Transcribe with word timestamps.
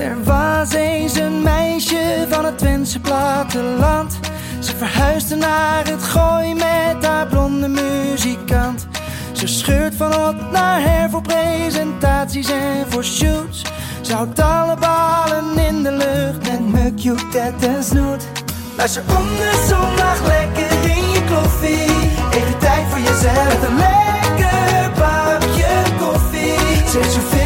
Er 0.00 0.24
was 0.24 0.72
eens 0.72 1.14
een 1.14 1.42
meisje 1.42 2.26
van 2.28 2.44
het 2.44 2.58
Twentse 2.58 3.00
platteland. 3.00 4.18
Ze 4.60 4.76
verhuisde 4.76 5.36
naar 5.36 5.86
het 5.86 6.02
gooi 6.02 6.54
met 6.54 7.06
haar 7.06 7.26
blonde 7.26 7.68
muzikant. 7.68 8.86
Ze 9.32 9.46
scheurt 9.46 9.94
van 9.94 10.12
hot 10.12 10.50
naar 10.52 10.82
her 10.82 11.10
voor 11.10 11.22
presentaties 11.22 12.50
en 12.50 12.86
voor 12.88 13.04
shoots. 13.04 13.62
Ze 14.00 14.14
houdt 14.14 14.40
alle 14.40 14.76
ballen 14.76 15.58
in 15.58 15.82
de 15.82 15.92
lucht 15.92 16.50
met 16.50 16.72
muk, 16.72 17.18
tet 17.30 17.66
en 17.66 17.84
snoet. 17.84 18.28
Luister 18.76 19.02
om 19.18 19.26
de 19.26 19.66
zondag 19.68 20.26
lekker 20.26 20.90
in 20.90 21.10
je 21.10 21.24
kloffie. 21.26 22.08
Even 22.30 22.58
tijd 22.58 22.86
voor 22.88 23.00
jezelf. 23.00 23.68
Een 23.68 23.76
lekker 23.76 24.90
bakje 24.98 25.68
koffie. 25.98 26.88
Ze 26.90 26.98
heeft 26.98 27.12
zoveel 27.12 27.39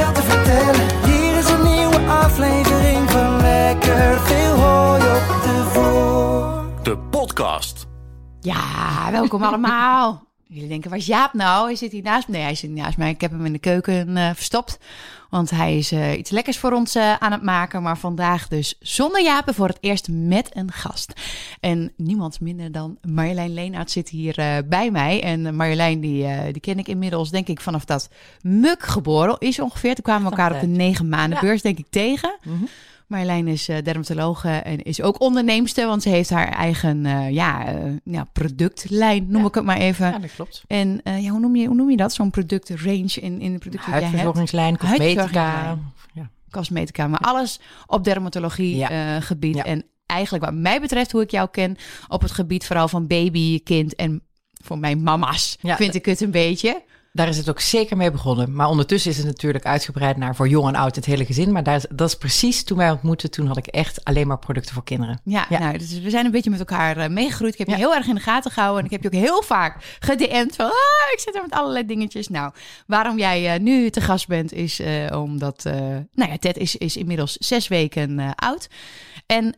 Lekker 3.85 4.21
Veel 4.21 4.55
Hooi 4.55 5.03
op 5.03 5.43
de 5.43 5.65
Voor. 5.73 6.83
De 6.83 6.99
podcast. 7.11 7.87
Ja, 8.41 9.09
welkom 9.11 9.43
allemaal. 9.43 10.27
Jullie 10.47 10.69
denken, 10.69 10.91
waar 10.91 10.99
is 10.99 11.07
Jaap 11.07 11.33
nou? 11.33 11.67
Hij 11.67 11.77
zit 11.77 11.93
hier 11.93 12.03
naast 12.03 12.29
me. 12.29 12.35
Nee, 12.35 12.43
hij 12.43 12.55
zit 12.55 12.71
niet 12.71 12.83
naast 12.83 12.97
mij. 12.97 13.11
Ik 13.11 13.21
heb 13.21 13.31
hem 13.31 13.45
in 13.45 13.53
de 13.53 13.59
keuken 13.59 14.17
eh, 14.17 14.31
verstopt. 14.35 14.79
Want 15.31 15.51
hij 15.51 15.77
is 15.77 15.93
eh, 15.93 16.19
iets 16.19 16.31
lekkers 16.31 16.59
voor 16.59 16.73
ons 16.73 16.95
eh, 16.95 17.15
aan 17.15 17.33
het 17.33 17.43
maken. 17.43 17.83
Maar 17.83 17.99
vandaag 17.99 18.49
dus 18.49 18.77
zonder 18.81 19.23
Jaap 19.23 19.55
voor 19.55 19.69
het 19.69 19.79
eerst 19.81 20.09
met 20.11 20.57
een 20.57 20.73
gast. 20.73 21.13
En 21.61 21.93
niemand 21.97 22.41
minder 22.41 22.73
dan 22.73 22.99
Marjolein 23.09 23.55
Leenaert 23.55 23.91
zit 23.91 24.09
hier 24.09 24.39
eh, 24.39 24.57
bij 24.67 24.91
mij. 24.91 25.23
En 25.23 25.57
Marjolein, 25.57 26.01
die, 26.01 26.25
eh, 26.25 26.53
die 26.53 26.61
ken 26.61 26.79
ik 26.79 26.89
inmiddels, 26.89 27.31
denk 27.31 27.49
ik, 27.49 27.61
vanaf 27.61 27.85
dat 27.85 28.09
Muk 28.43 28.83
geboren 28.83 29.37
is 29.39 29.61
ongeveer. 29.61 29.95
Toen 29.95 30.05
kwamen 30.05 30.23
we 30.23 30.31
elkaar 30.31 30.55
op 30.55 30.61
de 30.61 30.67
negen 30.67 31.09
maanden 31.09 31.41
beurs, 31.41 31.63
denk 31.63 31.79
ik, 31.79 31.87
tegen. 31.91 32.39
Marjolein 33.15 33.49
is 33.49 33.69
eh, 33.69 33.83
dermatologe 33.83 34.49
en 34.49 34.83
is 34.83 35.03
ook 35.03 35.21
onderneemster, 35.21 35.87
want 35.87 36.03
ze 36.03 36.09
heeft 36.09 36.31
haar 36.31 36.49
eigen 36.49 37.07
eh, 37.07 37.31
ja, 37.31 37.67
eh, 37.67 37.93
ja, 38.05 38.25
productlijn, 38.33 39.27
noem 39.29 39.47
ik 39.47 39.55
het 39.55 39.65
maar 39.65 39.77
even. 39.77 40.07
Ja, 40.07 40.19
dat 40.19 40.35
klopt. 40.35 40.63
En 40.67 41.01
ja, 41.05 41.31
hoe, 41.31 41.41
noem 41.41 41.57
je, 41.57 41.67
hoe 41.67 41.77
noem 41.77 41.91
je 41.91 41.97
dat? 41.97 42.13
Zo'n 42.13 42.31
productrange 42.31 43.21
in, 43.21 43.41
in 43.41 43.53
de 43.53 43.59
producten 43.59 43.93
die 43.93 44.01
jij 44.01 44.11
hebt? 44.11 44.21
Huidverzorgingslijn, 44.21 44.79
cosmetica. 44.79 45.79
Ja. 46.15 46.31
Cosmetica, 46.51 47.09
maar 47.09 47.21
alles 47.21 47.61
op 47.87 48.05
dermatologie 48.05 48.87
gebied. 49.21 49.63
En 49.63 49.85
eigenlijk 50.07 50.45
wat 50.45 50.55
mij 50.55 50.81
betreft, 50.81 51.13
hoe 51.13 51.23
ik 51.23 51.31
jou 51.31 51.49
ken, 51.51 51.77
op 52.09 52.23
het 52.23 52.31
gebied 52.31 52.67
vooral 52.67 52.89
van 52.89 53.07
baby, 53.07 53.63
kind 53.63 53.95
en 53.95 54.23
voor 54.65 54.79
mijn 54.79 55.03
mama's, 55.03 55.57
Ja, 55.61 55.77
vind 55.77 55.95
ik 55.95 56.05
het 56.05 56.21
een 56.21 56.31
beetje. 56.31 56.83
Daar 57.15 57.29
is 57.29 57.37
het 57.37 57.49
ook 57.49 57.61
zeker 57.61 57.97
mee 57.97 58.11
begonnen. 58.11 58.55
Maar 58.55 58.69
ondertussen 58.69 59.11
is 59.11 59.17
het 59.17 59.27
natuurlijk 59.27 59.65
uitgebreid 59.65 60.17
naar 60.17 60.37
voor 60.37 60.49
jong 60.49 60.69
en 60.69 60.75
oud 60.75 60.97
het 60.97 61.05
hele 61.05 61.25
gezin. 61.25 61.53
Maar 61.53 61.63
daar 61.63 61.77
is, 61.77 61.87
dat 61.91 62.09
is 62.09 62.17
precies 62.17 62.65
toen 62.65 62.79
wij 62.79 62.91
ontmoetten. 62.91 63.31
Toen 63.31 63.47
had 63.47 63.57
ik 63.57 63.67
echt 63.67 64.05
alleen 64.05 64.27
maar 64.27 64.39
producten 64.39 64.75
voor 64.75 64.85
kinderen. 64.85 65.21
Ja, 65.25 65.47
Ja. 65.49 65.59
Nou, 65.59 65.79
dus 65.79 66.01
we 66.01 66.11
zijn 66.11 66.25
een 66.25 66.31
beetje 66.31 66.51
met 66.51 66.59
elkaar 66.59 66.97
eh, 66.97 67.09
meegegroeid. 67.09 67.53
Ik 67.53 67.59
heb 67.59 67.69
je 67.69 67.75
heel 67.75 67.95
erg 67.95 68.07
in 68.07 68.15
de 68.15 68.21
gaten 68.21 68.51
gehouden. 68.51 68.79
En 68.79 68.85
ik 68.85 68.91
heb 68.91 69.03
je 69.03 69.19
ook 69.19 69.25
heel 69.25 69.43
vaak 69.43 69.97
gedM'd 69.99 70.57
van... 70.57 70.67
Ah, 70.67 71.13
ik 71.13 71.21
zit 71.21 71.35
er 71.35 71.43
met 71.43 71.53
allerlei 71.53 71.87
dingetjes. 71.87 72.29
Nou, 72.29 72.53
waarom 72.87 73.19
jij 73.19 73.55
eh, 73.55 73.61
nu 73.61 73.91
te 73.91 74.01
gast 74.01 74.29
bent 74.29 74.53
is 74.53 74.81
eh, 74.81 75.21
omdat... 75.21 75.65
nou 76.13 76.31
ja, 76.31 76.39
Ted 76.39 76.57
is, 76.57 76.77
is 76.77 76.97
inmiddels 76.97 77.37
zes 77.37 77.69
weken 77.69 78.35
oud. 78.35 78.69
En 79.27 79.55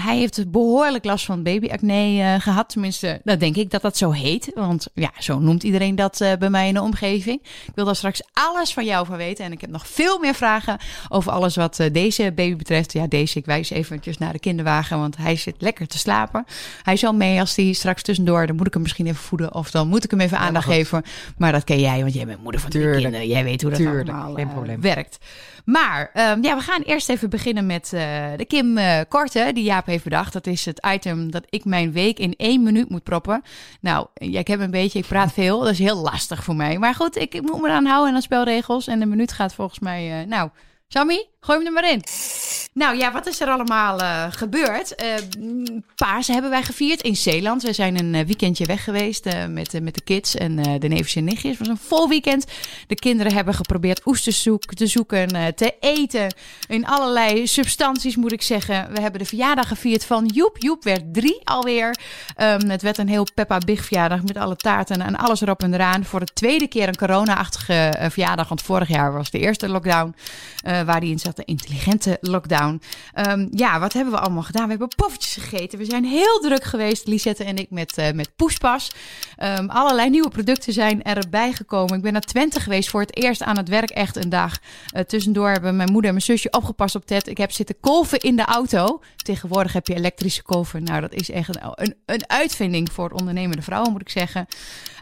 hij 0.00 0.16
heeft 0.16 0.50
behoorlijk 0.50 1.04
last 1.04 1.24
van 1.24 1.42
babyacne 1.42 2.20
eh, 2.20 2.40
gehad. 2.40 2.68
Tenminste, 2.68 3.20
dat 3.24 3.40
denk 3.40 3.56
ik 3.56 3.70
dat 3.70 3.82
dat 3.82 3.96
zo 3.96 4.10
heet. 4.10 4.50
Want 4.54 4.86
ja, 4.94 5.10
zo 5.18 5.38
noemt 5.38 5.62
iedereen 5.62 5.94
dat 5.94 6.18
bij 6.38 6.50
mij 6.50 6.68
in 6.68 6.74
de 6.74 6.80
omgeving. 6.80 6.92
Ik 7.00 7.72
wil 7.74 7.84
daar 7.84 7.96
straks 7.96 8.22
alles 8.32 8.72
van 8.72 8.84
jou 8.84 9.06
van 9.06 9.16
weten. 9.16 9.44
En 9.44 9.52
ik 9.52 9.60
heb 9.60 9.70
nog 9.70 9.88
veel 9.88 10.18
meer 10.18 10.34
vragen 10.34 10.78
over 11.08 11.32
alles 11.32 11.56
wat 11.56 11.78
eh, 11.78 11.92
deze 11.92 12.32
baby 12.34 12.56
betreft. 12.56 12.92
Ja, 12.92 13.06
deze, 13.06 13.38
ik 13.38 13.44
wijs 13.44 13.70
eventjes 13.70 14.18
naar 14.18 14.32
de 14.32 14.38
kinderwagen, 14.38 14.98
want 14.98 15.16
hij 15.16 15.36
zit 15.36 15.54
lekker 15.58 15.86
te 15.86 15.98
slapen. 15.98 16.44
Hij 16.82 16.96
zal 16.96 17.14
mee 17.14 17.40
als 17.40 17.56
hij 17.56 17.72
straks 17.72 18.02
tussendoor, 18.02 18.46
dan 18.46 18.56
moet 18.56 18.66
ik 18.66 18.72
hem 18.72 18.82
misschien 18.82 19.06
even 19.06 19.22
voeden. 19.22 19.54
Of 19.54 19.70
dan 19.70 19.88
moet 19.88 20.04
ik 20.04 20.10
hem 20.10 20.20
even 20.20 20.38
aandacht 20.38 20.66
geven. 20.66 21.02
Maar 21.36 21.52
dat 21.52 21.64
ken 21.64 21.80
jij, 21.80 22.00
want 22.00 22.14
jij 22.14 22.26
bent 22.26 22.42
moeder 22.42 22.60
van 22.60 22.70
Tuurlijk. 22.70 23.02
kinderen. 23.02 23.26
Jij 23.26 23.44
weet 23.44 23.60
hoe 23.60 23.70
dat 23.70 23.78
Tuurlijk, 23.78 24.08
allemaal 24.08 24.34
geen 24.34 24.70
eh, 24.70 24.76
werkt. 24.78 25.18
Maar 25.64 26.10
ehm, 26.12 26.42
ja, 26.42 26.56
we 26.56 26.62
gaan 26.62 26.82
eerst 26.82 27.08
even 27.08 27.30
beginnen 27.30 27.66
met 27.66 27.92
eh, 27.92 28.26
de 28.36 28.44
Kim 28.44 28.78
eh, 28.78 29.00
Korte, 29.08 29.50
die 29.54 29.64
Jaap 29.64 29.86
heeft 29.86 30.04
bedacht. 30.04 30.32
Dat 30.32 30.46
is 30.46 30.64
het 30.64 30.86
item 30.86 31.30
dat 31.30 31.44
ik 31.48 31.64
mijn 31.64 31.92
week 31.92 32.18
in 32.18 32.34
één 32.36 32.62
minuut 32.62 32.88
moet 32.88 33.02
proppen. 33.02 33.42
Nou, 33.80 34.06
ik 34.14 34.46
heb 34.46 34.60
een 34.60 34.70
beetje, 34.70 34.98
ik 34.98 35.06
praat 35.06 35.32
veel. 35.32 35.60
Dat 35.60 35.70
is 35.70 35.78
heel 35.78 35.96
lastig 35.96 36.44
voor 36.44 36.56
mij. 36.56 36.78
Maar 36.78 36.94
goed, 36.94 37.16
ik, 37.16 37.34
ik 37.34 37.42
moet 37.42 37.60
me 37.60 37.68
eraan 37.68 37.86
houden 37.86 38.14
aan 38.14 38.22
spelregels. 38.22 38.86
En 38.86 38.98
de 38.98 39.06
minuut 39.06 39.32
gaat 39.32 39.54
volgens 39.54 39.78
mij, 39.78 40.20
eh, 40.20 40.26
nou... 40.26 40.50
Sammy, 40.94 41.26
gooi 41.40 41.58
hem 41.58 41.66
er 41.66 41.72
maar 41.72 41.90
in. 41.90 42.02
Nou 42.72 42.96
ja, 42.96 43.12
wat 43.12 43.26
is 43.26 43.40
er 43.40 43.48
allemaal 43.48 43.98
eh, 44.00 44.24
gebeurd? 44.30 44.94
Mm, 45.38 45.84
Pasen 45.94 46.32
hebben 46.32 46.50
wij 46.50 46.62
gevierd 46.62 47.02
in 47.02 47.16
Zeeland. 47.16 47.62
We 47.62 47.72
zijn 47.72 47.98
een 47.98 48.14
eh, 48.14 48.26
weekendje 48.26 48.66
weg 48.66 48.84
geweest 48.84 49.24
met, 49.48 49.82
met 49.82 49.94
de 49.94 50.00
kids 50.00 50.34
en 50.34 50.56
de 50.78 50.88
neefjes 50.88 51.14
en 51.14 51.24
nichtjes. 51.24 51.50
Het 51.50 51.58
was 51.58 51.68
een 51.68 51.86
vol 51.86 52.08
weekend. 52.08 52.46
De 52.86 52.94
kinderen 52.94 53.34
hebben 53.34 53.54
geprobeerd 53.54 54.06
oesters 54.06 54.42
te 54.74 54.86
zoeken, 54.86 55.54
te 55.54 55.74
eten. 55.80 56.34
In 56.68 56.86
allerlei 56.86 57.46
substanties 57.46 58.16
moet 58.16 58.32
ik 58.32 58.42
zeggen. 58.42 58.92
We 58.92 59.00
hebben 59.00 59.20
de 59.20 59.26
verjaardag 59.26 59.68
gevierd 59.68 60.04
van 60.04 60.26
Joep. 60.26 60.56
Joep 60.58 60.84
werd 60.84 61.14
drie 61.14 61.40
alweer. 61.44 61.96
Ehm, 62.36 62.68
het 62.68 62.82
werd 62.82 62.98
een 62.98 63.08
heel 63.08 63.26
Peppa 63.34 63.58
Big 63.58 63.84
verjaardag 63.84 64.22
met 64.22 64.36
alle 64.36 64.56
taarten 64.56 65.00
en 65.00 65.16
alles 65.16 65.40
erop 65.40 65.62
en 65.62 65.74
eraan. 65.74 66.04
Voor 66.04 66.20
de 66.20 66.32
tweede 66.34 66.66
keer 66.66 66.88
een 66.88 66.96
corona-achtige 66.96 68.08
verjaardag. 68.10 68.48
Want 68.48 68.62
vorig 68.62 68.88
jaar 68.88 69.12
was 69.12 69.30
de 69.30 69.38
eerste 69.38 69.68
lockdown 69.68 70.14
eh, 70.64 70.83
waar 70.84 71.00
die 71.00 71.10
in 71.10 71.18
zat. 71.18 71.36
De 71.36 71.44
intelligente 71.44 72.18
lockdown. 72.20 72.80
Ehm, 73.12 73.46
ja, 73.50 73.80
wat 73.80 73.92
hebben 73.92 74.12
we 74.12 74.20
allemaal 74.20 74.42
gedaan? 74.42 74.64
We 74.64 74.70
hebben 74.70 74.88
poffertjes 74.96 75.34
gegeten. 75.34 75.78
We 75.78 75.84
zijn 75.84 76.04
heel 76.04 76.38
druk 76.38 76.64
geweest, 76.64 77.06
Lisette 77.06 77.44
en 77.44 77.56
ik, 77.56 77.70
met, 77.70 77.98
eh 77.98 78.12
met 78.12 78.36
Poespas. 78.36 78.90
Ehm, 79.36 79.66
allerlei 79.66 80.10
nieuwe 80.10 80.28
producten 80.28 80.72
zijn 80.72 81.02
erbij 81.02 81.52
gekomen. 81.52 81.96
Ik 81.96 82.02
ben 82.02 82.12
naar 82.12 82.20
Twente 82.20 82.60
geweest 82.60 82.90
voor 82.90 83.00
het 83.00 83.16
eerst 83.16 83.42
aan 83.42 83.56
het 83.56 83.68
werk. 83.68 83.90
Echt 83.90 84.16
een 84.16 84.28
dag. 84.28 84.58
Eh, 84.92 85.02
tussendoor 85.02 85.50
hebben 85.50 85.76
mijn 85.76 85.92
moeder 85.92 86.10
en 86.10 86.16
mijn 86.16 86.26
zusje 86.26 86.50
opgepast 86.50 86.94
op 86.94 87.06
Ted. 87.06 87.28
Ik 87.28 87.38
heb 87.38 87.52
zitten 87.52 87.80
kolven 87.80 88.18
in 88.18 88.36
de 88.36 88.44
auto. 88.44 89.00
Tegenwoordig 89.16 89.72
heb 89.72 89.86
je 89.86 89.94
elektrische 89.94 90.42
kolven. 90.42 90.82
Nou, 90.82 91.00
dat 91.00 91.14
is 91.14 91.30
echt 91.30 91.48
een, 91.48 91.72
een, 91.74 91.94
een 92.06 92.22
uitvinding 92.26 92.92
voor 92.92 93.10
ondernemende 93.10 93.62
vrouwen, 93.62 93.92
moet 93.92 94.00
ik 94.00 94.10
zeggen. 94.10 94.46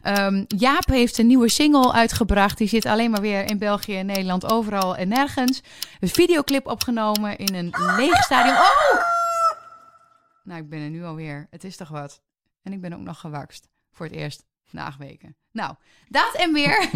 Ehm, 0.03 0.45
Jaap 0.49 0.87
heeft 0.87 1.19
een 1.19 1.27
nieuwe 1.27 1.49
single 1.49 1.93
uitgebracht. 1.93 2.59
Die 2.59 2.69
zit 2.69 2.87
alleen 2.87 3.11
maar 3.11 3.21
weer 3.21 3.51
in 3.51 3.59
België 3.59 4.03
Nederland, 4.03 4.53
overal 4.53 4.97
en 4.97 5.09
nergens. 5.09 5.62
Een 6.01 6.09
videoclip 6.09 6.67
opgenomen 6.67 7.37
in 7.37 7.55
een 7.55 7.75
leeg 7.97 8.23
stadion. 8.23 8.57
Oh! 8.57 9.03
Nou, 10.45 10.61
ik 10.61 10.69
ben 10.69 10.81
er 10.81 10.91
nu 10.91 11.05
alweer. 11.05 11.47
Het 11.51 11.65
is 11.65 11.77
toch 11.77 11.89
wat. 11.89 12.21
En 12.63 12.73
ik 12.73 12.81
ben 12.81 12.93
ook 12.93 13.01
nog 13.01 13.21
gewakst. 13.21 13.69
Voor 13.91 14.07
het 14.07 14.15
eerst 14.15 14.45
na 14.71 14.85
acht 14.85 14.99
weken. 14.99 15.37
Nou, 15.53 15.75
dat 16.09 16.35
en 16.35 16.53
meer 16.53 16.89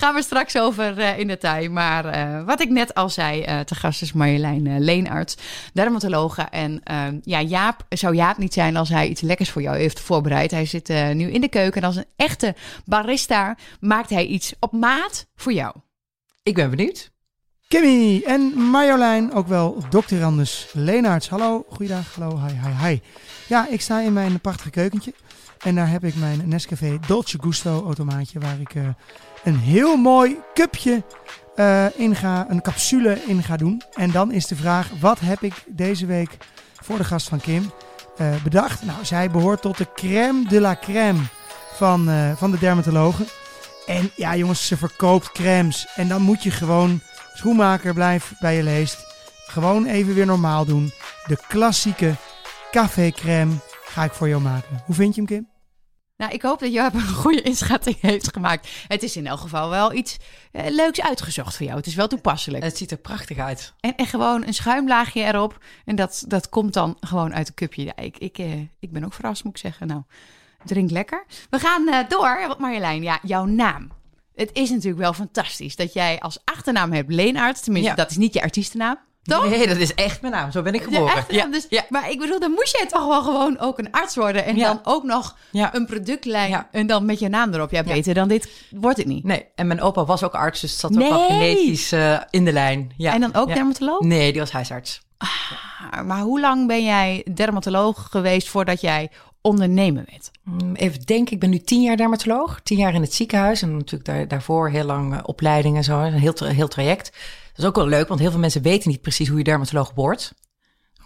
gaan 0.00 0.14
we 0.14 0.22
straks 0.22 0.58
over 0.58 0.98
eh, 0.98 1.18
in 1.18 1.26
detail. 1.26 1.70
Maar 1.70 2.04
eh, 2.04 2.44
wat 2.44 2.60
ik 2.60 2.68
net 2.68 2.94
al 2.94 3.08
zei, 3.08 3.42
eh 3.42 3.60
te 3.60 3.74
gast 3.74 4.02
is 4.02 4.12
Marjolein 4.12 4.80
Leenarts, 4.80 5.36
dermatologe. 5.72 6.42
En 6.42 6.80
ehm, 6.84 7.18
ja, 7.22 7.42
Jaap 7.42 7.86
zou 7.88 8.14
Jaap 8.14 8.38
niet 8.38 8.52
zijn 8.52 8.76
als 8.76 8.88
hij 8.88 9.08
iets 9.08 9.20
lekkers 9.20 9.50
voor 9.50 9.62
jou 9.62 9.76
heeft 9.76 10.00
voorbereid. 10.00 10.50
Hij 10.50 10.66
zit 10.66 10.88
nu 10.88 11.30
in 11.30 11.40
de 11.40 11.48
keuken 11.48 11.80
en 11.80 11.86
als 11.86 11.96
een 11.96 12.10
echte 12.16 12.54
barista 12.84 13.56
maakt 13.80 14.10
hij 14.10 14.26
iets 14.26 14.54
op 14.60 14.72
maat 14.72 15.26
voor 15.34 15.52
jou. 15.52 15.74
Ik 16.48 16.54
ben 16.54 16.70
benieuwd. 16.70 17.10
Kimmy 17.66 18.22
en 18.26 18.40
Marjolein, 18.70 19.32
ook 19.32 19.46
wel. 19.46 19.84
Anders 20.22 20.70
Leenaerts. 20.72 21.28
Hallo, 21.28 21.64
goeiedag, 21.70 22.14
hallo, 22.14 22.40
hi, 22.46 22.52
hi, 22.52 22.86
hi. 22.86 23.00
Ja, 23.48 23.68
ik 23.68 23.80
sta 23.80 24.00
in 24.00 24.12
mijn 24.12 24.40
prachtige 24.40 24.70
keukentje. 24.70 25.12
En 25.58 25.74
daar 25.74 25.90
heb 25.90 26.04
ik 26.04 26.14
mijn 26.14 26.48
Nescafé 26.48 26.98
Dolce 27.06 27.38
Gusto 27.40 27.84
automaatje, 27.84 28.38
waar 28.38 28.60
ik 28.60 28.74
eh, 28.74 28.82
een 29.44 29.58
heel 29.58 29.96
mooi 29.96 30.36
cupje 30.54 31.04
eh, 31.54 31.86
in 31.96 32.16
ga, 32.16 32.46
een 32.48 32.62
capsule 32.62 33.22
in 33.26 33.42
ga 33.42 33.56
doen. 33.56 33.82
En 33.94 34.10
dan 34.10 34.32
is 34.32 34.46
de 34.46 34.56
vraag, 34.56 34.90
wat 35.00 35.20
heb 35.20 35.42
ik 35.42 35.64
deze 35.66 36.06
week 36.06 36.36
voor 36.82 36.96
de 36.96 37.04
gast 37.04 37.28
van 37.28 37.40
Kim 37.40 37.70
eh, 38.16 38.42
bedacht? 38.42 38.84
Nou, 38.84 39.04
zij 39.04 39.30
behoort 39.30 39.62
tot 39.62 39.78
de 39.78 39.86
crème 39.94 40.48
de 40.48 40.60
la 40.60 40.76
crème 40.80 41.20
van, 41.74 42.08
van 42.36 42.50
de 42.50 42.58
dermatologen. 42.58 43.26
En 43.88 44.10
ja, 44.16 44.36
jongens, 44.36 44.66
ze 44.66 44.76
verkoopt 44.76 45.32
crèmes. 45.32 45.86
En 45.94 46.08
dan 46.08 46.22
moet 46.22 46.42
je 46.42 46.50
gewoon, 46.50 47.00
schoenmaker, 47.34 47.94
blijf 47.94 48.34
bij 48.38 48.56
je 48.56 48.62
leest. 48.62 49.06
Gewoon 49.46 49.86
even 49.86 50.14
weer 50.14 50.26
normaal 50.26 50.64
doen. 50.64 50.92
De 51.26 51.38
klassieke 51.48 52.14
café-crème 52.70 53.54
ga 53.84 54.04
ik 54.04 54.12
voor 54.12 54.28
jou 54.28 54.42
maken. 54.42 54.82
Hoe 54.84 54.94
vind 54.94 55.14
je 55.14 55.20
hem, 55.20 55.30
Kim? 55.30 55.48
Nou, 56.16 56.32
ik 56.32 56.42
hoop 56.42 56.58
dat 56.60 56.72
Joop 56.72 56.94
een 56.94 57.08
goede 57.24 57.42
inschatting 57.42 58.00
heeft 58.00 58.32
gemaakt. 58.32 58.68
Het 58.88 59.02
is 59.02 59.16
in 59.16 59.26
elk 59.26 59.40
geval 59.40 59.70
wel 59.70 59.92
iets 59.92 60.16
eh, 60.52 60.70
leuks 60.70 61.00
uitgezocht 61.00 61.56
voor 61.56 61.66
jou. 61.66 61.78
Het 61.78 61.86
is 61.86 61.94
wel 61.94 62.08
toepasselijk. 62.08 62.64
Het 62.64 62.76
ziet 62.76 62.90
er 62.90 62.98
prachtig 62.98 63.38
uit. 63.38 63.72
En, 63.80 63.96
en 63.96 64.06
gewoon 64.06 64.46
een 64.46 64.54
schuimlaagje 64.54 65.22
erop. 65.22 65.58
En 65.84 65.96
dat, 65.96 66.24
dat 66.26 66.48
komt 66.48 66.72
dan 66.72 66.96
gewoon 67.00 67.34
uit 67.34 67.48
een 67.48 67.54
cupje. 67.54 67.84
Ja, 67.84 67.96
ik, 67.96 68.18
ik, 68.18 68.38
eh, 68.38 68.60
ik 68.78 68.92
ben 68.92 69.04
ook 69.04 69.14
verrast, 69.14 69.44
moet 69.44 69.54
ik 69.54 69.60
zeggen. 69.60 69.86
Nou, 69.86 70.02
drink 70.64 70.90
lekker. 70.90 71.24
We 71.50 71.58
gaan 71.58 71.88
eh, 71.88 71.98
door. 72.08 72.44
Wat 72.48 72.58
Marjolein, 72.58 73.02
ja, 73.02 73.18
jouw 73.22 73.44
naam. 73.44 73.90
het 74.34 74.50
is 74.52 74.70
natuurlijk 74.70 75.02
wel 75.02 75.12
fantastisch 75.12 75.76
dat 75.76 75.92
jij 75.92 76.20
als 76.20 76.38
achternaam 76.44 76.92
hebt 76.92 77.12
Leenaert. 77.12 77.62
Tenminste, 77.64 77.90
Ja. 77.90 77.96
dat 77.96 78.10
is 78.10 78.16
niet 78.16 78.34
je 78.34 78.42
artiestennaam. 78.42 78.98
Toch? 79.22 79.48
Nee, 79.48 79.66
dat 79.66 79.76
is 79.76 79.94
echt 79.94 80.20
mijn 80.20 80.32
naam. 80.32 80.50
Zo 80.50 80.62
ben 80.62 80.74
ik 80.74 80.82
geboren. 80.82 81.14
achternaam, 81.14 81.50
dus, 81.50 81.68
Maar 81.88 82.10
ik 82.10 82.18
bedoel, 82.18 82.40
dan 82.40 82.50
moest 82.50 82.76
jij 82.76 82.86
toch 82.86 83.06
wel 83.06 83.22
gewoon 83.22 83.58
ook 83.58 83.78
een 83.78 83.90
arts 83.92 84.16
worden. 84.16 84.44
En 84.44 84.56
Ja. 84.56 84.66
dan 84.66 84.80
ook 84.82 85.02
nog 85.02 85.36
Ja. 85.50 85.74
een 85.74 85.86
productlijn. 85.86 86.50
Ja. 86.50 86.68
En 86.70 86.86
dan 86.86 87.04
met 87.04 87.18
je 87.18 87.28
naam 87.28 87.54
erop. 87.54 87.70
Ja, 87.70 87.82
Ja. 87.84 87.92
beter 87.92 88.14
dan 88.14 88.28
dit 88.28 88.50
wordt 88.70 88.98
het 88.98 89.06
niet. 89.06 89.24
Nee, 89.24 89.46
en 89.54 89.66
mijn 89.66 89.80
opa 89.80 90.04
was 90.04 90.22
ook 90.22 90.34
arts, 90.34 90.60
dus 90.60 90.78
zat 90.78 90.96
ook 91.02 91.10
al 91.10 91.18
Nee. 91.18 91.54
genetisch 91.56 91.92
eh, 91.92 92.20
in 92.30 92.44
de 92.44 92.52
lijn. 92.52 92.92
Ja. 92.96 93.12
En 93.14 93.20
dan 93.20 93.34
ook 93.34 93.48
Ja. 93.48 93.54
dermatoloog? 93.54 94.00
Nee, 94.00 94.32
die 94.32 94.40
was 94.40 94.50
huisarts. 94.52 95.02
Maar, 95.90 96.04
maar 96.06 96.20
hoe 96.20 96.40
lang 96.40 96.66
ben 96.66 96.84
jij 96.84 97.26
dermatoloog 97.34 98.06
geweest 98.10 98.48
voordat 98.48 98.80
jij 98.80 99.10
ondernemer 99.40 100.04
werd? 100.10 100.30
Mm, 100.44 100.74
Even 100.74 101.00
denken, 101.06 101.34
ik 101.34 101.40
ben 101.40 101.50
nu 101.50 101.58
tien 101.58 101.82
jaar 101.82 101.96
dermatoloog. 101.96 102.60
Tien 102.62 102.78
jaar 102.78 102.94
in 102.94 103.00
het 103.00 103.14
ziekenhuis. 103.14 103.62
En 103.62 103.76
natuurlijk 103.76 104.04
daar, 104.04 104.28
daarvoor 104.28 104.70
heel 104.70 104.84
lang 104.84 105.14
eh, 105.14 105.20
opleiding 105.22 105.76
en 105.76 105.84
zo. 105.84 106.00
Een 106.00 106.12
heel, 106.12 106.34
heel 106.44 106.68
traject. 106.68 107.04
Dat 107.48 107.58
is 107.58 107.64
ook 107.64 107.76
wel 107.76 107.86
leuk, 107.86 108.08
want 108.08 108.20
heel 108.20 108.30
veel 108.30 108.40
mensen 108.40 108.62
weten 108.62 108.90
niet 108.90 109.00
precies 109.00 109.28
hoe 109.28 109.38
je 109.38 109.44
dermatoloog 109.44 109.92
wordt. 109.94 110.34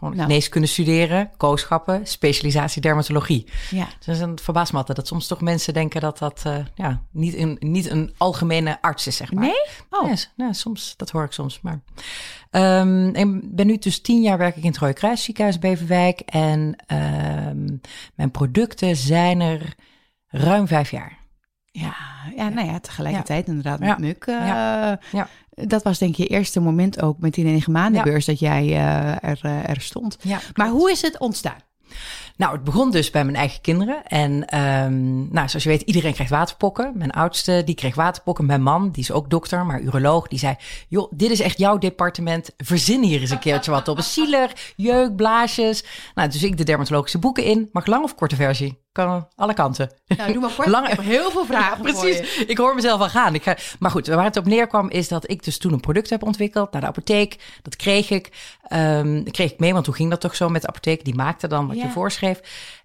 Gewoon 0.02 0.16
Nou. 0.16 0.28
geneeskunde 0.28 0.66
studeren, 0.66 1.30
kooschappen, 1.36 2.06
specialisatie 2.06 2.82
dermatologie. 2.82 3.46
Ja. 3.70 3.88
Dus 4.04 4.18
het 4.18 4.40
verbaast 4.40 4.72
me 4.72 4.78
altijd 4.78 4.96
dat 4.96 5.06
soms 5.06 5.26
toch 5.26 5.40
mensen 5.40 5.74
denken 5.74 6.00
dat 6.00 6.18
dat 6.18 6.42
eh, 6.44 6.56
ja, 6.74 7.02
niet, 7.10 7.36
een, 7.36 7.56
niet 7.60 7.90
een 7.90 8.14
algemene 8.16 8.78
arts 8.80 9.06
is, 9.06 9.16
zeg 9.16 9.32
maar. 9.32 9.44
Nee? 9.44 9.60
Oh. 9.90 10.08
Ja, 10.08 10.14
nou, 10.36 10.54
soms, 10.54 10.94
dat 10.96 11.10
hoor 11.10 11.24
ik 11.24 11.32
soms. 11.32 11.60
Maar 11.60 11.80
Ehm, 12.50 13.06
ik 13.08 13.54
ben 13.54 13.66
nu 13.66 13.78
dus 13.78 14.00
tien 14.00 14.22
jaar 14.22 14.38
werk 14.38 14.56
ik 14.56 14.62
in 14.62 14.68
het 14.68 14.78
Rode 14.78 14.92
Kruis 14.92 15.24
ziekenhuis 15.24 15.58
Beverwijk. 15.58 16.20
En 16.20 16.76
ehm, 16.86 17.76
mijn 18.14 18.30
producten 18.30 18.96
zijn 18.96 19.40
er 19.40 19.74
ruim 20.26 20.66
vijf 20.66 20.90
jaar. 20.90 21.18
Ja, 21.72 21.94
ja, 22.36 22.48
nou 22.48 22.66
ja, 22.66 22.80
tegelijkertijd 22.80 23.46
inderdaad 23.46 23.78
met 23.78 23.88
Ja. 23.88 23.96
Muk. 23.98 24.24
eh, 24.26 24.46
Ja. 24.46 24.98
Ja. 25.12 25.28
Dat 25.50 25.82
was 25.82 25.98
denk 25.98 26.14
je 26.14 26.22
je 26.22 26.28
eerste 26.28 26.60
moment 26.60 27.02
ook 27.02 27.18
met 27.18 27.34
die 27.34 27.44
negen 27.44 27.72
maandenbeurs 27.72 28.24
dat 28.24 28.38
jij 28.38 28.62
eh, 28.62 29.30
er, 29.30 29.38
eh, 29.42 29.68
er 29.68 29.80
stond. 29.80 30.18
Maar 30.54 30.68
hoe 30.68 30.90
is 30.90 31.02
het 31.02 31.18
ontstaan? 31.18 31.58
Nou, 32.36 32.52
het 32.52 32.64
begon 32.64 32.90
dus 32.90 33.10
bij 33.10 33.24
mijn 33.24 33.36
eigen 33.36 33.60
kinderen. 33.60 34.06
En 34.06 34.46
ehm, 34.48 35.14
nou, 35.32 35.48
zoals 35.48 35.62
je 35.62 35.68
weet, 35.68 35.82
iedereen 35.82 36.12
krijgt 36.12 36.32
waterpokken. 36.32 36.92
Mijn 36.94 37.10
oudste, 37.10 37.62
die 37.64 37.74
kreeg 37.74 37.94
waterpokken. 37.94 38.46
Mijn 38.46 38.62
man, 38.62 38.90
die 38.90 39.02
is 39.02 39.12
ook 39.12 39.30
dokter, 39.30 39.66
maar 39.66 39.80
uroloog, 39.80 40.28
die 40.28 40.38
zei... 40.38 40.56
joh, 40.88 41.12
dit 41.14 41.30
is 41.30 41.40
echt 41.40 41.58
jouw 41.58 41.78
departement. 41.78 42.50
Verzin 42.56 43.02
hier 43.02 43.20
eens 43.20 43.30
een 43.30 43.38
keertje 43.38 43.70
wat 43.70 43.88
op. 43.88 44.00
Zielig, 44.00 44.72
jeuk, 44.76 45.16
blaasjes. 45.16 45.84
Nou, 46.14 46.28
dus 46.28 46.42
ik 46.42 46.56
de 46.56 46.64
dermatologische 46.64 47.18
boeken 47.18 47.44
in. 47.44 47.68
Mag 47.72 47.86
lang 47.86 48.04
of 48.04 48.14
korte 48.14 48.36
versie? 48.36 48.80
Kan 48.92 49.28
alle 49.36 49.54
kanten. 49.54 49.92
Nou, 50.06 50.32
doe 50.32 50.40
maar 50.40 50.50
kort. 50.56 50.68
Lange- 50.68 50.88
Ik 50.88 50.96
heb 50.96 51.04
heel 51.04 51.30
veel 51.30 51.44
vragen 51.44 51.76
voor 51.76 51.86
je. 51.86 51.92
Precies, 52.18 52.44
ik 52.44 52.58
hoor 52.58 52.74
mezelf 52.74 53.00
al 53.00 53.08
gaan. 53.08 53.34
Ik 53.34 53.42
ga, 53.42 53.56
maar 53.78 53.90
goed, 53.90 54.06
waar 54.06 54.24
het 54.24 54.36
op 54.36 54.44
neerkwam 54.46 54.90
is 54.90 55.08
dat 55.08 55.30
ik 55.30 55.44
dus 55.44 55.58
toen 55.58 55.72
een 55.72 55.80
product 55.80 56.10
heb 56.10 56.22
ontwikkeld 56.22 56.72
naar 56.72 56.80
de 56.80 56.86
apotheek. 56.86 57.36
Dat 57.62 57.76
kreeg 57.76 58.10
ik. 58.10 58.56
Ehm, 58.62 59.22
kreeg 59.22 59.52
ik 59.52 59.58
mee, 59.58 59.72
want 59.72 59.86
hoe 59.86 59.94
ging 59.94 60.10
dat 60.10 60.20
toch 60.20 60.36
zo 60.36 60.48
met 60.48 60.62
de 60.62 60.68
apotheek? 60.68 61.04
Die 61.04 61.14
maakte 61.14 61.46
dan 61.46 61.66
wat 61.66 61.76
Ja. 61.76 61.82
je 61.82 61.90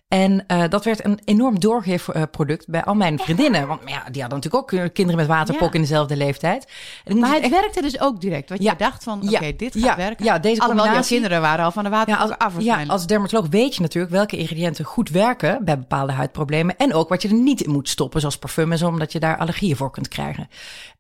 En 0.08 0.44
eh, 0.48 0.64
dat 0.70 0.86
werd 0.86 1.06
een 1.06 1.20
enorm 1.26 1.60
doorgeefproduct 1.60 2.68
bij 2.68 2.84
al 2.84 2.94
mijn 2.96 3.20
vriendinnen. 3.20 3.68
Want 3.68 3.82
ja, 3.86 4.04
die 4.12 4.22
hadden 4.22 4.40
natuurlijk 4.40 4.56
ook 4.56 4.72
eh, 4.72 4.86
kinderen 4.94 5.20
met 5.20 5.28
waterpok 5.30 5.68
Ja. 5.68 5.74
in 5.74 5.82
dezelfde 5.82 6.16
leeftijd. 6.18 6.68
En 7.06 7.20
Maar 7.20 7.34
het 7.34 7.42
echt- 7.44 7.52
werkte 7.52 7.82
dus 7.82 8.00
ook 8.00 8.22
direct. 8.22 8.50
Want 8.50 8.62
Ja. 8.62 8.72
je 8.72 8.78
dacht 8.78 9.04
van, 9.04 9.22
oké, 9.34 9.56
dit 9.56 9.74
gaat 9.74 9.84
Ja. 9.84 9.96
werken. 9.96 10.26
Ja, 10.26 10.40
deze 10.40 10.56
jouw 10.56 10.68
combinatie- 10.68 11.14
kinderen 11.14 11.42
waren 11.42 11.66
al 11.66 11.72
van 11.72 11.84
de 11.84 11.90
water 11.90 12.14
ja, 12.14 12.20
als, 12.20 12.32
af 12.38 12.54
ja, 12.60 12.84
als 12.88 13.08
dermatoloog 13.08 13.48
weet 13.50 13.76
je 13.76 13.82
natuurlijk 13.82 14.14
welke 14.14 14.38
ingrediënten 14.38 14.86
goed 14.86 15.10
werken 15.10 15.66
bij 15.66 15.78
bepaalde 15.80 16.14
huidproblemen. 16.14 16.78
En 16.78 16.94
ook 16.94 17.10
wat 17.10 17.22
je 17.22 17.28
er 17.28 17.34
niet 17.34 17.62
in 17.62 17.72
moet 17.72 17.90
stoppen, 17.90 18.20
zoals 18.20 18.38
parfum 18.38 18.72
en 18.72 18.78
zo, 18.78 18.88
omdat 18.88 19.12
je 19.12 19.20
daar 19.20 19.38
allergieën 19.38 19.76
voor 19.76 19.92
kunt 19.92 20.08
krijgen. 20.08 20.48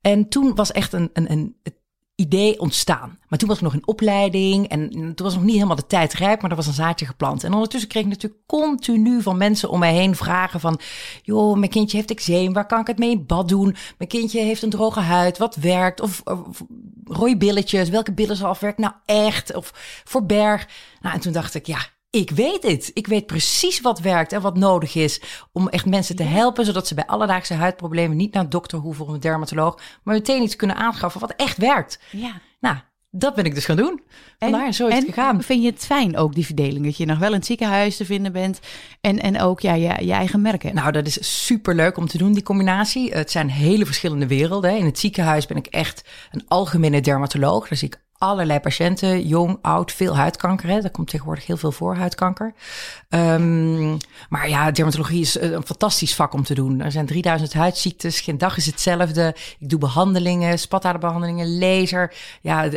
En 0.01 0.29
toen 0.29 0.55
was 0.55 0.71
echt 0.71 0.93
een, 0.93 1.09
een, 1.13 1.31
een 1.31 1.55
idee 2.19 2.59
ontstaan. 2.59 3.19
Maar 3.27 3.39
toen 3.39 3.47
was 3.47 3.57
ik 3.57 3.63
nog 3.63 3.73
in 3.73 3.87
opleiding 3.87 4.67
en 4.67 4.89
toen 4.89 5.25
was 5.25 5.33
nog 5.33 5.43
niet 5.43 5.53
helemaal 5.53 5.75
de 5.75 5.87
tijd 5.87 6.13
rijp, 6.13 6.41
maar 6.41 6.49
er 6.49 6.55
was 6.55 6.67
een 6.67 6.73
zaadje 6.73 7.05
geplant. 7.05 7.43
En 7.43 7.53
ondertussen 7.53 7.89
kreeg 7.89 8.03
ik 8.03 8.09
natuurlijk 8.09 8.41
continu 8.45 9.21
van 9.21 9.37
mensen 9.37 9.69
om 9.69 9.79
mij 9.79 9.93
heen 9.93 10.15
vragen 10.15 10.59
van, 10.59 10.79
joh, 11.23 11.57
mijn 11.57 11.71
kindje 11.71 11.97
heeft 11.97 12.11
eczeem, 12.11 12.53
waar 12.53 12.65
kan 12.65 12.79
ik 12.79 12.87
het 12.87 12.97
mee 12.97 13.09
in 13.09 13.25
bad 13.25 13.49
doen? 13.49 13.75
Mijn 13.97 14.09
kindje 14.09 14.39
heeft 14.39 14.61
een 14.61 14.69
droge 14.69 14.99
huid, 14.99 15.37
wat 15.37 15.55
werkt? 15.55 16.01
Of, 16.01 16.21
of 16.23 16.63
billetjes, 17.37 17.89
welke 17.89 18.13
billensalf 18.13 18.59
werkt 18.59 18.77
nou 18.77 18.93
echt? 19.05 19.55
Of 19.55 19.71
voor 20.03 20.25
berg. 20.25 20.67
Nou, 21.01 21.15
en 21.15 21.21
toen 21.21 21.33
dacht 21.33 21.53
ik, 21.53 21.65
ja, 21.65 21.79
ik 22.09 22.29
weet 22.29 22.63
het. 22.63 22.91
Ik 22.93 23.07
weet 23.07 23.25
precies 23.25 23.81
wat 23.81 23.99
werkt 23.99 24.33
en 24.33 24.41
wat 24.41 24.57
nodig 24.57 24.95
is 24.95 25.21
om 25.51 25.67
echt 25.67 25.85
mensen 25.85 26.15
te 26.15 26.23
helpen, 26.23 26.65
zodat 26.65 26.87
ze 26.87 26.95
bij 26.95 27.05
alledaagse 27.05 27.53
huidproblemen 27.53 28.17
niet 28.17 28.33
naar 28.33 28.43
een 28.43 28.49
dokter 28.49 28.79
hoeven 28.79 29.05
of 29.05 29.13
een 29.13 29.19
dermatoloog, 29.19 29.79
maar 30.03 30.15
meteen 30.15 30.43
iets 30.43 30.55
kunnen 30.55 30.75
aanschaffen 30.75 31.21
wat 31.21 31.33
echt 31.35 31.57
werkt. 31.57 31.99
Ja. 32.11 32.41
Nou, 32.59 32.77
dat 33.11 33.35
ben 33.35 33.45
ik 33.45 33.55
dus 33.55 33.65
gaan 33.65 33.75
doen. 33.75 34.01
Vandaar, 34.39 34.73
zo 34.73 34.87
is 34.87 34.93
het 34.93 35.03
en 35.03 35.13
gegaan. 35.13 35.43
vind 35.43 35.63
je 35.63 35.69
het 35.69 35.85
fijn 35.85 36.17
ook, 36.17 36.33
die 36.35 36.45
verdeling? 36.45 36.85
Dat 36.85 36.97
je 36.97 37.05
nog 37.05 37.19
wel 37.19 37.29
in 37.29 37.35
het 37.35 37.45
ziekenhuis 37.45 37.97
te 37.97 38.05
vinden 38.05 38.31
bent 38.31 38.59
en, 39.01 39.21
en 39.21 39.41
ook 39.41 39.59
ja, 39.59 39.73
je, 39.73 40.05
je 40.05 40.11
eigen 40.11 40.41
merk 40.41 40.63
hebt? 40.63 40.75
Nou, 40.75 40.91
dat 40.91 41.05
is 41.05 41.45
super 41.45 41.75
leuk 41.75 41.97
om 41.97 42.07
te 42.07 42.17
doen, 42.17 42.33
die 42.33 42.43
combinatie. 42.43 43.11
Het 43.11 43.31
zijn 43.31 43.49
hele 43.49 43.85
verschillende 43.85 44.27
werelden. 44.27 44.77
In 44.77 44.85
het 44.85 44.99
ziekenhuis 44.99 45.45
ben 45.45 45.57
ik 45.57 45.67
echt 45.67 46.09
een 46.31 46.43
algemene 46.47 47.01
dermatoloog. 47.01 47.67
Daar 47.67 47.77
zie 47.77 47.87
ik 47.87 48.05
allerlei 48.17 48.59
patiënten, 48.59 49.27
jong, 49.27 49.57
oud, 49.61 49.91
veel 49.91 50.15
huidkanker. 50.15 50.69
Hè. 50.69 50.81
Daar 50.81 50.91
komt 50.91 51.09
tegenwoordig 51.09 51.45
heel 51.45 51.57
veel 51.57 51.71
voor, 51.71 51.95
huidkanker. 51.95 52.53
Ehm, 53.09 53.89
maar 54.29 54.49
ja, 54.49 54.71
dermatologie 54.71 55.21
is 55.21 55.39
een 55.39 55.65
fantastisch 55.65 56.15
vak 56.15 56.33
om 56.33 56.43
te 56.43 56.53
doen. 56.53 56.81
Er 56.81 56.91
zijn 56.91 57.05
3000 57.05 57.53
huidziektes, 57.53 58.21
geen 58.21 58.37
dag 58.37 58.57
is 58.57 58.65
hetzelfde. 58.65 59.35
Ik 59.59 59.69
doe 59.69 59.79
behandelingen, 59.79 60.59
spatadebehandelingen, 60.59 61.57
laser. 61.57 62.13
Ja, 62.41 62.69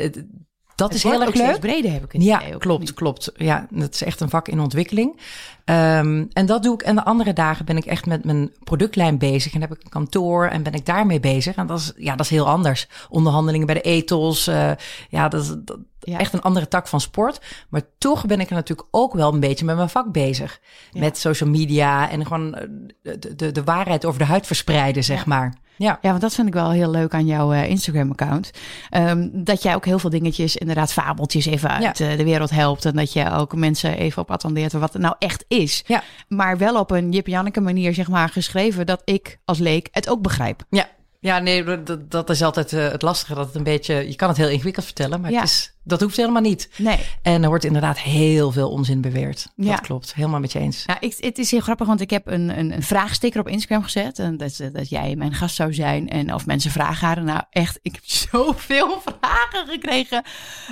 dat 0.81 0.95
is 0.95 1.03
heel 1.03 1.23
erg 1.23 1.35
leuk. 1.35 1.61
breder 1.61 1.93
heb 1.93 2.05
ik 2.05 2.13
het 2.13 2.23
Ja, 2.23 2.41
idee 2.43 2.55
ook, 2.55 2.61
klopt, 2.61 2.81
niet? 2.81 2.95
klopt. 2.95 3.33
Ja, 3.37 3.67
dat 3.71 3.95
is 3.95 4.03
echt 4.03 4.21
een 4.21 4.31
vak 4.31 4.49
in 4.49 4.61
ontwikkeling. 4.61 5.21
Ehm, 5.65 6.25
en 6.33 6.47
dat 6.47 6.63
doe 6.63 6.75
ik. 6.75 6.83
En 6.83 6.95
de 6.95 7.05
andere 7.05 7.33
dagen 7.33 7.65
ben 7.65 7.77
ik 7.77 7.85
echt 7.85 8.07
met 8.07 8.25
mijn 8.25 8.51
productlijn 8.65 9.19
bezig. 9.19 9.55
En 9.55 9.61
heb 9.61 9.73
ik 9.75 9.83
een 9.85 9.91
kantoor 9.91 10.47
en 10.47 10.63
ben 10.63 10.73
ik 10.73 10.87
daarmee 10.87 11.21
bezig. 11.21 11.55
En 11.57 11.67
dat 11.67 11.79
is, 11.79 11.93
ja, 11.97 12.11
dat 12.17 12.25
is 12.25 12.31
heel 12.31 12.49
anders. 12.49 12.89
Onderhandelingen 13.09 13.67
bij 13.67 13.75
de 13.75 13.81
ethos. 13.81 14.47
eh, 14.47 14.71
ja, 15.09 15.29
dat 15.29 15.43
is 15.43 15.55
Ja. 16.01 16.19
echt 16.19 16.33
een 16.33 16.41
andere 16.43 16.69
tak 16.69 16.89
van 16.89 17.01
sport. 17.01 17.41
Maar 17.69 17.83
toch 17.99 18.27
ben 18.27 18.41
ik 18.41 18.49
er 18.49 18.55
natuurlijk 18.55 18.89
ook 18.91 19.13
wel 19.15 19.33
een 19.33 19.41
beetje 19.41 19.65
met 19.65 19.77
mijn 19.77 19.89
vak 19.89 20.13
bezig. 20.13 20.61
Ja. 20.91 21.01
Met 21.01 21.19
social 21.19 21.51
media 21.51 22.11
en 22.11 22.27
gewoon 22.27 22.55
eh, 22.55 22.63
de, 23.03 23.35
de, 23.37 23.53
de 23.53 23.65
waarheid 23.65 24.05
over 24.05 24.19
de 24.19 24.25
huid 24.27 24.47
verspreiden, 24.47 25.05
zeg 25.05 25.19
Ja. 25.19 25.25
maar. 25.27 25.55
Ja. 25.81 25.99
Ja, 26.03 26.09
want 26.11 26.21
dat 26.21 26.35
vind 26.35 26.47
ik 26.47 26.55
wel 26.55 26.71
heel 26.71 26.91
leuk 26.91 27.15
aan 27.15 27.27
jouw 27.27 27.53
eh, 27.53 27.69
Instagram-account. 27.69 28.51
Ehm, 28.91 29.29
dat 29.33 29.63
jij 29.63 29.75
ook 29.75 29.85
heel 29.85 29.99
veel 29.99 30.11
dingetjes, 30.11 30.57
inderdaad 30.57 30.93
fabeltjes 30.93 31.47
even 31.47 31.71
uit 31.71 32.01
eh, 32.01 32.17
de 32.17 32.25
wereld 32.25 32.51
helpt. 32.51 32.85
En 32.85 32.97
dat 32.97 33.13
je 33.13 33.31
ook 33.31 33.55
mensen 33.55 33.97
even 33.99 34.23
op 34.23 34.31
attendeert 34.31 34.73
wat 34.73 34.93
het 34.93 35.03
nou 35.03 35.15
echt 35.19 35.45
is. 35.49 35.83
Ja. 35.87 36.03
Maar 36.29 36.59
wel 36.59 36.79
op 36.79 36.91
een 36.91 37.13
Jip 37.13 37.27
Janneke 37.27 37.61
manier, 37.61 37.95
zeg 37.95 38.09
maar, 38.09 38.29
geschreven 38.29 38.87
dat 38.87 39.03
ik 39.05 39.39
als 39.45 39.59
leek 39.59 39.89
het 39.93 40.09
ook 40.09 40.23
begrijp. 40.23 40.63
Ja. 40.71 40.89
Ja, 41.21 41.39
nee, 41.39 41.65
dat, 41.85 42.11
dat 42.11 42.31
is 42.31 42.43
altijd 42.43 42.73
eh, 42.73 42.89
het 42.89 43.03
lastige. 43.03 43.35
Dat 43.35 43.47
het 43.47 43.55
een 43.55 43.63
beetje, 43.63 43.95
je 43.95 44.17
kan 44.17 44.29
het 44.29 44.37
heel 44.37 44.49
ingewikkeld 44.49 44.85
vertellen, 44.85 45.21
maar 45.21 45.31
Ja. 45.31 45.41
het 45.41 45.49
is, 45.49 45.73
dat 45.85 46.01
hoeft 46.01 46.17
helemaal 46.17 46.43
niet. 46.43 46.69
Nee. 46.77 46.99
En 47.23 47.43
er 47.43 47.49
wordt 47.49 47.65
inderdaad 47.65 47.99
heel 47.99 48.51
veel 48.53 48.71
onzin 48.71 49.01
beweerd. 49.01 49.49
Ja. 49.57 49.71
Dat 49.71 49.81
klopt, 49.81 50.15
helemaal 50.15 50.41
met 50.41 50.53
je 50.53 50.59
eens. 50.59 50.87
Nou, 50.87 50.99
ik, 51.01 51.17
het 51.21 51.39
is 51.39 51.51
heel 51.51 51.61
grappig, 51.61 51.87
want 51.87 52.01
ik 52.01 52.11
heb 52.11 52.27
een, 52.27 52.59
een, 52.59 52.73
een 52.73 52.83
vraagsticker 52.83 53.41
op 53.41 53.49
Instagram 53.49 53.83
gezet. 53.83 54.19
En 54.19 54.37
dat, 54.37 54.61
dat 54.73 54.89
jij 54.89 55.17
mijn 55.17 55.35
gast 55.35 55.55
zou 55.55 55.75
zijn. 55.75 56.09
En 56.09 56.35
of 56.35 56.47
mensen 56.47 56.71
vragen 56.71 57.07
hadden. 57.07 57.25
Nou, 57.25 57.43
echt, 57.51 57.79
ik 57.83 57.93
heb 57.95 58.05
zoveel 58.31 59.01
vragen 59.05 59.67
gekregen. 59.69 60.23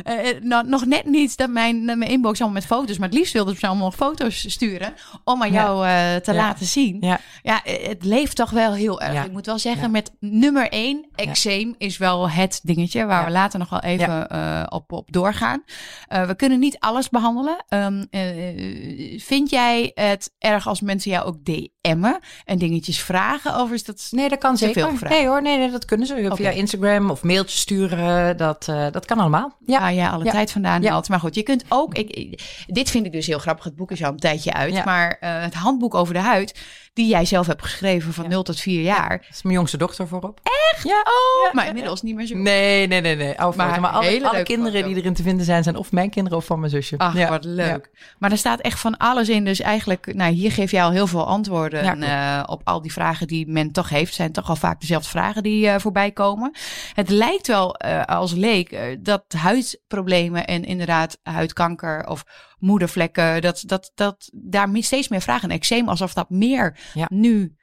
Eh, 0.05 0.29
eh, 0.31 0.43
nou, 0.43 0.69
nog 0.69 0.87
net 0.87 1.05
niet 1.05 1.37
dat 1.37 1.51
mijn, 1.51 1.85
mijn 1.85 2.03
inbox 2.03 2.41
allemaal 2.41 2.59
met 2.61 2.67
foto's. 2.69 2.99
Maar 2.99 3.09
het 3.09 3.17
liefst 3.19 3.33
wilden 3.33 3.57
ze 3.57 3.67
allemaal 3.67 3.91
foto's 3.91 4.51
sturen. 4.51 4.95
Om 5.25 5.43
aan 5.43 5.53
Ja. 5.53 5.63
jou 5.63 5.87
eh, 5.87 6.17
te 6.23 6.33
Ja. 6.33 6.37
laten 6.39 6.67
zien. 6.67 6.97
Ja, 7.01 7.21
Ja, 7.43 7.61
het 7.65 8.05
leeft 8.05 8.37
toch 8.37 8.51
wel 8.51 8.73
heel 8.75 9.01
erg. 9.01 9.13
Ja. 9.13 9.25
Ik 9.25 9.33
moet 9.33 9.47
wel 9.47 9.59
zeggen, 9.59 9.83
Ja. 9.83 9.89
met 9.89 10.11
nummer 10.21 10.69
één, 10.69 11.07
eczeem 11.15 11.75
is 11.79 11.97
wel 11.99 12.31
het 12.31 12.61
dingetje 12.63 13.05
waar 13.07 13.21
Ja. 13.21 13.27
we 13.27 13.33
later 13.33 13.59
nog 13.59 13.69
wel 13.69 13.81
even 13.81 14.29
eh, 14.29 14.63
op, 14.69 14.93
op 14.99 15.13
doorgaan. 15.13 15.63
Eh, 16.07 16.27
we 16.27 16.35
kunnen 16.35 16.59
niet 16.59 16.77
alles 16.79 17.09
behandelen. 17.09 17.65
Ehm, 17.69 18.05
eh, 18.11 19.21
vind 19.21 19.51
jij 19.51 19.91
het 19.95 20.33
erg 20.39 20.67
als 20.69 20.81
mensen 20.81 21.11
jou 21.11 21.27
ook 21.27 21.45
DM'en 21.45 22.19
en 22.45 22.59
dingetjes 22.59 23.01
vragen? 23.01 23.61
Of 23.61 23.71
is 23.71 23.85
dat... 23.85 24.09
nee, 24.11 24.29
dat 24.29 24.39
kan 24.39 24.55
Te 24.55 24.65
veel 24.65 24.73
zeker. 24.73 24.91
gevraagd. 24.91 25.15
Nee 25.15 25.27
hoor, 25.27 25.43
nee, 25.43 25.59
nee, 25.59 25.71
dat 25.71 25.85
kunnen 25.85 26.07
ze. 26.07 26.31
Via. 26.35 26.51
Instagram 26.51 27.11
of 27.11 27.23
mailtjes 27.23 27.61
sturen, 27.61 28.37
dat, 28.37 28.69
eh, 28.69 28.87
dat 28.91 29.05
kan 29.05 29.19
allemaal. 29.19 29.57
Ja, 29.67 29.93
jij 29.93 30.09
alle 30.09 30.25
Ja. 30.25 30.31
tijd 30.31 30.53
vandaan 30.53 30.83
Ja. 30.83 31.03
Maar 31.09 31.21
goed, 31.21 31.35
je 31.35 31.43
kunt 31.43 31.65
ook... 31.69 31.95
Ik, 31.95 32.43
dit 32.67 32.91
vind 32.91 33.07
ik 33.07 33.13
dus 33.13 33.27
heel 33.27 33.39
grappig. 33.39 33.65
Het 33.65 33.77
boek 33.77 33.91
is 33.91 34.05
al 34.05 34.11
een 34.11 34.19
tijdje 34.19 34.53
uit. 34.53 34.75
Ja. 34.75 34.85
Maar 34.85 35.17
het 35.21 35.55
handboek 35.55 35.95
over 35.95 36.15
de 36.15 36.21
huid... 36.21 36.55
die 36.93 37.09
jij 37.09 37.25
zelf 37.25 37.47
hebt 37.47 37.63
geschreven 37.63 38.13
van 38.13 38.25
Ja. 38.25 38.31
0 38.31 38.43
tot 38.43 38.61
4 38.61 38.83
jaar... 38.83 39.19
dat 39.19 39.27
is 39.31 39.43
mijn 39.43 39.55
jongste 39.55 39.77
dochter 39.77 40.09
voorop. 40.09 40.41
Echt? 40.73 40.85
Ja. 40.85 40.99
Oh, 41.01 41.47
Ja, 41.47 41.51
maar 41.53 41.67
inmiddels 41.67 42.03
niet 42.03 42.15
meer 42.15 42.27
zo. 42.27 42.37
Nee, 42.37 42.87
nee, 42.87 43.01
nee, 43.01 43.17
nee. 43.17 43.39
Oude 43.41 43.57
Maar. 43.57 43.81
Maar 43.81 43.91
alle, 43.91 44.29
alle 44.29 44.43
kinderen 44.43 44.81
foto. 44.81 44.87
die 44.89 44.97
erin 44.97 45.15
te 45.15 45.23
vinden 45.23 45.45
zijn, 45.45 45.63
zijn 45.63 45.77
of 45.77 45.93
mijn 45.93 46.11
kinderen 46.11 46.39
of 46.39 46.45
van 46.45 46.59
mijn 46.59 46.71
zusje. 46.71 46.99
Ach, 46.99 47.15
Ja. 47.17 47.29
wat 47.29 47.45
leuk. 47.45 47.91
Maar 48.19 48.31
er 48.31 48.39
staat 48.39 48.61
echt 48.61 48.81
van 48.81 48.97
alles 48.97 49.29
in. 49.29 49.45
Dus 49.45 49.61
eigenlijk, 49.61 50.15
nou, 50.15 50.33
hier 50.33 50.53
geef 50.53 50.71
je 50.71 50.83
al 50.83 50.91
heel 50.91 51.07
veel 51.07 51.27
antwoorden 51.27 52.03
eh, 52.03 52.43
op 52.47 52.61
al 52.65 52.83
die 52.83 52.93
vragen 52.93 53.27
die 53.27 53.47
men 53.49 53.73
toch 53.73 53.89
heeft. 53.89 54.15
Zijn 54.15 54.33
toch 54.33 54.49
al 54.49 54.57
vaak 54.57 54.81
dezelfde 54.81 55.09
vragen 55.09 55.43
die 55.43 55.69
eh, 55.69 55.79
voorbij 55.79 56.11
komen. 56.11 56.53
Het 56.95 57.09
lijkt 57.09 57.47
wel 57.47 57.75
eh, 57.75 58.05
als 58.05 58.33
leek 58.33 58.97
dat 59.01 59.25
huidproblemen 59.37 60.47
en 60.47 60.65
inderdaad 60.65 61.19
huidkanker 61.23 62.07
of 62.07 62.25
moedervlekken, 62.59 63.41
dat, 63.41 63.63
dat, 63.67 63.93
dat 63.95 64.31
daar 64.33 64.69
steeds 64.73 65.09
meer 65.09 65.21
vragen 65.21 65.51
en 65.51 65.57
eczeem, 65.57 65.89
alsof 65.89 66.13
dat 66.15 66.31
meer 66.31 66.78
Ja. 66.95 67.07
nu 67.13 67.55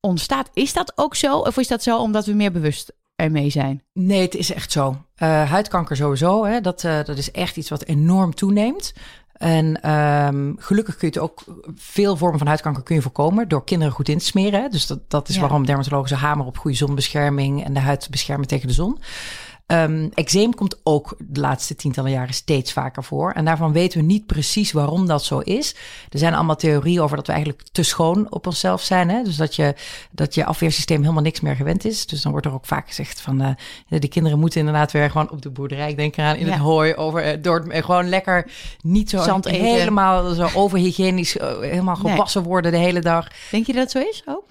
ontstaat. 0.00 0.50
Is 0.54 0.72
dat 0.72 0.92
ook 0.94 1.14
zo? 1.14 1.38
Of 1.38 1.56
is 1.56 1.68
dat 1.68 1.82
zo 1.82 1.98
omdat 1.98 2.26
we 2.26 2.32
meer 2.32 2.52
bewust 2.52 2.92
ermee 3.16 3.50
zijn? 3.50 3.82
Nee, 3.92 4.20
het 4.20 4.34
is 4.34 4.52
echt 4.52 4.72
zo. 4.72 5.04
Eh, 5.14 5.50
huidkanker 5.50 5.96
sowieso, 5.96 6.44
hè, 6.44 6.60
dat, 6.60 6.84
eh, 6.84 7.04
dat 7.04 7.18
is 7.18 7.30
echt 7.30 7.56
iets 7.56 7.68
wat 7.70 7.84
enorm 7.84 8.34
toeneemt. 8.34 8.92
En 9.34 9.80
ehm, 9.82 10.52
gelukkig 10.56 10.96
kun 10.96 11.08
je 11.08 11.14
het 11.14 11.22
ook, 11.22 11.44
veel 11.74 12.16
vormen 12.16 12.38
van 12.38 12.46
huidkanker 12.46 12.82
kun 12.82 12.94
je 12.94 13.02
voorkomen 13.02 13.48
door 13.48 13.64
kinderen 13.64 13.92
goed 13.94 14.08
in 14.08 14.18
te 14.18 14.24
smeren. 14.24 14.62
Hè. 14.62 14.68
Dus 14.68 14.86
dat, 14.86 15.10
dat 15.10 15.28
is 15.28 15.34
Ja. 15.34 15.40
waarom 15.40 15.66
dermatologen 15.66 16.08
zo 16.08 16.14
hameren 16.14 16.46
op 16.46 16.58
goede 16.58 16.76
zonbescherming 16.76 17.64
en 17.64 17.74
de 17.74 17.80
huid 17.80 18.08
beschermen 18.10 18.46
tegen 18.46 18.68
de 18.68 18.74
zon. 18.74 18.98
Eczeem 20.14 20.54
komt 20.54 20.80
ook 20.82 21.16
de 21.18 21.40
laatste 21.40 21.76
tientallen 21.76 22.10
jaren 22.10 22.34
steeds 22.34 22.72
vaker 22.72 23.04
voor. 23.04 23.30
En 23.32 23.44
daarvan 23.44 23.72
weten 23.72 23.98
we 24.00 24.04
niet 24.06 24.26
precies 24.26 24.72
waarom 24.72 25.06
dat 25.06 25.24
zo 25.24 25.38
is. 25.38 25.74
Er 26.10 26.18
zijn 26.18 26.34
allemaal 26.34 26.56
theorieën 26.56 27.00
over 27.00 27.16
dat 27.16 27.26
we 27.26 27.32
eigenlijk 27.32 27.62
te 27.72 27.82
schoon 27.82 28.26
op 28.30 28.46
onszelf 28.46 28.82
zijn. 28.82 29.08
Hè? 29.10 29.22
Dus 29.22 29.36
dat 29.36 29.56
je, 29.56 29.74
dat 30.10 30.34
je 30.34 30.44
afweersysteem 30.44 31.00
helemaal 31.00 31.22
niks 31.22 31.40
meer 31.40 31.56
gewend 31.56 31.84
is. 31.84 32.06
Dus 32.06 32.22
dan 32.22 32.30
wordt 32.32 32.46
er 32.46 32.52
ook 32.52 32.66
vaak 32.66 32.86
gezegd 32.88 33.20
van 33.20 33.42
uh, 33.42 33.48
de 34.00 34.08
kinderen 34.08 34.38
moeten 34.38 34.58
inderdaad 34.60 34.92
weer 34.92 35.10
gewoon 35.10 35.30
op 35.30 35.42
de 35.42 35.50
boerderij. 35.50 35.90
Ik 35.90 35.96
denk 35.96 36.16
eraan 36.16 36.36
in 36.36 36.46
Ja. 36.46 36.52
het 36.52 36.60
hooi 36.60 36.94
over 36.94 37.22
eh, 37.22 37.42
door 37.42 37.66
eh, 37.68 37.84
gewoon 37.84 38.08
lekker 38.08 38.50
niet 38.80 39.10
zo 39.10 39.22
Zand 39.22 39.46
eten. 39.46 39.60
helemaal 39.64 40.34
zo 40.34 40.48
overhygiënisch, 40.54 41.36
eh, 41.36 41.58
helemaal 41.60 41.98
Nee. 42.02 42.12
gewassen 42.12 42.42
worden 42.42 42.72
de 42.72 42.78
hele 42.78 43.00
dag. 43.00 43.28
Denk 43.50 43.66
je 43.66 43.72
dat 43.72 43.90
zo 43.90 43.98
is? 43.98 44.22
Oh, 44.26 44.46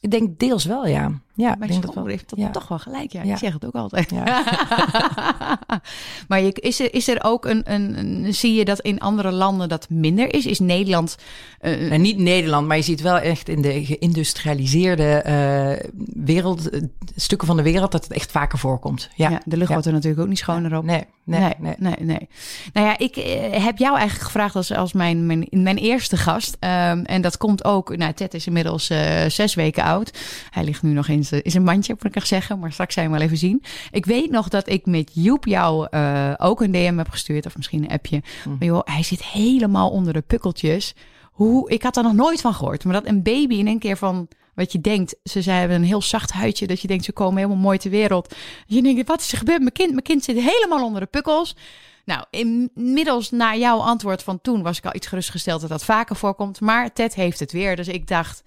Ik 0.00 0.10
denk 0.10 0.38
deels 0.38 0.64
wel, 0.64 0.86
ja. 0.86 1.12
Ja, 1.38 1.54
mijn 1.58 1.70
denk 1.70 1.82
dat 1.82 1.90
schoonmoeder 1.92 2.02
wel. 2.04 2.12
heeft 2.16 2.28
dat 2.30 2.38
Ja. 2.38 2.50
toch 2.50 2.68
wel 2.68 2.78
gelijk. 2.78 3.12
Ja, 3.12 3.22
Ja. 3.22 3.32
ik 3.32 3.38
zeg 3.38 3.52
het 3.52 3.64
ook 3.66 3.74
altijd. 3.74 4.10
Ja. 4.10 4.42
maar 6.28 6.40
je, 6.40 6.52
is, 6.52 6.80
er, 6.80 6.94
is 6.94 7.08
er 7.08 7.18
ook 7.24 7.44
een, 7.44 7.62
een, 7.72 7.98
een- 7.98 8.34
Zie 8.34 8.54
je 8.54 8.64
dat 8.64 8.80
in 8.80 8.98
andere 9.00 9.30
landen 9.30 9.68
dat 9.68 9.86
minder 9.90 10.34
is? 10.34 10.46
Is 10.46 10.58
Nederland. 10.58 11.16
eh, 11.60 11.92
En 11.92 12.00
niet 12.00 12.18
Nederland, 12.18 12.66
maar 12.66 12.76
je 12.76 12.82
ziet 12.82 13.00
wel 13.00 13.18
echt 13.18 13.48
in 13.48 13.62
de 13.62 13.84
geïndustrialiseerde 13.84 15.04
eh, 15.14 15.88
wereld, 16.24 16.70
eh, 16.70 16.80
stukken 17.16 17.46
van 17.46 17.56
de 17.56 17.62
wereld, 17.62 17.92
dat 17.92 18.02
het 18.04 18.12
echt 18.12 18.30
vaker 18.30 18.58
voorkomt. 18.58 19.08
Ja, 19.14 19.40
de 19.44 19.56
lucht 19.56 19.70
wordt 19.70 19.86
er 19.86 19.92
natuurlijk 19.92 20.22
ook 20.22 20.28
niet 20.28 20.38
schoner 20.38 20.76
op. 20.76 20.84
Nee, 20.84 21.04
nee, 21.24 21.40
Nee, 21.40 21.54
nee. 21.58 21.74
nee, 21.78 21.94
nee, 21.98 22.28
Nou 22.72 22.86
ja, 22.86 22.98
ik 22.98 23.16
eh, 23.16 23.64
heb 23.64 23.78
jou 23.78 23.96
eigenlijk 23.96 24.26
gevraagd 24.26 24.56
als, 24.56 24.72
als 24.72 24.92
mijn, 24.92 25.26
mijn, 25.26 25.46
mijn 25.50 25.76
eerste 25.76 26.16
gast. 26.16 26.56
Ehm, 26.60 27.02
en 27.04 27.22
dat 27.22 27.36
komt 27.36 27.64
ook, 27.64 27.96
nou, 27.96 28.12
Ted 28.12 28.34
is 28.34 28.46
inmiddels 28.46 28.90
eh, 28.90 29.24
zes 29.28 29.54
weken 29.54 29.82
oud. 29.84 30.18
Hij 30.50 30.64
ligt 30.64 30.82
nu 30.82 30.90
nog 30.92 31.08
in 31.08 31.24
zijn 31.28 31.42
in 31.42 31.50
zijn 31.50 31.64
mandje, 31.64 31.92
moet 31.92 32.04
ik 32.04 32.16
echt 32.16 32.26
zeggen. 32.26 32.58
Maar 32.58 32.72
straks 32.72 32.94
zijn 32.94 33.10
we 33.10 33.16
wel 33.16 33.26
even 33.26 33.36
zien. 33.36 33.62
Ik 33.90 34.06
weet 34.06 34.30
nog 34.30 34.48
dat 34.48 34.68
ik 34.68 34.86
met 34.86 35.10
Joep 35.14 35.44
jou 35.44 35.86
eh, 35.90 36.32
ook 36.36 36.60
een 36.60 36.72
DM 36.72 36.96
heb 36.96 37.08
gestuurd. 37.08 37.46
Of 37.46 37.56
misschien 37.56 37.82
een 37.82 37.90
appje. 37.90 38.22
Hm. 38.42 38.48
Maar 38.48 38.64
joh, 38.64 38.80
hij 38.84 39.02
zit 39.02 39.24
helemaal 39.24 39.90
onder 39.90 40.12
de 40.12 40.20
pukkeltjes. 40.20 40.94
Hoe, 41.32 41.70
ik 41.70 41.82
had 41.82 41.96
er 41.96 42.02
nog 42.02 42.14
nooit 42.14 42.40
van 42.40 42.54
gehoord. 42.54 42.84
Maar 42.84 42.92
dat 42.94 43.06
een 43.06 43.22
baby 43.22 43.54
in 43.54 43.66
één 43.66 43.78
keer 43.78 43.96
van... 43.96 44.28
Wat 44.54 44.72
je 44.72 44.80
denkt, 44.80 45.16
ze 45.22 45.42
zij 45.42 45.58
hebben 45.58 45.76
een 45.76 45.84
heel 45.84 46.02
zacht 46.02 46.32
huidje. 46.32 46.66
Dat 46.66 46.80
je 46.80 46.88
denkt, 46.88 47.04
ze 47.04 47.12
komen 47.12 47.36
helemaal 47.36 47.62
mooi 47.62 47.78
ter 47.78 47.90
wereld. 47.90 48.34
Je 48.66 48.82
denkt, 48.82 49.08
wat 49.08 49.20
is 49.20 49.32
er 49.32 49.38
gebeurd? 49.38 49.60
Mijn 49.60 49.72
kind, 49.72 49.90
mijn 49.90 50.02
kind 50.02 50.24
zit 50.24 50.36
helemaal 50.36 50.84
onder 50.84 51.00
de 51.00 51.06
pukkels. 51.06 51.56
Nou, 52.04 52.24
inmiddels 52.30 53.30
na 53.30 53.56
jouw 53.56 53.78
antwoord 53.78 54.22
van 54.22 54.40
toen 54.40 54.62
was 54.62 54.78
ik 54.78 54.84
al 54.84 54.94
iets 54.94 55.06
gerustgesteld 55.06 55.60
dat 55.60 55.70
dat 55.70 55.84
vaker 55.84 56.16
voorkomt. 56.16 56.60
Maar 56.60 56.92
Ted 56.92 57.14
heeft 57.14 57.40
het 57.40 57.52
weer. 57.52 57.76
Dus 57.76 57.88
ik 57.88 58.06
dacht, 58.06 58.42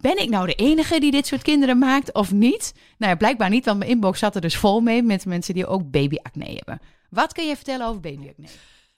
ben 0.00 0.18
ik 0.18 0.28
nou 0.28 0.46
de 0.46 0.54
enige 0.54 1.00
die 1.00 1.10
dit 1.10 1.26
soort 1.26 1.42
kinderen 1.42 1.78
maakt 1.78 2.14
of 2.14 2.32
niet? 2.32 2.74
Nou 2.98 3.12
ja, 3.12 3.18
blijkbaar 3.18 3.50
niet, 3.50 3.64
want 3.64 3.78
mijn 3.78 3.90
inbox 3.90 4.18
zat 4.18 4.34
er 4.34 4.40
dus 4.40 4.56
vol 4.56 4.80
mee 4.80 5.02
met 5.02 5.26
mensen 5.26 5.54
die 5.54 5.66
ook 5.66 5.90
babyacne 5.90 6.44
hebben. 6.44 6.80
Wat 7.10 7.32
kun 7.32 7.46
je 7.46 7.56
vertellen 7.56 7.86
over 7.86 8.00
babyacne? 8.00 8.46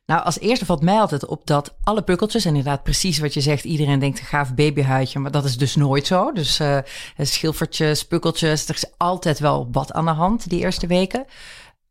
Nou, 0.06 0.24
als 0.24 0.38
eerste 0.38 0.64
valt 0.64 0.82
mij 0.82 1.00
altijd 1.00 1.26
op 1.26 1.46
dat 1.46 1.74
alle 1.82 2.02
pukkeltjes, 2.02 2.44
en 2.44 2.50
inderdaad 2.50 2.82
precies 2.82 3.18
wat 3.18 3.34
je 3.34 3.40
zegt, 3.40 3.64
iedereen 3.64 3.98
denkt 3.98 4.18
een 4.18 4.24
gaaf 4.24 4.54
babyhuidje, 4.54 5.18
maar 5.18 5.30
dat 5.30 5.44
is 5.44 5.56
dus 5.56 5.76
nooit 5.76 6.06
zo. 6.06 6.32
Dus 6.32 6.60
eh 6.60 6.78
schilfertjes, 7.18 8.06
pukkeltjes, 8.06 8.68
er 8.68 8.74
is 8.74 8.92
altijd 8.96 9.38
wel 9.38 9.68
wat 9.72 9.92
aan 9.92 10.04
de 10.04 10.10
hand 10.10 10.48
die 10.48 10.60
eerste 10.60 10.86
weken. 10.86 11.24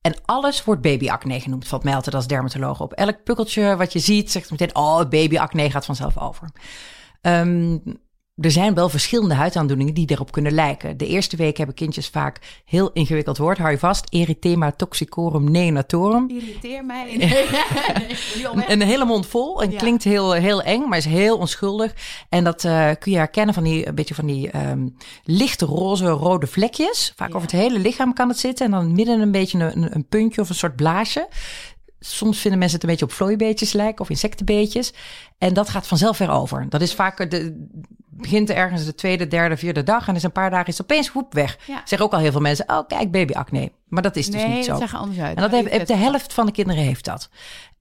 En 0.02 0.16
alles 0.26 0.64
wordt 0.64 0.82
babyacne 0.82 1.40
genoemd, 1.40 1.68
valt 1.68 1.84
mij 1.84 1.96
altijd 1.96 2.16
als 2.16 2.28
dermatoloog 2.28 2.82
op. 2.82 2.94
Elk 2.94 3.24
pukkeltje 3.24 3.76
wat 3.76 3.94
je 3.94 4.00
ziet, 4.00 4.32
zegt 4.32 4.52
meteen, 4.52 4.76
oh, 4.76 4.98
babyacne 4.98 5.70
gaat 5.72 5.86
vanzelf 5.86 6.18
over. 6.18 6.50
Ehm, 7.22 7.78
er 8.36 8.52
zijn 8.52 8.74
wel 8.74 8.90
verschillende 8.90 9.34
huidaandoeningen 9.36 9.94
die 9.94 10.06
daarop 10.06 10.32
kunnen 10.32 10.52
lijken. 10.52 10.98
De 10.98 11.08
eerste 11.08 11.36
week 11.36 11.58
hebben 11.58 11.76
kindjes 11.76 12.08
vaak 12.08 12.62
heel 12.66 12.90
ingewikkeld 12.94 13.38
woord. 13.38 13.58
Hou 13.58 13.72
je 13.72 13.78
vast. 13.78 14.06
Erythema 14.10 14.72
toxicorum 14.72 15.52
neonatorum. 15.52 16.30
Irriteer 16.30 16.86
mij. 16.86 17.16
Nee, 18.56 18.66
Een 18.68 18.82
hele 18.82 19.06
mond 19.06 19.26
vol. 19.28 19.62
En 19.62 19.72
Ja. 19.72 19.78
klinkt 19.78 20.04
heel, 20.04 20.32
heel 20.32 20.62
eng, 20.62 20.88
maar 20.88 20.98
is 20.98 21.06
heel 21.06 21.38
onschuldig. 21.38 21.94
En 22.30 22.44
dat 22.44 22.64
eh, 22.64 22.90
kun 23.00 23.12
je 23.12 23.18
herkennen 23.18 23.54
van 23.54 23.64
die, 23.64 23.88
een 23.88 23.96
beetje 23.96 24.16
van 24.16 24.26
die 24.26 24.50
ehm, 24.52 24.88
lichte 25.24 25.66
roze, 25.66 26.06
rode 26.08 26.48
vlekjes. 26.48 27.14
Vaak 27.16 27.30
Ja. 27.30 27.36
over 27.36 27.50
het 27.52 27.60
hele 27.60 27.80
lichaam 27.80 28.14
kan 28.14 28.28
het 28.30 28.40
zitten. 28.40 28.66
En 28.66 28.72
dan 28.72 28.92
midden 28.92 29.20
een 29.22 29.32
beetje 29.32 29.60
een, 29.76 29.96
een 29.96 30.06
puntje 30.08 30.42
of 30.42 30.50
een 30.50 30.56
soort 30.56 30.76
blaasje. 30.76 31.28
Soms 32.04 32.40
vinden 32.40 32.60
mensen 32.60 32.78
het 32.80 32.84
een 32.88 32.94
beetje 32.94 33.06
op 33.06 33.12
vlooibeetjes 33.12 33.74
lijken 33.74 34.02
of 34.02 34.10
insectenbeetjes. 34.10 34.94
En 35.38 35.54
dat 35.54 35.70
gaat 35.70 35.88
vanzelf 35.88 36.18
weer 36.18 36.30
over. 36.30 36.66
Dat 36.70 36.82
is 36.82 36.94
vaak 36.94 37.30
de, 37.32 37.66
begint 38.10 38.50
ergens 38.50 38.86
de 38.86 38.96
tweede, 38.96 39.28
derde, 39.28 39.58
vierde 39.58 39.84
dag. 39.84 40.08
En 40.08 40.16
is 40.16 40.24
een 40.24 40.32
paar 40.32 40.50
dagen 40.50 40.68
is 40.68 40.82
opeens 40.82 41.12
woep 41.12 41.34
weg. 41.34 41.58
Ja. 41.68 41.82
Zeggen 41.86 42.08
ook 42.08 42.14
al 42.14 42.20
heel 42.20 42.32
veel 42.32 42.42
mensen, 42.42 42.70
oh 42.70 42.88
kijk 42.88 43.12
babyacne. 43.12 43.72
Maar 43.88 44.02
dat 44.04 44.16
is 44.16 44.26
dus 44.26 44.42
nee, 44.44 44.54
niet 44.54 44.66
zo. 44.66 44.72
dat 44.72 44.80
zag 44.82 44.92
er 44.92 44.98
anders 44.98 45.20
uit. 45.20 45.36
En 45.36 45.42
dat 45.42 45.52
heeft, 45.52 45.82
u- 45.82 45.86
de 45.86 45.96
helft 46.00 46.34
van 46.34 46.46
de 46.46 46.52
kinderen 46.52 46.84
heeft 46.84 47.06
dat. 47.06 47.30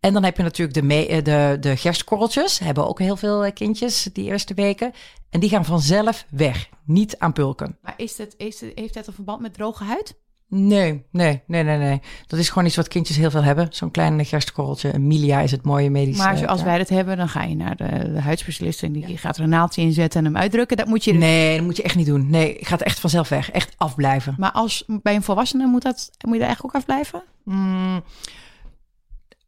En 0.01 0.13
dan 0.13 0.25
heb 0.25 0.37
je 0.37 0.43
natuurlijk 0.43 0.75
de, 0.79 0.83
me- 0.83 1.07
eh, 1.07 1.25
de, 1.25 1.57
de 1.61 1.77
gerstkorreltjes. 1.77 2.59
Hebben 2.59 2.89
ook 2.89 2.99
heel 2.99 3.17
veel 3.17 3.45
eh, 3.45 3.53
kindjes 3.53 4.09
die 4.13 4.25
eerste 4.25 4.55
weken. 4.55 4.93
En 5.31 5.41
die 5.41 5.49
gaan 5.49 5.65
vanzelf 5.65 6.25
weg. 6.31 6.69
Niet 6.85 7.19
aan 7.19 7.33
pulken. 7.33 7.79
Maar 7.83 7.95
is 7.97 8.19
het, 8.19 8.35
is 8.37 8.61
heeft 8.75 8.95
dat 8.95 9.07
een 9.07 9.13
verband 9.13 9.41
met 9.41 9.55
droge 9.55 9.85
huid? 9.85 10.15
Nee, 10.53 11.05
nee, 11.11 11.43
nee, 11.47 11.63
nee, 11.63 11.79
nee. 11.79 12.01
Dat 12.27 12.39
is 12.39 12.49
gewoon 12.49 12.67
iets 12.67 12.77
wat 12.77 12.89
kindjes 12.89 13.17
heel 13.17 13.31
veel 13.31 13.43
hebben. 13.43 13.67
Zo'n 13.71 13.91
klein 13.91 14.25
gerstkorreltje. 14.25 14.95
Een 14.95 15.07
milia 15.07 15.41
is 15.41 15.51
het 15.51 15.63
mooie 15.63 15.91
medische. 15.91 16.23
Maar 16.23 16.47
als 16.47 16.63
wij 16.63 16.79
dat 16.79 16.89
hebben, 16.89 17.17
dan 17.17 17.29
ga 17.29 17.43
je 17.43 17.57
naar 17.57 17.77
de, 17.77 18.13
de 18.13 18.21
huidspecialist 18.21 18.83
en 18.83 18.93
die 18.93 19.19
gaat 19.19 19.37
er 19.37 19.43
een 19.43 19.49
naaldje 19.49 19.83
in 19.83 19.93
zetten 19.93 20.19
en 20.21 20.27
hem 20.27 20.37
uitdrukken. 20.37 20.77
Dat 20.77 20.87
moet 20.87 21.05
je. 21.05 21.13
Nee, 21.13 21.57
dat 21.57 21.65
moet 21.65 21.77
je 21.77 21.83
echt 21.83 21.97
niet 21.97 22.07
doen. 22.07 22.31
Nee, 22.31 22.57
gaat 22.61 22.81
echt 22.81 23.01
vanzelf 23.01 23.29
weg. 23.29 23.51
Echt 23.51 23.75
afblijven. 23.77 24.35
Maar 24.39 24.53
als 24.53 24.85
bij 24.87 25.15
een 25.15 25.23
volwassene 25.23 25.67
moet 25.67 25.83
dat 25.83 26.11
moet 26.21 26.33
je 26.33 26.39
daar 26.39 26.49
eigenlijk 26.49 26.77
ook 26.77 26.81
afblijven? 26.81 27.23
Mm, 27.45 28.03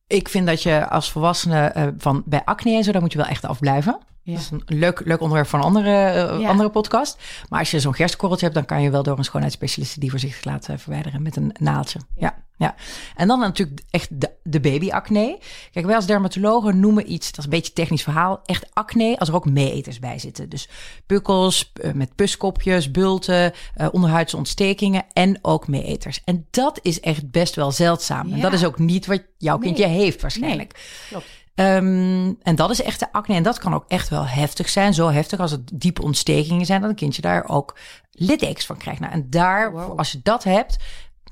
ik 0.06 0.28
vind 0.28 0.46
dat 0.46 0.62
je 0.62 0.88
als 0.88 1.10
volwassene 1.10 1.66
eh, 1.66 1.86
van 1.98 2.22
bij 2.26 2.44
acne 2.44 2.76
en 2.76 2.84
zo, 2.84 2.92
daar 2.92 3.00
moet 3.00 3.12
je 3.12 3.18
wel 3.18 3.26
echt 3.26 3.44
afblijven. 3.44 3.98
Ja. 4.24 4.32
Dat 4.32 4.40
is 4.42 4.50
een 4.50 4.62
leuk, 4.66 5.02
leuk 5.04 5.20
onderwerp 5.20 5.48
voor 5.48 5.58
een 5.58 5.64
andere, 5.64 5.90
eh, 6.06 6.40
Ja. 6.40 6.48
andere 6.48 6.68
podcast. 6.68 7.18
Maar 7.48 7.58
als 7.58 7.70
je 7.70 7.80
zo'n 7.80 7.94
gerstkorreltje 7.94 8.44
hebt, 8.46 8.58
dan 8.58 8.66
kan 8.66 8.82
je 8.82 8.90
wel 8.90 9.02
door 9.02 9.18
een 9.18 9.24
schoonheidsspecialist 9.24 10.00
die 10.00 10.10
voorzichtig 10.10 10.44
laten 10.44 10.78
verwijderen 10.78 11.22
met 11.22 11.36
een 11.36 11.54
naaldje. 11.60 11.98
Ja. 12.16 12.40
Ja, 12.56 12.74
En 13.16 13.28
dan 13.28 13.38
natuurlijk 13.38 13.80
echt 13.90 14.20
de, 14.20 14.30
de 14.42 14.60
babyacne. 14.60 15.38
Kijk, 15.72 15.86
wij 15.86 15.94
als 15.94 16.06
dermatologen 16.06 16.80
noemen 16.80 17.12
iets, 17.12 17.26
dat 17.30 17.38
is 17.38 17.44
een 17.44 17.50
beetje 17.50 17.68
een 17.68 17.74
technisch 17.74 18.02
verhaal, 18.02 18.40
echt 18.44 18.66
acne 18.72 19.18
als 19.18 19.28
er 19.28 19.34
ook 19.34 19.50
meeeters 19.50 19.98
bij 19.98 20.18
zitten. 20.18 20.48
Dus 20.48 20.68
pukkels 21.06 21.72
eh, 21.74 21.92
met 21.92 22.14
puskopjes, 22.14 22.90
bulten, 22.90 23.52
eh, 23.74 23.88
onderhuidse 23.92 24.36
ontstekingen 24.36 25.04
en 25.12 25.38
ook 25.42 25.68
meeeters. 25.68 26.20
En 26.24 26.46
dat 26.50 26.78
is 26.82 27.00
echt 27.00 27.30
best 27.30 27.54
wel 27.54 27.70
zeldzaam. 27.72 28.32
En 28.32 28.40
dat 28.40 28.52
is 28.52 28.64
ook 28.64 28.78
niet 28.78 29.06
wat 29.06 29.22
jouw 29.38 29.56
Nee. 29.58 29.64
kindje 29.64 29.86
heeft 29.86 30.20
waarschijnlijk. 30.22 30.80
klopt. 31.08 31.26
Ehm, 31.54 32.32
en 32.42 32.54
dat 32.54 32.70
is 32.70 32.82
echt 32.82 33.00
de 33.00 33.12
acne. 33.12 33.34
En 33.34 33.42
dat 33.42 33.58
kan 33.58 33.74
ook 33.74 33.84
echt 33.88 34.08
wel 34.08 34.26
heftig 34.26 34.68
zijn. 34.68 34.94
Zo 34.94 35.08
heftig 35.10 35.40
als 35.40 35.50
het 35.50 35.70
diepe 35.74 36.02
ontstekingen 36.02 36.66
zijn, 36.66 36.80
dat 36.80 36.90
een 36.90 36.96
kindje 36.96 37.22
daar 37.22 37.48
ook 37.48 37.76
littekens 38.10 38.66
van 38.66 38.76
krijgt. 38.76 39.00
Nou, 39.00 39.12
en 39.12 39.26
daar, 39.30 39.72
Wow. 39.72 39.98
als 39.98 40.12
je 40.12 40.20
dat 40.22 40.44
hebt, 40.44 40.76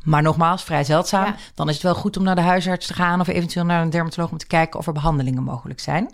maar 0.05 0.23
nogmaals, 0.23 0.63
vrij 0.65 0.85
zeldzaam, 0.85 1.25
Ja. 1.25 1.37
dan 1.55 1.69
is 1.69 1.75
het 1.75 1.83
wel 1.83 1.95
goed 1.95 2.17
om 2.17 2.23
naar 2.23 2.35
de 2.35 2.41
huisarts 2.41 2.87
te 2.87 2.95
gaan 2.95 3.21
of 3.21 3.29
eventueel 3.29 3.65
naar 3.65 3.83
een 3.83 3.91
dermatoloog 3.91 4.31
om 4.31 4.39
te 4.39 4.47
kijken 4.47 4.79
of 4.79 4.87
er 4.87 4.93
behandelingen 4.93 5.43
mogelijk 5.43 5.81
zijn. 5.81 6.11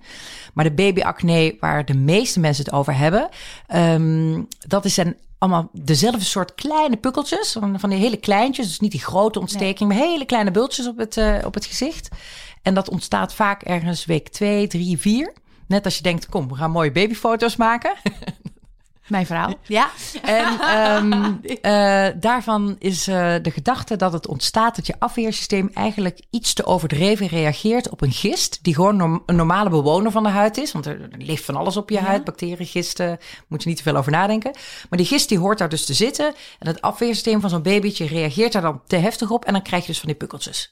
Maar 0.55 0.65
de 0.65 0.73
babyacne, 0.73 1.57
waar 1.61 1.85
de 1.85 1.95
meeste 1.97 2.41
mensen 2.41 2.65
het 2.65 2.73
over 2.75 2.97
hebben, 2.97 3.29
ehm, 3.67 4.43
dat 4.67 4.85
is 4.85 4.97
een 4.97 5.17
allemaal 5.39 5.69
dezelfde 5.73 6.25
soort 6.25 6.55
kleine 6.55 6.97
pukkeltjes. 6.97 7.53
Van, 7.53 7.81
van 7.81 7.91
die 7.91 7.99
hele 7.99 8.17
kleintjes. 8.17 8.67
Dus 8.67 8.81
niet 8.81 8.91
die 8.91 9.01
grote 9.03 9.41
ontsteking, 9.41 9.89
maar 9.89 9.99
hele 9.99 10.25
kleine 10.25 10.51
bultjes 10.51 10.87
op 10.89 10.97
het, 10.99 11.17
eh, 11.17 11.35
op 11.45 11.55
het 11.55 11.67
gezicht. 11.67 12.09
En 12.67 12.75
dat 12.75 12.89
ontstaat 12.89 13.35
vaak 13.35 13.63
ergens 13.63 14.05
week 14.05 14.29
2, 14.29 14.67
3, 14.67 14.99
4. 14.99 15.33
Net 15.67 15.85
als 15.85 15.97
je 15.97 16.03
denkt, 16.03 16.29
kom, 16.29 16.49
we 16.49 16.55
gaan 16.55 16.71
mooie 16.71 16.93
babyfoto's 16.93 17.57
maken. 17.57 17.93
Mijn 19.07 19.27
verhaal. 19.27 19.55
Ja. 19.63 19.91
En 20.23 20.61
ehm, 20.61 21.33
eh, 21.61 22.21
daarvan 22.21 22.77
is 22.79 23.09
uh, 23.09 23.35
de 23.43 23.51
gedachte 23.51 23.97
dat 23.97 24.13
het 24.13 24.27
ontstaat 24.27 24.77
dat 24.77 24.87
je 24.87 24.95
afweersysteem 24.99 25.71
eigenlijk 25.75 26.21
iets 26.31 26.55
te 26.55 26.65
overdreven 26.65 27.27
reageert 27.27 27.91
op 27.91 28.01
een 28.01 28.13
gist, 28.13 28.59
die 28.63 28.75
gewoon 28.75 29.23
een 29.27 29.37
normale 29.37 29.71
bewoner 29.71 30.11
van 30.11 30.23
de 30.23 30.29
huid 30.29 30.57
is. 30.57 30.73
Want 30.73 30.87
er, 30.87 31.09
leeft 31.19 31.45
van 31.45 31.57
alles 31.57 31.77
op 31.77 31.91
je 31.91 31.95
Ja. 31.95 32.03
huid, 32.03 32.25
bacteriën, 32.25 32.67
gisten, 32.67 33.19
moet 33.49 33.63
je 33.63 33.69
niet 33.69 33.79
te 33.79 33.83
veel 33.83 33.97
over 33.97 34.13
nadenken. 34.13 34.53
Maar 34.89 34.99
die 34.99 35.09
gist 35.09 35.29
die 35.29 35.39
hoort 35.39 35.59
daar 35.59 35.69
dus 35.69 35.85
te 35.85 35.95
zitten. 35.95 36.35
En 36.59 36.67
het 36.67 36.81
afweersysteem 36.81 37.41
van 37.41 37.51
zo'n 37.51 37.63
babytje 37.63 38.07
reageert 38.07 38.53
daar 38.53 38.63
dan 38.63 38.81
te 38.87 38.97
heftig 38.97 39.31
op. 39.31 39.45
En 39.45 39.53
dan 39.53 39.63
krijg 39.63 39.83
je 39.83 39.89
dus 39.89 39.99
van 40.01 40.09
die 40.09 40.19
pukkeltjes. 40.19 40.71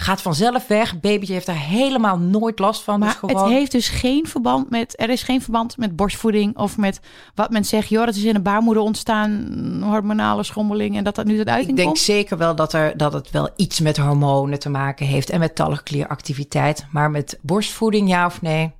Gaat 0.00 0.22
vanzelf 0.22 0.66
weg. 0.66 1.00
Babytje 1.00 1.32
heeft 1.32 1.46
daar 1.46 1.58
helemaal 1.58 2.18
nooit 2.18 2.58
last 2.58 2.82
van. 2.82 2.98
Maar 2.98 3.08
dus 3.08 3.18
gewoon... 3.18 3.42
het 3.42 3.52
heeft 3.52 3.72
dus 3.72 3.88
geen 3.88 4.26
verband 4.26 4.70
met, 4.70 5.00
er 5.00 5.10
is 5.10 5.22
geen 5.22 5.42
verband 5.42 5.76
met 5.76 5.96
borstvoeding 5.96 6.56
of 6.56 6.76
met 6.76 7.00
wat 7.34 7.50
men 7.50 7.64
zegt, 7.64 7.88
joh, 7.88 8.04
dat 8.04 8.14
is 8.14 8.24
in 8.24 8.34
de 8.34 8.40
baarmoeder 8.40 8.82
ontstaan, 8.82 9.82
hormonale 9.82 10.42
schommeling 10.42 10.96
en 10.96 11.04
dat 11.04 11.14
dat 11.14 11.26
nu 11.26 11.36
tot 11.36 11.48
uiting 11.48 11.70
Ik 11.70 11.76
denk 11.76 11.88
komt. 11.88 11.98
zeker 11.98 12.36
wel 12.38 12.54
dat, 12.54 12.72
er, 12.72 12.96
dat 12.96 13.12
het 13.12 13.30
wel 13.30 13.48
iets 13.56 13.80
met 13.80 13.96
hormonen 13.96 14.58
te 14.58 14.68
maken 14.68 15.06
heeft 15.06 15.30
en 15.30 15.38
met 15.38 15.54
talgklieractiviteit. 15.54 16.86
Maar 16.90 17.10
met 17.10 17.38
borstvoeding, 17.42 18.08
ja 18.08 18.26
of 18.26 18.42
nee? 18.42 18.72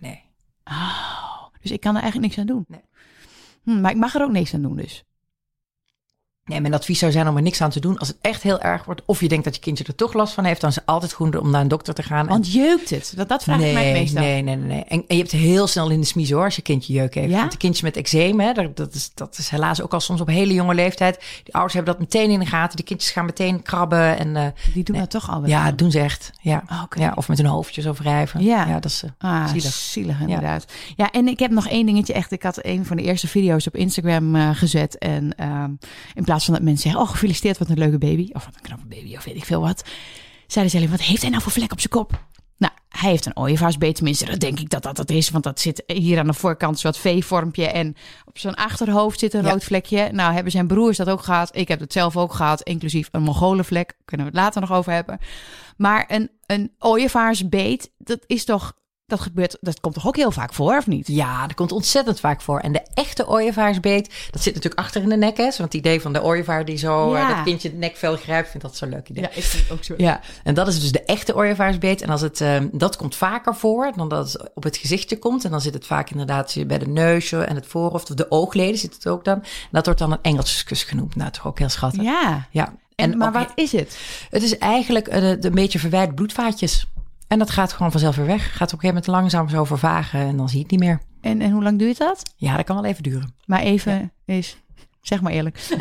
Nee. 0.00 0.22
Oh, 0.64 1.44
dus 1.60 1.70
ik 1.70 1.80
kan 1.80 1.94
er 1.96 2.02
eigenlijk 2.02 2.34
niks 2.34 2.40
aan 2.40 2.56
doen. 2.56 2.64
Nee. 2.68 2.84
Hm, 3.62 3.80
maar 3.80 3.90
ik 3.90 3.96
mag 3.96 4.14
er 4.14 4.22
ook 4.22 4.32
niks 4.32 4.54
aan 4.54 4.62
doen 4.62 4.76
dus. 4.76 5.04
Nee, 6.46 6.60
mijn 6.60 6.74
advies 6.74 6.98
zou 6.98 7.12
zijn 7.12 7.28
om 7.28 7.36
er 7.36 7.42
niks 7.42 7.60
aan 7.60 7.70
te 7.70 7.80
doen. 7.80 7.98
Als 7.98 8.08
het 8.08 8.16
echt 8.20 8.42
heel 8.42 8.60
erg 8.60 8.84
wordt, 8.84 9.02
of 9.06 9.20
je 9.20 9.28
denkt 9.28 9.44
dat 9.44 9.54
je 9.54 9.60
kindje 9.60 9.84
er 9.84 9.94
toch 9.94 10.12
last 10.12 10.34
van 10.34 10.44
heeft, 10.44 10.60
dan 10.60 10.70
is 10.70 10.76
het 10.76 10.86
altijd 10.86 11.12
goed 11.12 11.36
om 11.36 11.50
naar 11.50 11.60
een 11.60 11.68
dokter 11.68 11.94
te 11.94 12.02
gaan. 12.02 12.26
Want 12.26 12.52
jeukt 12.52 12.90
het? 12.90 13.12
Dat, 13.16 13.28
dat 13.28 13.42
vraag 13.42 13.58
nee, 13.58 13.68
ik 13.68 13.74
mij 13.74 13.84
het 13.88 13.98
meest 13.98 14.16
af. 14.16 14.22
nee, 14.22 14.42
nee, 14.42 14.56
nee, 14.56 14.66
nee. 14.66 14.84
En, 14.84 15.04
en 15.08 15.16
je 15.16 15.22
hebt 15.22 15.32
heel 15.32 15.66
snel 15.66 15.90
in 15.90 16.00
de 16.00 16.06
smies 16.06 16.30
hoor, 16.30 16.44
als 16.44 16.56
je 16.56 16.62
kindje 16.62 16.92
jeuk 16.92 17.14
heeft. 17.14 17.30
Ja? 17.30 17.38
Want 17.38 17.50
de 17.52 17.56
kindjes 17.58 17.82
met 17.82 17.96
eczeem, 17.96 18.40
hè, 18.40 18.52
dat, 18.74 18.94
is, 18.94 19.10
dat 19.14 19.38
is 19.38 19.48
helaas 19.48 19.82
ook 19.82 19.92
al 19.92 20.00
soms 20.00 20.20
op 20.20 20.26
hele 20.26 20.54
jonge 20.54 20.74
leeftijd. 20.74 21.18
Die 21.44 21.54
ouders 21.54 21.74
hebben 21.74 21.92
dat 21.92 22.02
meteen 22.02 22.30
in 22.30 22.38
de 22.38 22.46
gaten. 22.46 22.76
Die 22.76 22.84
kindjes 22.84 23.10
gaan 23.10 23.24
meteen 23.24 23.62
krabben. 23.62 24.18
En, 24.18 24.36
eh, 24.36 24.46
Die 24.74 24.84
doen 24.84 24.98
dat 24.98 25.10
toch 25.10 25.30
al 25.30 25.40
wel. 25.40 25.50
ja, 25.50 25.72
doen 25.72 25.90
ze 25.90 26.00
echt. 26.00 26.30
Ja. 26.40 26.62
Oh, 26.70 26.82
ja, 26.98 27.12
of 27.16 27.28
met 27.28 27.38
hun 27.38 27.46
hoofdje 27.46 27.82
zo 27.82 27.92
wrijven. 27.92 28.42
Ja. 28.44 28.66
ja 28.66 28.74
dat 28.74 28.84
is 28.84 29.02
eh, 29.02 29.10
Ah, 29.18 29.48
zielig. 29.48 29.72
zielig. 29.72 30.20
inderdaad. 30.20 30.64
Ja. 30.96 31.10
en 31.10 31.28
ik 31.28 31.38
heb 31.38 31.50
nog 31.50 31.68
één 31.68 31.86
dingetje 31.86 32.12
echt. 32.12 32.32
Ik 32.32 32.42
had 32.42 32.58
een 32.64 32.84
van 32.86 32.96
de 32.96 33.02
eerste 33.02 33.28
video's 33.28 33.66
op 33.66 33.76
Instagram 33.76 34.34
eh, 34.36 34.50
gezet. 34.52 34.98
En 34.98 35.34
ehm, 35.36 35.70
in 36.14 36.24
plaats 36.24 36.35
van 36.44 36.54
dat 36.54 36.62
mensen 36.62 36.82
zeggen, 36.82 37.00
oh 37.00 37.10
gefeliciteerd, 37.10 37.58
wat 37.58 37.68
een 37.68 37.78
leuke 37.78 37.98
baby. 37.98 38.30
Of 38.32 38.44
wat 38.44 38.54
een 38.54 38.60
knappe 38.62 38.86
baby, 38.86 39.16
of 39.16 39.24
weet 39.24 39.36
ik 39.36 39.44
veel 39.44 39.60
wat. 39.60 39.84
Zeiden 40.46 40.72
ze 40.74 40.78
alleen, 40.78 40.96
wat 40.96 41.02
heeft 41.06 41.20
hij 41.22 41.30
nou 41.30 41.42
voor 41.42 41.52
vlek 41.52 41.72
op 41.72 41.80
zijn 41.80 41.92
kop? 41.92 42.24
Nou, 42.58 42.72
hij 42.88 43.10
heeft 43.10 43.26
een 43.26 43.36
ooievaarsbeet. 43.36 43.94
Tenminste, 43.94 44.24
dat 44.24 44.40
denk 44.40 44.60
ik 44.60 44.70
dat 44.70 44.82
dat 44.82 44.96
dat 44.96 45.10
is. 45.10 45.30
Want 45.30 45.44
dat 45.44 45.60
zit 45.60 45.82
hier 45.86 46.18
aan 46.18 46.26
de 46.26 46.32
voorkant 46.32 46.78
zo'n 46.78 46.94
V-vormpje. 46.94 47.66
En 47.66 47.94
op 48.24 48.38
zijn 48.38 48.54
achterhoofd 48.54 49.18
zit 49.18 49.34
een 49.34 49.42
Ja. 49.44 49.50
rood 49.50 49.64
vlekje. 49.64 50.08
Nou, 50.12 50.32
hebben 50.32 50.52
zijn 50.52 50.66
broers 50.66 50.96
dat 50.96 51.08
ook 51.08 51.22
gehad. 51.22 51.56
Ik 51.56 51.68
heb 51.68 51.80
het 51.80 51.92
zelf 51.92 52.16
ook 52.16 52.34
gehad. 52.34 52.62
Inclusief 52.62 53.08
een 53.10 53.22
Mongolenvlek. 53.22 53.96
Kunnen 54.04 54.26
we 54.26 54.32
het 54.32 54.40
later 54.42 54.60
nog 54.60 54.72
over 54.72 54.92
hebben. 54.92 55.18
Maar 55.76 56.04
een, 56.08 56.30
een 56.46 56.72
ooievaarsbeet, 56.78 57.90
dat 57.98 58.18
is 58.26 58.44
toch... 58.44 58.72
Dat 59.06 59.20
gebeurt, 59.20 59.56
dat 59.60 59.80
komt 59.80 59.94
toch 59.94 60.06
ook 60.06 60.16
heel 60.16 60.30
vaak 60.30 60.54
voor, 60.54 60.76
of 60.76 60.86
niet? 60.86 61.06
Ja, 61.08 61.46
dat 61.46 61.56
komt 61.56 61.72
ontzettend 61.72 62.20
vaak 62.20 62.40
voor. 62.40 62.60
En 62.60 62.72
de 62.72 62.82
echte 62.94 63.28
ooievaarsbeet, 63.28 64.14
dat 64.30 64.42
zit 64.42 64.54
natuurlijk 64.54 64.80
achter 64.80 65.02
in 65.02 65.08
de 65.08 65.16
nek. 65.16 65.36
Hè? 65.36 65.42
Want 65.42 65.56
het 65.58 65.74
idee 65.74 66.00
van 66.00 66.12
de 66.12 66.22
ooievaar 66.22 66.64
die 66.64 66.76
zo 66.76 67.16
Ja. 67.16 67.28
eh, 67.30 67.34
dat 67.36 67.44
kindje 67.44 67.68
het 67.68 67.78
nekvel 67.78 68.16
grijpt, 68.16 68.50
vind 68.50 68.62
dat 68.62 68.76
zo'n 68.76 68.88
leuk 68.88 69.08
idee. 69.08 69.22
ik 69.24 69.42
vind 69.44 69.62
het 69.62 69.72
ook 69.72 69.84
zo. 69.84 69.94
Ja, 69.96 70.20
en 70.44 70.54
dat 70.54 70.68
is 70.68 70.80
dus 70.80 70.92
de 70.92 71.02
echte 71.04 71.34
ooievaarsbeet. 71.34 72.02
En 72.02 72.08
als 72.10 72.20
het, 72.20 72.40
ehm, 72.40 72.68
dat 72.72 72.96
komt 72.96 73.14
vaker 73.16 73.54
voor 73.54 73.92
dan 73.96 74.08
dat 74.08 74.32
het 74.32 74.50
op 74.54 74.62
het 74.62 74.76
gezichtje 74.76 75.18
komt. 75.18 75.44
En 75.44 75.50
dan 75.50 75.60
zit 75.60 75.74
het 75.74 75.86
vaak 75.86 76.10
inderdaad 76.10 76.56
bij 76.66 76.78
de 76.78 76.88
neusje 76.88 77.42
en 77.44 77.54
het 77.54 77.66
voorhoofd 77.66 78.10
of 78.10 78.16
de 78.16 78.30
oogleden 78.30 78.78
zit 78.78 78.94
het 78.94 79.06
ook 79.06 79.24
dan. 79.24 79.34
En 79.42 79.68
dat 79.70 79.84
wordt 79.84 80.00
dan 80.00 80.12
een 80.12 80.22
engelskus 80.22 80.82
genoemd. 80.82 81.16
Nou, 81.16 81.30
toch 81.30 81.46
ook 81.46 81.58
heel 81.58 81.68
schattig. 81.68 82.02
Ja. 82.02 82.46
Ja. 82.50 82.74
En, 82.94 83.16
maar 83.16 83.28
ook- 83.28 83.34
wat 83.34 83.52
is 83.54 83.72
het? 83.72 83.98
Het 84.30 84.42
is 84.42 84.58
eigenlijk 84.58 85.06
een, 85.08 85.44
een 85.46 85.54
beetje 85.54 85.78
verwijderd 85.78 86.14
bloedvaatjes. 86.14 86.86
En 87.28 87.38
dat 87.38 87.50
gaat 87.50 87.72
gewoon 87.72 87.90
vanzelf 87.90 88.16
weer 88.16 88.26
weg. 88.26 88.42
Gaat 88.42 88.52
op 88.52 88.60
een 88.60 88.68
gegeven 88.68 88.86
moment 88.86 89.06
langzaam 89.06 89.48
zo 89.48 89.64
vervagen 89.64 90.20
en 90.20 90.36
dan 90.36 90.48
zie 90.48 90.56
je 90.56 90.62
het 90.62 90.70
niet 90.70 90.80
meer. 90.80 91.00
En, 91.20 91.40
en 91.40 91.50
hoe 91.50 91.62
lang 91.62 91.78
duurt 91.78 91.98
dat? 91.98 92.22
Ja, 92.36 92.56
dat 92.56 92.64
kan 92.64 92.76
wel 92.76 92.84
even 92.84 93.02
duren. 93.02 93.34
Maar 93.44 93.60
even 93.60 94.12
is, 94.24 94.56
zeg 95.00 95.20
maar 95.20 95.32
eerlijk. 95.32 95.58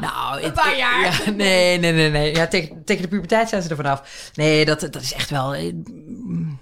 Nou, 0.00 0.42
Een 0.42 0.52
paar 0.52 0.76
jaar. 0.76 1.00
Ja, 1.00 1.30
nee, 1.30 1.78
nee, 1.78 1.92
nee, 1.92 2.10
nee. 2.10 2.34
Ja, 2.34 2.46
tegen, 2.46 2.84
tegen 2.84 3.02
de 3.02 3.08
puberteit 3.08 3.48
zijn 3.48 3.62
ze 3.62 3.68
er 3.68 3.76
vanaf. 3.76 4.30
Nee, 4.34 4.64
dat, 4.64 4.80
dat 4.80 5.02
is 5.02 5.12
echt 5.12 5.30
wel 5.30 5.54
eh, 5.54 5.64
een 5.64 6.58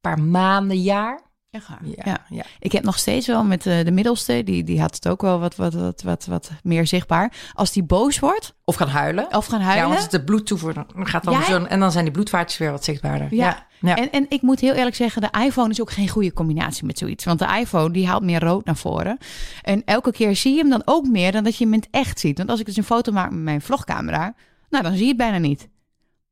paar 0.00 0.20
maanden, 0.20 0.82
jaar. 0.82 1.20
Echt 1.56 1.68
waar? 1.68 1.78
Ja, 1.82 2.02
Ja. 2.04 2.18
ja. 2.28 2.44
Ik 2.58 2.72
heb 2.72 2.84
nog 2.84 2.98
steeds 2.98 3.26
wel 3.26 3.44
met 3.44 3.66
eh, 3.66 3.84
de 3.84 3.90
middelste, 3.90 4.42
die, 4.44 4.64
die 4.64 4.80
had 4.80 4.94
het 4.94 5.08
ook 5.08 5.22
wel 5.22 5.38
wat, 5.38 5.56
wat, 5.56 5.74
wat, 5.74 6.02
wat, 6.02 6.26
wat 6.26 6.50
meer 6.62 6.86
zichtbaar. 6.86 7.32
Als 7.54 7.72
die 7.72 7.82
boos 7.82 8.18
wordt 8.18 8.54
Of 8.64 8.74
gaan 8.74 8.88
huilen. 8.88 9.34
of 9.34 9.46
gaan 9.46 9.58
Ja, 9.60 9.64
huilen. 9.64 9.84
want 9.88 9.94
als 10.02 10.12
het 10.12 10.20
de 10.20 10.24
bloed 10.24 10.46
toevoert, 10.46 10.74
dan 10.74 11.06
gaat 11.06 11.24
dan 11.24 11.32
Ja, 11.32 11.42
zo'n... 11.42 11.68
En 11.68 11.80
dan 11.80 11.92
zijn 11.92 12.04
die 12.04 12.12
bloedvaatjes 12.12 12.58
weer 12.58 12.70
wat 12.70 12.84
zichtbaarder. 12.84 13.34
Ja. 13.34 13.66
ja. 13.80 13.96
En, 13.96 14.10
en 14.10 14.26
ik 14.28 14.42
moet 14.42 14.60
heel 14.60 14.74
eerlijk 14.74 14.96
zeggen, 14.96 15.22
de 15.22 15.44
iPhone 15.44 15.70
is 15.70 15.80
ook 15.80 15.90
geen 15.90 16.08
goede 16.08 16.32
combinatie 16.32 16.86
met 16.86 16.98
zoiets. 16.98 17.24
Want 17.24 17.38
de 17.38 17.56
iPhone 17.60 17.90
die 17.90 18.06
haalt 18.06 18.22
meer 18.22 18.40
rood 18.40 18.64
naar 18.64 18.76
voren. 18.76 19.18
En 19.62 19.82
elke 19.84 20.10
keer 20.12 20.36
zie 20.36 20.52
je 20.52 20.58
hem 20.60 20.70
dan 20.70 20.82
ook 20.84 21.06
meer 21.06 21.32
dan 21.32 21.44
dat 21.44 21.56
je 21.56 21.64
hem 21.64 21.72
in 21.72 21.78
het 21.80 21.88
echt 21.90 22.20
ziet. 22.20 22.38
Want 22.38 22.50
als 22.50 22.60
ik 22.60 22.66
dus 22.66 22.76
een 22.76 22.84
foto 22.84 23.12
maak 23.12 23.30
met 23.30 23.40
mijn 23.42 23.60
vlogcamera, 23.60 24.34
nou 24.70 24.82
dan 24.84 24.92
zie 24.92 25.02
je 25.02 25.08
het 25.08 25.16
bijna 25.16 25.38
niet. 25.38 25.68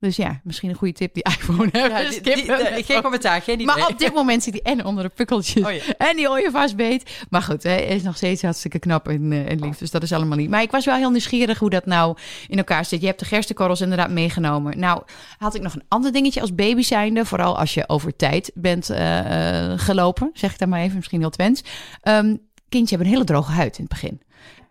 Dus 0.04 0.16
ja, 0.16 0.40
misschien 0.44 0.68
een 0.70 0.74
goede 0.76 0.92
tip 0.94 1.14
die 1.14 1.22
iPhone 1.38 1.68
hebben. 1.72 2.02
Ja, 2.02 2.08
die- 2.08 2.12
Skip 2.18 2.34
die- 2.34 2.44
hem. 2.44 2.60
eh, 2.60 2.84
geen 2.84 3.02
commentaar, 3.02 3.42
geen 3.42 3.54
idee. 3.54 3.66
Maar 3.66 3.88
op 3.88 3.98
dit 3.98 4.14
moment 4.14 4.42
zit 4.42 4.52
hij 4.62 4.72
en 4.72 4.84
onder 4.84 5.04
de 5.04 5.10
pukkeltjes 5.14 5.64
Oh 5.64 5.72
ja. 5.72 5.80
en 5.98 6.16
die 6.16 6.30
ooievaarsbeet. 6.30 7.24
Maar 7.30 7.42
goed, 7.42 7.62
hij 7.62 7.84
is 7.84 8.02
nog 8.02 8.16
steeds 8.16 8.42
hartstikke 8.42 8.78
knap 8.78 9.08
en, 9.08 9.32
en 9.48 9.60
lief. 9.60 9.78
Dus 9.78 9.90
dat 9.90 10.02
is 10.02 10.12
allemaal 10.12 10.36
niet. 10.38 10.50
Maar 10.50 10.62
ik 10.62 10.70
was 10.70 10.84
wel 10.84 10.96
heel 10.96 11.10
nieuwsgierig 11.10 11.58
hoe 11.58 11.70
dat 11.70 11.86
nou 11.86 12.16
in 12.48 12.58
elkaar 12.58 12.84
zit. 12.84 13.00
Je 13.00 13.06
hebt 13.06 13.18
de 13.18 13.24
gerstekorrels 13.24 13.80
inderdaad 13.80 14.10
meegenomen. 14.10 14.78
Nou, 14.78 15.02
had 15.38 15.54
ik 15.54 15.62
nog 15.62 15.74
een 15.74 15.84
ander 15.88 16.12
dingetje 16.12 16.40
als 16.40 16.54
baby 16.54 16.82
zijnde. 16.82 17.24
Vooral 17.24 17.58
als 17.58 17.74
je 17.74 17.88
over 17.88 18.16
tijd 18.16 18.50
bent 18.54 18.90
eh, 18.90 19.72
eh, 19.72 19.78
gelopen. 19.78 20.30
Zeg 20.32 20.52
ik 20.52 20.58
dan 20.58 20.68
maar 20.68 20.80
even, 20.80 20.96
misschien 20.96 21.20
heel 21.20 21.30
twens. 21.30 21.62
Ehm 22.00 22.34
kindje 22.68 22.94
hebben 22.96 23.06
een 23.14 23.18
hele 23.20 23.32
droge 23.38 23.52
huid 23.52 23.78
in 23.78 23.84
het 23.84 23.92
begin. 23.92 24.20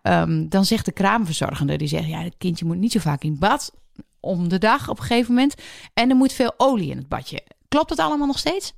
Ehm, 0.02 0.48
dan 0.48 0.64
zegt 0.64 0.84
de 0.84 0.92
kraamverzorgende, 0.92 1.76
die 1.76 1.88
zegt... 1.88 2.06
ja, 2.08 2.18
het 2.22 2.34
kindje 2.38 2.64
moet 2.64 2.76
niet 2.76 2.92
zo 2.92 2.98
vaak 3.00 3.22
in 3.22 3.38
bad 3.38 3.72
om 4.24 4.48
de 4.48 4.58
dag 4.58 4.88
op 4.88 4.98
een 4.98 5.04
gegeven 5.04 5.34
moment. 5.34 5.54
En 5.94 6.10
er 6.10 6.16
moet 6.16 6.32
veel 6.32 6.54
olie 6.56 6.90
in 6.90 6.96
het 6.96 7.08
badje. 7.08 7.42
Klopt 7.68 7.88
dat 7.88 7.98
allemaal 7.98 8.26
nog 8.26 8.38
steeds? 8.38 8.74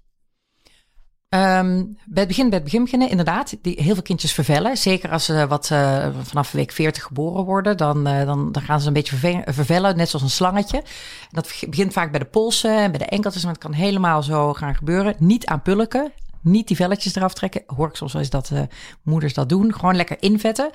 Ehm, 1.28 1.84
bij 2.04 2.22
het 2.22 2.28
begin, 2.28 2.48
bij 2.48 2.58
het 2.58 2.64
begin 2.64 2.82
beginnen, 2.82 3.10
inderdaad. 3.10 3.54
Die, 3.62 3.82
heel 3.82 3.94
veel 3.94 4.02
kindjes 4.02 4.32
vervellen. 4.32 4.76
Zeker 4.76 5.10
als 5.10 5.24
ze 5.24 5.46
wat 5.46 5.70
eh, 5.70 6.08
vanaf 6.22 6.52
week 6.52 6.72
40 6.72 7.02
geboren 7.02 7.44
worden. 7.44 7.76
Dan, 7.76 8.06
eh, 8.06 8.26
dan, 8.26 8.52
dan 8.52 8.62
gaan 8.62 8.80
ze 8.80 8.86
een 8.86 8.92
beetje 8.92 9.16
verve- 9.16 9.52
vervellen, 9.52 9.96
net 9.96 10.08
zoals 10.08 10.24
een 10.24 10.30
slangetje. 10.30 10.82
Dat 11.30 11.64
begint 11.68 11.92
vaak 11.92 12.10
bij 12.10 12.20
de 12.20 12.26
polsen 12.26 12.78
en 12.78 12.90
bij 12.90 12.98
de 12.98 13.06
enkeltjes. 13.06 13.42
Maar 13.42 13.52
het 13.52 13.62
kan 13.62 13.72
helemaal 13.72 14.22
zo 14.22 14.52
gaan 14.52 14.74
gebeuren. 14.74 15.14
Niet 15.18 15.46
aan 15.46 15.62
pulken. 15.62 16.12
Niet 16.40 16.68
die 16.68 16.76
velletjes 16.76 17.14
eraf 17.14 17.34
trekken. 17.34 17.62
Hoor 17.66 17.88
ik 17.88 17.96
soms 17.96 18.30
dat 18.30 18.50
eh, 18.50 18.60
moeders 19.02 19.34
dat 19.34 19.48
doen. 19.48 19.74
Gewoon 19.74 19.96
lekker 19.96 20.16
invetten. 20.20 20.70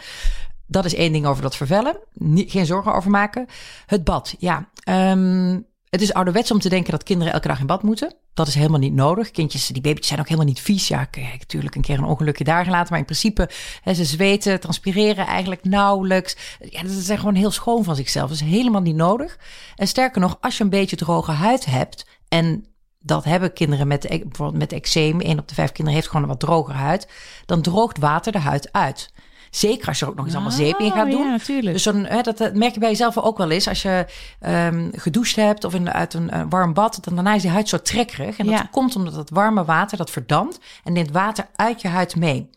Dat 0.71 0.86
is 0.86 0.95
één 0.95 1.12
ding 1.12 1.25
over 1.25 1.41
dat 1.41 1.55
vervellen. 1.55 1.97
Geen 2.36 2.65
zorgen 2.65 2.93
over 2.93 3.12
maken. 3.12 3.45
Het 3.86 4.03
bad, 4.03 4.36
ja. 4.39 4.69
Ehm, 4.84 5.60
het 5.89 6.01
is 6.01 6.13
ouderwets 6.13 6.51
om 6.51 6.60
te 6.60 6.69
denken 6.69 6.91
dat 6.91 7.03
kinderen 7.03 7.34
elke 7.34 7.47
dag 7.47 7.60
in 7.60 7.65
bad 7.65 7.84
moeten. 7.84 8.13
Dat 8.34 8.47
is 8.47 8.55
helemaal 8.55 8.79
niet 8.79 8.93
nodig. 8.93 9.31
Kindjes, 9.31 9.67
die 9.67 9.81
baby's 9.81 10.07
zijn 10.07 10.19
ook 10.19 10.25
helemaal 10.25 10.47
niet 10.47 10.60
vies. 10.60 10.88
Ja, 10.88 11.07
natuurlijk 11.39 11.75
een 11.75 11.81
keer 11.81 11.97
een 11.97 12.03
ongelukje 12.03 12.43
daar 12.43 12.63
gelaten. 12.63 12.89
Maar 12.89 12.99
in 12.99 13.05
principe, 13.05 13.49
hè, 13.81 13.93
ze 13.93 14.05
zweten, 14.05 14.60
transpireren 14.60 15.25
eigenlijk 15.25 15.63
nauwelijks. 15.63 16.36
Ja, 16.69 16.88
ze 16.88 17.01
zijn 17.01 17.19
gewoon 17.19 17.36
heel 17.36 17.51
schoon 17.51 17.84
van 17.84 17.95
zichzelf. 17.95 18.29
Dat 18.29 18.41
is 18.41 18.47
helemaal 18.47 18.81
niet 18.81 18.95
nodig. 18.95 19.39
En 19.75 19.88
sterker 19.88 20.21
nog, 20.21 20.38
als 20.41 20.57
je 20.57 20.63
een 20.63 20.69
beetje 20.69 20.95
droge 20.95 21.31
huid 21.31 21.65
hebt... 21.65 22.05
en 22.27 22.65
dat 22.99 23.23
hebben 23.23 23.53
kinderen 23.53 23.88
met, 23.88 24.01
bijvoorbeeld 24.01 24.57
met 24.57 24.73
eczeem... 24.73 25.21
één 25.21 25.39
op 25.39 25.47
de 25.47 25.55
vijf 25.55 25.71
kinderen 25.71 25.93
heeft 25.93 26.07
gewoon 26.07 26.23
een 26.23 26.29
wat 26.29 26.39
droger 26.39 26.73
huid... 26.73 27.07
dan 27.45 27.62
droogt 27.62 27.97
water 27.97 28.31
de 28.31 28.39
huid 28.39 28.71
uit. 28.71 29.13
Zeker 29.51 29.87
als 29.87 29.99
je 29.99 30.05
er 30.05 30.11
ook 30.11 30.17
nog 30.17 30.25
eens 30.25 30.33
allemaal 30.33 30.51
zeep 30.53 30.77
in 30.79 30.91
gaat 30.91 31.05
Oh, 31.05 31.11
doen. 31.11 31.21
Ja, 31.25 31.29
natuurlijk. 31.31 31.73
Dus 31.73 31.83
zo'n, 31.83 32.05
hè, 32.05 32.21
dat, 32.21 32.37
dat 32.37 32.53
merk 32.55 32.73
je 32.73 32.79
bij 32.79 32.89
jezelf 32.89 33.17
ook 33.17 33.37
wel 33.37 33.49
eens. 33.49 33.67
Als 33.67 33.81
je 33.81 34.05
ehm, 34.39 34.89
gedoucht 34.91 35.35
hebt 35.35 35.63
of 35.63 35.73
in, 35.73 35.91
uit 35.91 36.13
een 36.13 36.29
eh, 36.29 36.41
warm 36.49 36.73
bad, 36.73 36.97
dan 37.01 37.15
daarna 37.15 37.33
is 37.33 37.41
die 37.41 37.51
huid 37.51 37.69
zo 37.69 37.77
trekkerig. 37.81 38.37
En 38.37 38.45
dat 38.45 38.55
Ja. 38.55 38.67
komt 38.71 38.95
omdat 38.95 39.15
het 39.15 39.29
warme 39.29 39.65
water, 39.65 39.97
dat 39.97 40.09
verdampt 40.09 40.59
en 40.83 40.93
neemt 40.93 41.11
water 41.11 41.47
uit 41.55 41.81
je 41.81 41.87
huid 41.87 42.15
mee. 42.15 42.49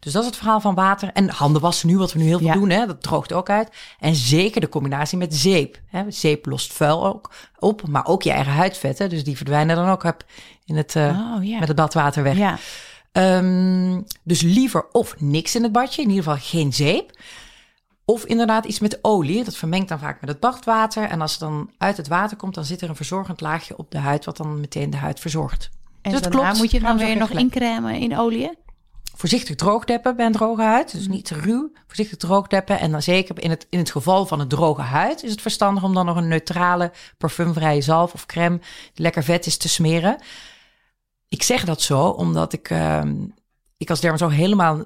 Dus 0.00 0.12
dat 0.12 0.22
is 0.22 0.28
het 0.28 0.36
verhaal 0.38 0.60
van 0.60 0.74
water. 0.74 1.10
En 1.12 1.28
handen 1.30 1.62
wassen 1.62 1.88
nu, 1.88 1.98
wat 1.98 2.12
we 2.12 2.18
nu 2.18 2.24
heel 2.24 2.38
veel 2.38 2.46
Ja. 2.46 2.52
doen, 2.52 2.70
hè, 2.70 2.86
dat 2.86 3.02
droogt 3.02 3.32
ook 3.32 3.50
uit. 3.50 3.68
En 3.98 4.14
zeker 4.14 4.60
de 4.60 4.68
combinatie 4.68 5.18
met 5.18 5.34
zeep. 5.34 5.80
Hè. 5.86 6.02
Zeep 6.10 6.46
lost 6.46 6.72
vuil 6.72 7.06
ook 7.06 7.30
op, 7.58 7.88
maar 7.88 8.06
ook 8.06 8.22
je 8.22 8.30
eigen 8.30 8.52
huidvetten. 8.52 9.08
Dus 9.08 9.24
die 9.24 9.36
verdwijnen 9.36 9.76
dan 9.76 9.88
ook 9.88 10.04
in 10.64 10.76
het, 10.76 10.96
eh, 10.96 11.04
oh 11.42 11.58
met 11.58 11.68
het 11.68 11.76
badwater 11.76 12.22
weg. 12.22 12.36
ja. 12.36 12.58
Ehm, 13.12 14.00
dus 14.22 14.40
liever 14.40 14.88
of 14.92 15.14
niks 15.20 15.54
in 15.54 15.62
het 15.62 15.72
badje, 15.72 16.02
in 16.02 16.08
ieder 16.08 16.24
geval 16.24 16.38
geen 16.40 16.72
zeep. 16.72 17.18
Of 18.04 18.24
inderdaad 18.24 18.64
iets 18.64 18.80
met 18.80 18.98
olie. 19.02 19.44
Dat 19.44 19.56
vermengt 19.56 19.88
dan 19.88 19.98
vaak 19.98 20.20
met 20.20 20.30
het 20.30 20.40
badwater. 20.40 21.02
En 21.04 21.20
als 21.20 21.30
het 21.30 21.40
dan 21.40 21.70
uit 21.78 21.96
het 21.96 22.08
water 22.08 22.36
komt, 22.36 22.54
dan 22.54 22.64
zit 22.64 22.80
er 22.80 22.88
een 22.88 22.96
verzorgend 22.96 23.40
laagje 23.40 23.76
op 23.76 23.90
de 23.90 23.98
huid, 23.98 24.24
wat 24.24 24.36
dan 24.36 24.60
meteen 24.60 24.90
de 24.90 24.96
huid 24.96 25.20
verzorgt. 25.20 25.70
En 26.02 26.10
Dus 26.10 26.20
dat 26.20 26.32
daarna 26.32 26.46
klopt. 26.46 26.58
moet 26.62 26.70
je 26.70 26.80
dan 26.80 26.98
we 26.98 27.04
weer 27.04 27.16
nog 27.16 27.30
incremen 27.30 27.94
in 27.94 28.18
olie? 28.18 28.50
voorzichtig 29.20 29.56
droogdeppen 29.56 30.16
bij 30.16 30.26
een 30.26 30.32
droge 30.32 30.62
huid. 30.62 30.92
Dus 30.92 31.08
niet 31.08 31.30
ruw, 31.30 31.72
voorzichtig 31.86 32.18
droogdeppen. 32.18 32.78
En 32.78 32.90
dan 32.90 33.02
zeker 33.02 33.42
in 33.42 33.50
het, 33.50 33.66
in 33.70 33.78
het 33.78 33.90
geval 33.90 34.26
van 34.26 34.40
een 34.40 34.48
droge 34.48 34.80
huid 34.80 35.22
is 35.22 35.30
het 35.30 35.40
verstandig 35.40 35.82
om 35.82 35.94
dan 35.94 36.06
nog 36.06 36.16
een 36.16 36.28
neutrale 36.28 36.92
parfumvrije 37.18 37.80
zalf 37.80 38.12
of 38.12 38.26
crème 38.26 38.58
die 38.58 39.02
lekker 39.02 39.24
vet 39.24 39.46
is 39.46 39.56
te 39.56 39.68
smeren. 39.68 40.18
Ik 41.30 41.42
zeg 41.42 41.64
dat 41.64 41.82
zo 41.82 42.02
omdat 42.02 42.52
ik, 42.52 42.70
ehm, 42.70 43.14
ik 43.76 43.90
als 43.90 44.00
dermatoloog 44.00 44.34
helemaal 44.34 44.84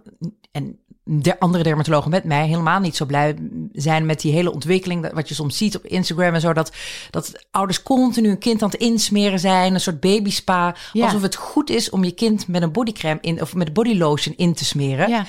en 0.52 0.78
de 1.04 1.40
andere 1.40 1.62
dermatologen 1.62 2.10
met 2.10 2.24
mij 2.24 2.46
helemaal 2.46 2.80
niet 2.80 2.96
zo 2.96 3.04
blij 3.04 3.36
zijn 3.72 4.06
met 4.06 4.20
die 4.20 4.32
hele 4.32 4.52
ontwikkeling. 4.52 5.02
Dat, 5.02 5.12
wat 5.12 5.28
je 5.28 5.34
soms 5.34 5.56
ziet 5.56 5.76
op 5.76 5.84
Instagram 5.84 6.34
en 6.34 6.40
zo. 6.40 6.52
Dat, 6.52 6.72
dat 7.10 7.46
ouders 7.50 7.82
continu 7.82 8.28
een 8.28 8.38
kind 8.38 8.62
aan 8.62 8.70
het 8.70 8.80
insmeren 8.80 9.38
zijn. 9.38 9.74
Een 9.74 9.80
soort 9.80 10.00
baby 10.00 10.30
spa. 10.30 10.74
Ja. 10.92 11.04
Alsof 11.04 11.22
het 11.22 11.34
goed 11.34 11.70
is 11.70 11.90
om 11.90 12.04
je 12.04 12.10
kind 12.10 12.48
met 12.48 12.62
een 12.62 12.72
bodycrème 12.72 13.18
in 13.20 13.40
of 13.40 13.54
met 13.54 13.72
body 13.72 13.94
lotion 13.94 14.36
in 14.36 14.54
te 14.54 14.64
smeren. 14.64 15.08
Ja. 15.08 15.26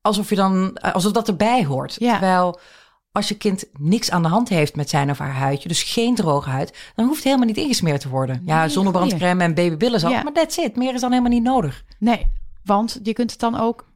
Alsof 0.00 0.28
je 0.28 0.36
dan 0.36 0.80
alsof 0.80 1.12
dat 1.12 1.28
erbij 1.28 1.64
hoort. 1.64 1.96
Ja. 1.98 2.10
Terwijl 2.10 2.60
als 3.14 3.28
je 3.28 3.36
kind 3.36 3.64
niks 3.78 4.10
aan 4.10 4.22
de 4.22 4.28
hand 4.28 4.48
heeft 4.48 4.76
met 4.76 4.90
zijn 4.90 5.10
of 5.10 5.18
haar 5.18 5.34
huidje, 5.34 5.68
dus 5.68 5.82
geen 5.82 6.14
droge 6.14 6.50
huid, 6.50 6.76
dan 6.94 7.04
hoeft 7.04 7.16
het 7.16 7.24
helemaal 7.24 7.46
niet 7.46 7.56
ingesmeerd 7.56 8.00
te 8.00 8.08
worden. 8.08 8.42
Ja, 8.46 8.60
Nee, 8.60 8.68
zonnebrandcrème 8.68 9.42
en 9.44 9.54
babybillen 9.54 10.00
zal, 10.00 10.10
Ja. 10.10 10.22
maar 10.22 10.32
that's 10.32 10.56
it. 10.56 10.76
Meer 10.76 10.94
is 10.94 11.00
dan 11.00 11.10
helemaal 11.10 11.32
niet 11.32 11.42
nodig. 11.42 11.84
Nee, 11.98 12.26
want 12.64 13.00
je 13.02 13.12
kunt 13.12 13.30
het 13.30 13.40
dan 13.40 13.60
ook... 13.60 13.86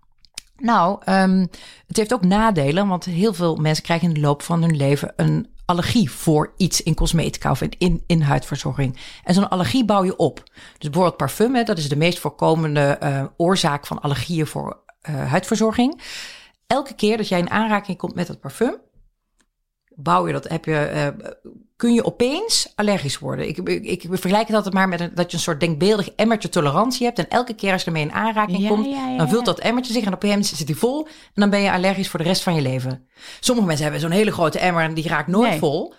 Nou, 0.58 0.98
ehm, 1.04 1.46
het 1.86 1.96
heeft 1.96 2.12
ook 2.12 2.24
nadelen, 2.24 2.88
want 2.88 3.04
heel 3.04 3.34
veel 3.34 3.56
mensen 3.56 3.84
krijgen 3.84 4.08
in 4.08 4.14
de 4.14 4.20
loop 4.20 4.42
van 4.42 4.62
hun 4.62 4.76
leven 4.76 5.12
een 5.16 5.46
allergie 5.64 6.10
voor 6.10 6.52
iets 6.56 6.82
in 6.82 6.94
cosmetica 6.94 7.50
of 7.50 7.60
in, 7.62 7.72
in, 7.78 8.02
in 8.06 8.20
huidverzorging. 8.20 8.98
En 9.24 9.34
zo'n 9.34 9.48
allergie 9.48 9.84
bouw 9.84 10.04
je 10.04 10.16
op. 10.16 10.42
Dus 10.52 10.90
bijvoorbeeld 10.90 11.16
parfum, 11.16 11.54
hè, 11.54 11.62
dat 11.62 11.78
is 11.78 11.88
de 11.88 11.96
meest 11.96 12.18
voorkomende 12.18 12.80
eh, 12.80 13.24
oorzaak 13.36 13.86
van 13.86 14.00
allergieën 14.00 14.46
voor 14.46 14.76
eh, 15.00 15.26
huidverzorging. 15.30 16.00
Elke 16.66 16.94
keer 16.94 17.16
dat 17.16 17.28
jij 17.28 17.38
in 17.38 17.50
aanraking 17.50 17.98
komt 17.98 18.14
met 18.14 18.26
dat 18.26 18.40
parfum, 18.40 18.76
bouw 20.00 20.26
je 20.26 20.32
dat, 20.32 20.48
heb 20.48 20.64
je, 20.64 20.76
eh, 20.76 21.06
kun 21.76 21.94
je 21.94 22.04
opeens 22.04 22.72
allergisch 22.74 23.18
worden. 23.18 23.48
Ik, 23.48 23.58
ik, 23.58 23.84
ik 23.84 24.04
vergelijk 24.10 24.46
het 24.46 24.56
altijd 24.56 24.74
maar 24.74 24.88
met 24.88 25.00
een, 25.00 25.10
dat 25.14 25.30
je 25.30 25.36
een 25.36 25.42
soort 25.42 25.60
denkbeeldig 25.60 26.10
emmertje 26.10 26.48
tolerantie 26.48 27.06
hebt. 27.06 27.18
En 27.18 27.28
elke 27.28 27.54
keer 27.54 27.72
als 27.72 27.80
je 27.80 27.86
ermee 27.86 28.02
in 28.02 28.12
aanraking 28.12 28.58
Ja, 28.58 28.68
komt, 28.68 28.86
ja, 28.86 29.08
ja, 29.08 29.16
dan 29.16 29.28
vult 29.28 29.44
dat 29.44 29.58
emmertje 29.58 29.92
zich 29.92 30.04
en 30.04 30.12
op 30.12 30.22
een 30.22 30.28
gegeven 30.28 30.56
zit 30.56 30.68
hij 30.68 30.76
vol. 30.76 31.06
En 31.06 31.40
dan 31.40 31.50
ben 31.50 31.60
je 31.60 31.72
allergisch 31.72 32.08
voor 32.08 32.18
de 32.18 32.24
rest 32.26 32.42
van 32.42 32.54
je 32.54 32.62
leven. 32.62 33.06
Sommige 33.40 33.66
mensen 33.66 33.84
hebben 33.84 34.02
zo'n 34.02 34.10
hele 34.10 34.32
grote 34.32 34.58
emmer 34.58 34.82
en 34.82 34.94
die 34.94 35.08
raakt 35.08 35.28
nooit 35.28 35.50
Nee. 35.50 35.58
vol. 35.58 35.94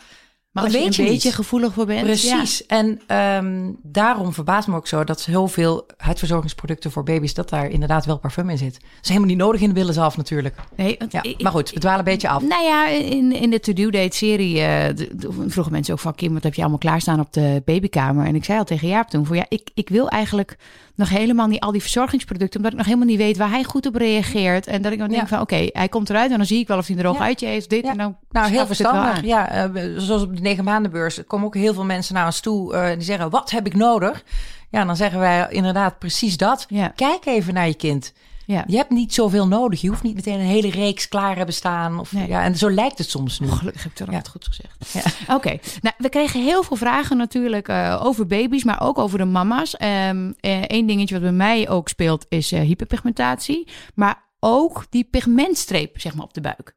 Maar 0.62 0.72
Dat 0.72 0.82
als 0.86 0.96
je 0.96 0.98
weet 0.98 0.98
een 1.00 1.06
je 1.06 1.12
beetje 1.12 1.28
niet. 1.28 1.38
gevoelig 1.38 1.74
voor 1.74 1.86
bent... 1.86 2.04
Precies. 2.04 2.66
En 2.66 3.02
ehm, 3.08 3.72
daarom 3.84 4.34
verbaast 4.34 4.68
me 4.68 4.76
ook 4.76 4.88
zo 4.88 5.04
dat 5.04 5.22
zoveel 5.22 5.86
huidverzorgingsproducten 5.98 6.92
voor 6.92 7.04
baby's, 7.04 7.34
dat 7.34 7.50
daar 7.50 7.70
inderdaad 7.70 8.06
wel 8.06 8.18
parfum 8.18 8.50
in 8.50 8.58
zit. 8.58 8.74
Dat 8.74 8.82
is 9.02 9.08
helemaal 9.08 9.30
niet 9.30 9.38
nodig 9.38 9.62
in 9.62 9.68
de 9.68 9.74
billen 9.74 9.94
zelf 9.94 10.18
natuurlijk. 10.18 10.56
Nee, 10.76 10.96
want 11.00 11.12
Ja, 11.12 11.24
ik- 11.24 11.42
maar 11.42 11.52
goed, 11.52 11.70
we 11.72 11.80
dwalen 11.80 12.00
een 12.00 12.06
beetje 12.06 12.30
af. 12.30 12.42
Nou 12.42 12.64
ja, 12.64 12.88
in, 12.88 13.32
in 13.32 13.50
de 13.50 13.60
To-Do 13.60 13.90
Date 13.90 14.16
serie 14.18 14.62
eh, 14.62 15.08
vroegen 15.48 15.72
mensen 15.72 15.94
ook 15.94 16.00
van... 16.00 16.16
Kim, 16.16 16.34
wat 16.34 16.44
heb 16.44 16.54
je 16.54 16.62
allemaal 16.62 16.80
klaarstaan 16.80 17.20
op 17.20 17.34
de 17.34 17.62
babykamer? 17.66 18.26
En 18.26 18.36
ik 18.36 18.46
zei 18.46 18.58
al 18.60 18.66
tegen 18.66 18.88
Jaap 18.88 19.10
toen... 19.10 19.26
Voor, 19.26 19.36
ja, 19.36 19.46
ik, 19.50 19.70
ik 19.74 19.90
wil 19.90 20.10
eigenlijk 20.10 20.58
nog 21.00 21.10
helemaal 21.10 21.48
niet 21.48 21.60
al 21.60 21.72
die 21.72 21.82
verzorgingsproducten... 21.82 22.56
omdat 22.58 22.72
ik 22.72 22.78
nog 22.78 22.88
helemaal 22.88 23.08
niet 23.08 23.18
weet 23.18 23.38
waar 23.38 23.50
hij 23.50 23.64
goed 23.64 23.86
op 23.86 23.96
reageert. 23.96 24.68
En 24.68 24.82
dat 24.82 24.92
ik 24.92 24.98
dan 25.00 25.08
denk 25.10 25.22
Ja. 25.22 25.28
van, 25.28 25.40
oké, 25.40 25.68
hij 25.72 25.90
komt 25.90 26.10
eruit... 26.10 26.32
en 26.32 26.38
dan 26.38 26.46
zie 26.46 26.60
ik 26.60 26.68
wel 26.68 26.78
of 26.78 26.88
hij 26.88 26.96
een 26.96 27.02
droog 27.02 27.18
Ja. 27.18 27.24
uitje 27.24 27.48
heeft, 27.48 27.70
dit 27.70 27.84
Ja. 27.84 27.92
en 27.92 27.98
dan 27.98 28.18
Nou, 28.32 28.50
heel 28.50 28.66
verstandig. 28.66 29.24
Ja, 29.24 29.50
eh, 29.50 29.84
zoals 29.98 30.22
op 30.22 30.36
de 30.36 30.42
negen 30.42 30.64
maandenbeurs 30.64 31.20
komen 31.28 31.46
ook 31.46 31.56
heel 31.56 31.74
veel 31.74 31.86
mensen 31.86 32.14
naar 32.14 32.26
ons 32.26 32.40
toe 32.40 32.74
eh, 32.74 32.94
die 32.94 33.02
zeggen: 33.02 33.30
Wat 33.30 33.52
heb 33.52 33.66
ik 33.66 33.76
nodig? 33.76 34.24
Ja, 34.70 34.86
dan 34.86 34.96
zeggen 34.96 35.20
wij 35.20 35.48
inderdaad 35.50 36.00
precies 36.00 36.38
dat. 36.38 36.68
Kijk 36.96 37.26
even 37.26 37.54
naar 37.54 37.68
je 37.68 37.74
kind. 37.76 38.14
Ja. 38.52 38.64
Je 38.68 38.76
hebt 38.78 38.90
niet 38.90 39.14
zoveel 39.14 39.48
nodig. 39.48 39.82
Je 39.82 39.88
hoeft 39.88 40.04
niet 40.04 40.16
meteen 40.16 40.40
een 40.40 40.46
hele 40.46 40.70
reeks 40.70 41.08
klaar 41.08 41.36
hebben 41.36 41.56
staan. 41.56 42.00
Of, 42.00 42.12
Nee. 42.12 42.28
ja, 42.28 42.44
en 42.44 42.56
zo 42.58 42.70
lijkt 42.72 42.98
het 42.98 43.10
soms 43.10 43.40
nu. 43.40 43.48
Oh, 43.48 43.54
gelukkig 43.58 43.84
heb 43.84 43.92
ik 43.92 43.98
het 43.98 44.08
Ja. 44.10 44.16
altijd 44.16 44.34
goed 44.34 44.48
gezegd. 44.48 45.16
Oké, 45.38 45.58
nou, 45.82 45.96
we 45.98 46.10
kregen 46.10 46.44
heel 46.44 46.64
veel 46.64 46.78
vragen 46.78 47.18
natuurlijk 47.18 47.68
eh, 47.68 48.02
over 48.04 48.28
baby's, 48.28 48.64
maar 48.64 48.82
ook 48.82 48.98
over 48.98 49.18
de 49.18 49.26
mama's. 49.26 49.76
Eén 49.80 50.86
dingetje 50.88 51.14
wat 51.16 51.24
bij 51.24 51.32
mij 51.32 51.70
ook 51.70 51.90
speelt 51.90 52.26
is 52.30 52.52
eh, 52.52 52.62
hyperpigmentatie, 52.62 53.68
maar 53.96 54.24
ook 54.40 54.86
die 54.90 55.04
pigmentstreep 55.04 56.00
zeg 56.00 56.14
maar, 56.14 56.26
op 56.26 56.34
de 56.34 56.42
buik. 56.42 56.76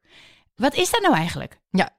Wat 0.55 0.75
is 0.75 0.91
dat 0.91 1.01
nou 1.01 1.15
eigenlijk? 1.15 1.59
Ja, 1.69 1.89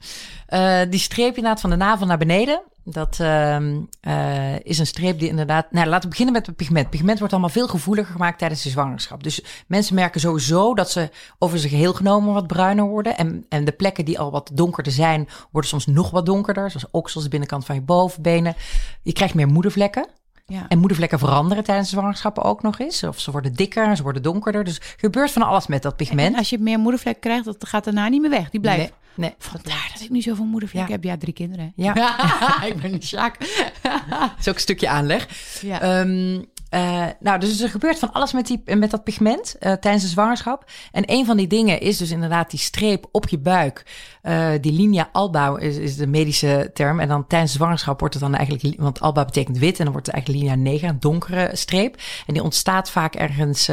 Eh, 0.46 0.80
die 0.90 1.00
streep 1.00 1.36
inderdaad 1.36 1.60
van 1.60 1.70
de 1.70 1.76
navel 1.76 2.06
naar 2.06 2.18
beneden. 2.18 2.62
Dat 2.84 3.20
ehm, 3.20 3.80
eh, 4.00 4.60
is 4.60 4.78
een 4.78 4.86
streep 4.86 5.18
die 5.18 5.28
inderdaad... 5.28 5.72
Nou, 5.72 5.86
laten 5.86 6.02
we 6.02 6.08
beginnen 6.08 6.34
met 6.34 6.46
het 6.46 6.56
pigment. 6.56 6.90
Pigment 6.90 7.18
wordt 7.18 7.32
allemaal 7.32 7.50
veel 7.50 7.68
gevoeliger 7.68 8.12
gemaakt 8.12 8.38
tijdens 8.38 8.62
de 8.62 8.68
zwangerschap. 8.68 9.22
Dus 9.22 9.44
mensen 9.66 9.94
merken 9.94 10.20
sowieso 10.20 10.74
dat 10.74 10.90
ze 10.90 11.10
over 11.38 11.58
zijn 11.58 11.70
geheel 11.70 11.92
genomen 11.92 12.34
wat 12.34 12.46
bruiner 12.46 12.84
worden. 12.84 13.16
En, 13.16 13.46
en 13.48 13.64
de 13.64 13.72
plekken 13.72 14.04
die 14.04 14.18
al 14.18 14.30
wat 14.30 14.50
donkerder 14.54 14.92
zijn, 14.92 15.28
worden 15.50 15.70
soms 15.70 15.86
nog 15.86 16.10
wat 16.10 16.26
donkerder. 16.26 16.70
Zoals 16.70 16.90
oksels, 16.90 17.24
de 17.24 17.30
binnenkant 17.30 17.64
van 17.64 17.74
je 17.74 17.80
bovenbenen. 17.80 18.54
Je 19.02 19.12
krijgt 19.12 19.34
meer 19.34 19.48
moedervlekken. 19.48 20.08
Ja. 20.46 20.64
En 20.68 20.78
moedervlekken 20.78 21.18
veranderen 21.18 21.64
tijdens 21.64 21.90
de 21.90 21.96
zwangerschappen 21.96 22.42
ook 22.42 22.62
nog 22.62 22.78
eens. 22.78 23.02
Of 23.02 23.20
ze 23.20 23.30
worden 23.30 23.52
dikker, 23.54 23.96
ze 23.96 24.02
worden 24.02 24.22
donkerder. 24.22 24.64
Dus 24.64 24.76
er 24.76 24.94
gebeurt 24.96 25.30
van 25.30 25.42
alles 25.42 25.66
met 25.66 25.82
dat 25.82 25.96
pigment. 25.96 26.32
En 26.32 26.38
als 26.38 26.50
je 26.50 26.58
meer 26.58 26.78
moedervlek 26.78 27.20
krijgt, 27.20 27.44
dat 27.44 27.66
gaat 27.68 27.84
daarna 27.84 28.08
niet 28.08 28.20
meer 28.20 28.30
weg. 28.30 28.50
Die 28.50 28.60
blijft. 28.60 28.92
Nee, 29.14 29.28
nee. 29.28 29.34
Vandaar 29.38 29.90
dat 29.92 30.02
ik 30.02 30.10
niet 30.10 30.22
zoveel 30.22 30.44
moedervlek 30.44 30.86
Ja. 30.86 30.92
heb. 30.92 31.04
Ja, 31.04 31.16
drie 31.16 31.32
kinderen. 31.34 31.72
Ja. 31.76 31.94
ik 32.66 32.80
ben 32.80 33.02
Sjaak. 33.02 33.38
Dat 34.10 34.30
is 34.38 34.48
ook 34.48 34.54
een 34.54 34.60
stukje 34.60 34.88
aanleg. 34.88 35.28
Ja. 35.60 35.80
Ehm, 35.80 36.42
eh, 36.74 37.06
nou, 37.20 37.40
dus 37.40 37.60
er 37.60 37.68
gebeurt 37.68 37.98
van 37.98 38.12
alles 38.12 38.32
met, 38.32 38.46
die, 38.46 38.76
met 38.76 38.90
dat 38.90 39.04
pigment 39.04 39.58
eh, 39.58 39.72
tijdens 39.72 40.02
de 40.02 40.08
zwangerschap. 40.08 40.70
En 40.92 41.02
een 41.06 41.24
van 41.24 41.36
die 41.36 41.46
dingen 41.46 41.80
is 41.80 41.96
dus 41.96 42.10
inderdaad 42.10 42.50
die 42.50 42.60
streep 42.60 43.06
op 43.10 43.28
je 43.28 43.38
buik. 43.38 43.86
Eh, 44.22 44.50
die 44.60 44.72
linea 44.72 45.08
alba 45.12 45.58
is, 45.58 45.96
de 45.96 46.06
medische 46.06 46.70
term. 46.72 47.00
En 47.00 47.08
dan 47.08 47.26
tijdens 47.26 47.52
de 47.52 47.58
zwangerschap 47.58 47.98
wordt 48.00 48.14
het 48.14 48.22
dan 48.22 48.34
eigenlijk... 48.34 48.80
Want 48.80 49.00
alba 49.00 49.24
betekent 49.24 49.58
wit 49.58 49.78
en 49.78 49.84
dan 49.84 49.92
wordt 49.92 50.06
het 50.06 50.14
eigenlijk 50.14 50.44
linea 50.44 50.70
negra, 50.70 50.88
een 50.88 51.00
donkere 51.00 51.50
streep. 51.52 51.96
En 52.26 52.34
die 52.34 52.42
ontstaat 52.42 52.90
vaak 52.90 53.14
ergens 53.14 53.68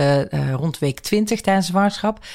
rond 0.52 0.80
week 0.80 1.00
20 1.00 1.42
tijdens 1.42 1.66
de 1.66 1.72
zwangerschap. 1.72 2.26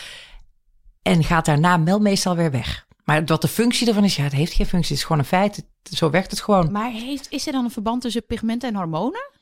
En 1.03 1.25
gaat 1.25 1.45
daarna 1.45 1.83
wel 1.83 1.99
meestal 1.99 2.37
weer 2.37 2.51
weg. 2.51 2.87
Maar 3.05 3.25
wat 3.25 3.43
de 3.43 3.49
functie 3.49 3.89
ervan 3.89 4.05
is, 4.05 4.17
ja, 4.17 4.23
het 4.23 4.33
heeft 4.33 4.53
geen 4.53 4.67
functie. 4.67 4.91
Het 4.91 4.99
is 4.99 5.07
gewoon 5.07 5.19
een 5.19 5.29
feit. 5.29 5.65
Zo 5.83 6.11
werkt 6.11 6.31
het 6.31 6.41
gewoon. 6.41 6.73
Maar 6.73 6.91
heeft, 6.91 7.27
is 7.31 7.47
er 7.47 7.53
dan 7.53 7.65
een 7.65 7.71
verband 7.71 8.03
tussen 8.03 8.27
pigment 8.27 8.65
en 8.65 8.75
hormonen? 8.75 9.35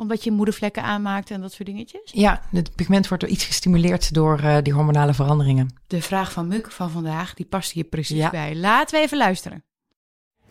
Omdat 0.00 0.24
je 0.24 0.30
moedervlekken 0.30 0.82
aanmaakt 0.82 1.30
en 1.30 1.40
dat 1.40 1.52
soort 1.52 1.68
dingetjes? 1.68 2.00
Ja, 2.04 2.42
het 2.50 2.74
pigment 2.74 3.08
wordt 3.08 3.22
door 3.22 3.32
iets 3.32 3.44
gestimuleerd 3.44 4.14
door 4.14 4.38
eh, 4.38 4.56
die 4.62 4.72
hormonale 4.72 5.14
veranderingen. 5.14 5.74
De 5.86 6.02
vraag 6.02 6.32
van 6.32 6.48
Muk 6.48 6.70
van 6.70 6.90
vandaag, 6.90 7.34
die 7.34 7.46
past 7.46 7.72
hier 7.72 7.84
precies 7.84 8.16
Ja. 8.16 8.30
bij. 8.30 8.56
Laten 8.56 8.96
we 8.98 9.04
even 9.04 9.18
luisteren. 9.18 9.64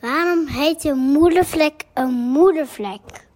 Waarom 0.02 0.48
heet 0.48 0.84
een 0.84 0.98
moedervlek 0.98 1.84
een 1.94 2.10
moedervlek? 2.14 3.28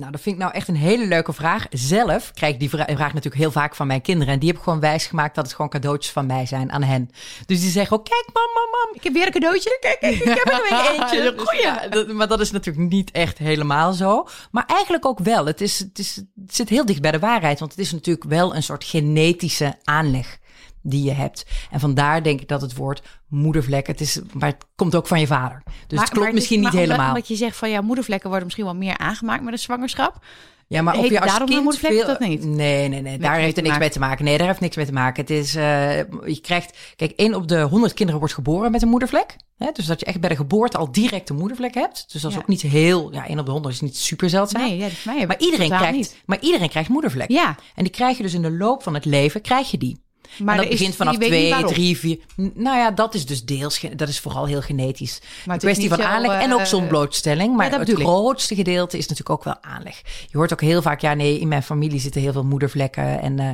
Nou, 0.00 0.12
dat 0.12 0.20
vind 0.20 0.34
ik 0.36 0.40
nou 0.42 0.54
echt 0.54 0.68
een 0.68 0.76
hele 0.76 1.06
leuke 1.06 1.32
vraag. 1.32 1.66
Zelf 1.70 2.30
krijg 2.32 2.52
ik 2.52 2.60
die 2.60 2.68
vra- 2.68 2.84
vraag 2.84 3.08
natuurlijk 3.14 3.42
heel 3.42 3.50
vaak 3.50 3.74
van 3.74 3.86
mijn 3.86 4.00
kinderen. 4.00 4.32
En 4.34 4.38
die 4.40 4.48
heb 4.48 4.56
ik 4.58 4.62
gewoon 4.64 4.80
wijsgemaakt 4.80 5.34
dat 5.34 5.44
het 5.44 5.54
gewoon 5.54 5.70
cadeautjes 5.70 6.12
van 6.12 6.26
mij 6.26 6.46
zijn 6.46 6.72
aan 6.72 6.82
hen. 6.82 7.10
Dus 7.46 7.60
die 7.60 7.70
zeggen 7.70 7.96
ook, 7.98 8.04
kijk 8.04 8.24
mam, 8.32 8.42
mam, 8.54 8.70
mam. 8.70 8.94
Ik 8.96 9.04
heb 9.04 9.12
weer 9.12 9.26
een 9.26 9.32
cadeautje. 9.32 9.76
Kijk, 9.80 10.00
kijk, 10.00 10.14
ik 10.14 10.24
heb 10.24 10.46
er 10.52 10.62
weer 10.68 10.90
eentje. 11.00 11.58
Ja, 11.62 11.88
dat- 11.88 12.08
maar 12.12 12.28
dat 12.28 12.40
is 12.40 12.50
natuurlijk 12.50 12.90
niet 12.92 13.10
echt 13.10 13.38
helemaal 13.38 13.92
zo. 13.92 14.28
Maar 14.50 14.64
eigenlijk 14.66 15.06
ook 15.06 15.18
wel. 15.18 15.46
Het, 15.46 15.60
is, 15.60 15.78
het, 15.78 15.98
is, 15.98 16.16
het 16.16 16.54
zit 16.54 16.68
heel 16.68 16.84
dicht 16.84 17.00
bij 17.00 17.10
de 17.12 17.18
waarheid. 17.18 17.58
Want 17.58 17.70
het 17.70 17.80
is 17.80 17.92
natuurlijk 17.92 18.24
wel 18.28 18.54
een 18.54 18.62
soort 18.62 18.84
genetische 18.84 19.74
aanleg 19.84 20.38
die 20.82 21.02
je 21.04 21.12
hebt. 21.12 21.46
En 21.70 21.80
vandaar 21.80 22.22
denk 22.22 22.40
ik 22.40 22.48
dat 22.48 22.60
het 22.60 22.74
woord 22.76 23.02
moedervlek, 23.28 23.86
het 23.86 24.00
is, 24.00 24.20
maar 24.32 24.48
het 24.48 24.66
komt 24.76 24.94
ook 24.94 25.06
van 25.06 25.20
je 25.20 25.26
vader. 25.26 25.62
Dus 25.86 26.00
het 26.00 26.10
klopt 26.10 26.32
misschien 26.32 26.60
niet 26.60 26.72
helemaal. 26.72 27.08
Omdat 27.08 27.28
je 27.28 27.36
zegt 27.36 27.56
van 27.56 27.70
ja, 27.70 27.80
moedervlekken 27.80 28.28
worden 28.28 28.44
misschien 28.46 28.66
wel 28.66 28.76
meer 28.76 28.98
aangemaakt 28.98 29.42
met 29.42 29.52
een 29.52 29.58
zwangerschap. 29.58 30.24
Ja, 30.66 30.82
maar 30.82 30.94
of 30.94 31.00
Heet 31.00 31.10
je 31.10 31.20
als 31.20 31.30
daarom 31.30 31.48
kind 31.48 31.78
veel... 31.78 32.06
dat 32.06 32.20
niet? 32.20 32.44
Nee, 32.44 32.88
nee, 32.88 33.00
nee. 33.00 33.18
Daar 33.18 33.36
heeft 33.36 33.56
er 33.56 33.62
niks 33.62 33.78
mee 33.78 33.90
te 33.90 33.98
maken. 33.98 34.24
Nee, 34.24 34.38
daar 34.38 34.46
heeft 34.46 34.60
niks 34.60 34.76
mee 34.76 34.86
te 34.86 34.92
maken. 34.92 35.20
Het 35.20 35.30
is, 35.30 35.54
eh, 35.54 35.98
je 36.26 36.38
krijgt, 36.42 36.78
kijk, 36.96 37.10
één 37.16 37.34
op 37.34 37.48
de 37.48 37.60
honderd 37.60 37.92
kinderen 37.92 38.20
wordt 38.20 38.34
geboren 38.34 38.70
met 38.70 38.82
een 38.82 38.88
moedervlek. 38.88 39.36
Hè? 39.56 39.70
Dus 39.72 39.86
dat 39.86 40.00
je 40.00 40.06
echt 40.06 40.20
bij 40.20 40.28
de 40.28 40.36
geboorte 40.36 40.78
al 40.78 40.92
direct 40.92 41.28
een 41.28 41.36
moedervlek 41.36 41.74
hebt. 41.74 42.04
Dus 42.12 42.22
dat 42.22 42.30
is 42.30 42.36
Ja. 42.36 42.42
ook 42.42 42.48
niet 42.48 42.62
heel, 42.62 43.12
ja, 43.12 43.26
één 43.26 43.38
op 43.38 43.46
de 43.46 43.52
honderd 43.52 43.74
is 43.74 43.80
niet 43.80 43.96
super 43.96 44.30
zeldzaam. 44.30 44.62
Nee, 44.62 44.76
ja, 44.76 44.82
dat 44.82 44.92
is 44.92 45.04
mij 45.04 45.26
maar 45.26 45.38
iedereen 45.38 45.68
krijgt, 45.70 45.96
niet. 45.96 46.22
maar 46.26 46.40
iedereen 46.40 46.68
krijgt 46.68 46.88
moedervlek. 46.88 47.30
Ja, 47.30 47.56
En 47.74 47.82
die 47.82 47.92
krijg 47.92 48.16
je 48.16 48.22
dus 48.22 48.34
in 48.34 48.42
de 48.42 48.50
loop 48.52 48.82
van 48.82 48.94
het 48.94 49.04
leven, 49.04 49.40
krijg 49.40 49.70
je 49.70 49.78
die. 49.78 50.00
Maar 50.38 50.54
en 50.56 50.62
dat 50.62 50.72
is- 50.72 50.78
begint 50.78 50.96
vanaf 50.96 51.16
twee, 51.16 51.64
drie, 51.64 51.98
vier. 51.98 52.18
Nou 52.36 52.76
ja, 52.76 52.90
dat 52.90 53.14
is 53.14 53.26
dus 53.26 53.44
deels, 53.44 53.80
dat 53.96 54.08
is 54.08 54.20
vooral 54.20 54.46
heel 54.46 54.60
genetisch. 54.62 55.20
Maar 55.46 55.56
is 55.56 55.62
kwestie 55.62 55.88
van 55.88 56.02
aanleg 56.02 56.42
en 56.42 56.52
ook 56.52 56.60
eh, 56.60 56.64
zonblootstelling. 56.66 57.56
Maar 57.56 57.70
dat 57.70 57.80
het 57.86 57.92
grootste 58.00 58.54
gedeelte 58.54 58.96
is 58.98 59.06
natuurlijk 59.06 59.30
ook 59.30 59.44
wel 59.44 59.62
aanleg. 59.62 60.02
Je 60.30 60.36
hoort 60.36 60.52
ook 60.52 60.60
heel 60.60 60.82
vaak, 60.82 61.00
ja 61.00 61.14
nee, 61.14 61.38
in 61.40 61.48
mijn 61.48 61.62
familie 61.62 62.00
zitten 62.00 62.20
heel 62.20 62.32
veel 62.32 62.44
moedervlekken. 62.44 63.20
En, 63.20 63.38
eh, 63.38 63.48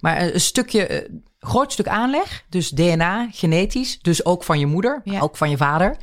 maar 0.00 0.20
een 0.22 0.40
stukje, 0.40 0.86
eh, 0.86 1.08
groot 1.40 1.72
stuk 1.72 1.88
aanleg, 1.88 2.44
dus 2.48 2.70
DNA, 2.70 3.28
genetisch. 3.32 3.98
Dus 4.02 4.24
ook 4.24 4.44
van 4.44 4.58
je 4.58 4.66
moeder, 4.66 5.00
Ja. 5.04 5.20
ook 5.20 5.36
van 5.36 5.50
je 5.50 5.56
vader. 5.56 5.96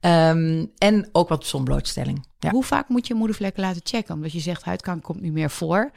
Ehm, 0.00 0.64
en 0.78 1.08
ook 1.12 1.28
wat 1.28 1.46
zonblootstelling. 1.46 2.26
Ja. 2.38 2.50
Hoe 2.50 2.64
vaak 2.64 2.88
moet 2.88 3.06
je 3.06 3.14
moedervlekken 3.14 3.62
laten 3.62 3.80
checken? 3.84 4.14
Omdat 4.14 4.32
je 4.32 4.40
zegt 4.40 4.62
huidkanker 4.62 5.02
komt 5.04 5.20
nu 5.20 5.30
meer 5.30 5.50
voor. 5.50 5.90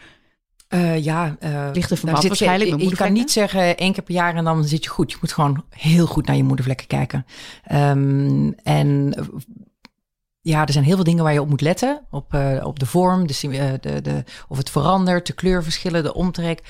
Uh, 0.70 1.04
ja, 1.04 1.36
uh, 1.40 1.70
ligt 1.74 1.92
er 1.92 1.98
verband 1.98 2.28
waarschijnlijk 2.28 2.82
je, 2.82 2.90
je 2.90 2.96
kan 2.96 3.14
niet 3.14 3.32
zeggen 3.32 3.78
één 3.78 3.94
keer 3.94 4.04
per 4.04 4.14
jaar 4.14 4.36
en 4.36 4.44
dan 4.44 4.64
zit 4.64 4.84
je 4.84 4.90
goed. 4.90 5.12
Je 5.12 5.18
moet 5.22 5.34
gewoon 5.34 5.64
heel 5.70 6.06
goed 6.06 6.26
naar 6.26 6.36
je 6.36 6.44
moedervlekken 6.44 6.88
kijken. 6.88 7.26
Um, 7.72 8.54
en 8.64 9.14
ja, 10.42 10.66
er 10.66 10.72
zijn 10.72 10.86
heel 10.86 10.96
veel 10.96 11.04
dingen 11.04 11.24
waar 11.24 11.34
je 11.34 11.42
op 11.42 11.50
moet 11.50 11.62
letten. 11.62 12.06
Op, 12.10 12.34
uh, 12.34 12.66
op 12.66 12.80
de 12.80 12.86
vorm, 12.86 13.28
de, 13.28 13.78
de, 13.82 14.02
de, 14.02 14.24
of 14.48 14.58
het 14.58 14.70
verandert, 14.70 15.28
de 15.28 15.34
kleurverschillen, 15.34 16.04
de 16.04 16.14
omtrek. 16.14 16.62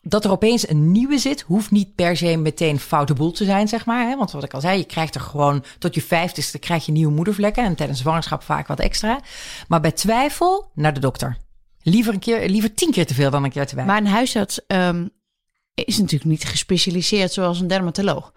Dat 0.00 0.24
er 0.24 0.30
opeens 0.30 0.68
een 0.68 0.92
nieuwe 0.92 1.18
zit, 1.18 1.40
hoeft 1.40 1.70
niet 1.70 1.94
per 1.94 2.16
se 2.16 2.36
meteen 2.36 2.78
foute 2.78 3.14
boel 3.14 3.32
te 3.32 3.44
zijn, 3.44 3.68
zeg 3.68 3.86
maar. 3.86 4.08
Hè? 4.08 4.16
Want 4.16 4.30
wat 4.30 4.44
ik 4.44 4.54
al 4.54 4.60
zei, 4.60 4.78
je 4.78 4.84
krijgt 4.84 5.14
er 5.14 5.20
gewoon 5.20 5.64
tot 5.78 5.94
je 5.94 6.02
vijftigste 6.02 6.58
krijg 6.58 6.86
je 6.86 6.92
nieuwe 6.92 7.12
moedervlekken. 7.12 7.64
En 7.64 7.74
tijdens 7.74 7.98
zwangerschap 7.98 8.42
vaak 8.42 8.66
wat 8.66 8.80
extra. 8.80 9.20
Maar 9.68 9.80
bij 9.80 9.92
twijfel, 9.92 10.70
naar 10.74 10.94
de 10.94 11.00
dokter. 11.00 11.36
Liever, 11.82 12.12
een 12.12 12.18
keer, 12.18 12.48
liever 12.48 12.74
tien 12.74 12.90
keer 12.90 13.06
te 13.06 13.14
veel 13.14 13.30
dan 13.30 13.44
een 13.44 13.50
keer 13.50 13.66
te 13.66 13.74
weinig. 13.74 13.96
Maar 13.96 14.04
een 14.04 14.16
huisarts 14.16 14.60
um, 14.66 15.10
is 15.74 15.98
natuurlijk 15.98 16.30
niet 16.30 16.44
gespecialiseerd 16.44 17.32
zoals 17.32 17.60
een 17.60 17.66
dermatoloog. 17.66 18.32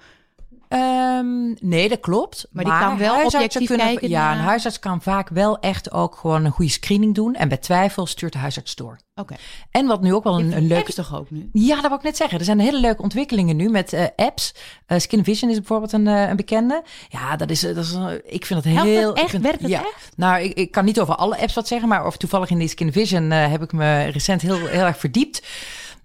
Um, 0.75 1.55
nee, 1.59 1.89
dat 1.89 1.99
klopt. 1.99 2.47
Maar, 2.51 2.63
die 2.63 2.79
kan 2.79 2.97
wel 2.97 3.23
objectief 3.23 3.67
kunnen, 3.67 3.85
kijken. 3.85 4.09
Ja, 4.09 4.31
een 4.31 4.37
huisarts 4.37 4.79
kan 4.79 5.01
vaak 5.01 5.29
wel 5.29 5.59
echt 5.59 5.91
ook 5.91 6.15
gewoon 6.15 6.45
een 6.45 6.51
goede 6.51 6.71
screening 6.71 7.15
doen. 7.15 7.35
En 7.35 7.47
bij 7.47 7.57
twijfel 7.57 8.05
stuurt 8.05 8.33
de 8.33 8.39
huisarts 8.39 8.75
door. 8.75 8.99
Oké. 9.15 9.35
En 9.71 9.85
wat 9.87 10.01
nu 10.01 10.13
ook 10.13 10.23
wel 10.23 10.39
een, 10.39 10.51
een 10.51 10.67
leuke... 10.67 10.93
toch 10.93 11.15
ook 11.15 11.31
nu? 11.31 11.49
Ja, 11.53 11.75
dat 11.75 11.87
wil 11.87 11.97
ik 11.97 12.03
net 12.03 12.17
zeggen. 12.17 12.39
Er 12.39 12.45
zijn 12.45 12.59
hele 12.59 12.79
leuke 12.79 13.01
ontwikkelingen 13.01 13.55
nu 13.55 13.69
met 13.69 13.93
uh, 13.93 14.05
apps. 14.15 14.55
Uh, 14.87 14.99
Skin 14.99 15.23
Vision 15.23 15.49
is 15.49 15.57
bijvoorbeeld 15.57 15.91
een, 15.91 16.05
uh, 16.05 16.29
een 16.29 16.35
bekende. 16.35 16.83
Ja, 17.09 17.35
dat 17.35 17.49
is... 17.49 17.61
Dat 17.61 17.77
is 17.77 17.95
ik 18.25 18.45
vind 18.45 18.63
het 18.63 18.73
heel... 18.73 18.99
Helpt 18.99 19.19
echt? 19.19 19.29
Vind, 19.29 19.43
Werkt 19.43 19.61
het 19.61 19.71
ja. 19.71 19.79
echt? 19.79 20.11
Nou, 20.15 20.43
ik, 20.43 20.53
ik 20.53 20.71
kan 20.71 20.85
niet 20.85 20.99
over 20.99 21.15
alle 21.15 21.37
apps 21.37 21.53
wat 21.53 21.67
zeggen. 21.67 21.87
Maar 21.87 22.05
of 22.05 22.17
toevallig 22.17 22.49
in 22.49 22.57
die 22.57 22.67
Skin 22.67 22.91
Vision 22.91 23.31
heb 23.31 23.61
ik 23.61 23.71
me 23.71 24.03
recent 24.03 24.41
heel, 24.41 24.67
heel 24.67 24.85
erg 24.85 24.97
verdiept. 24.97 25.41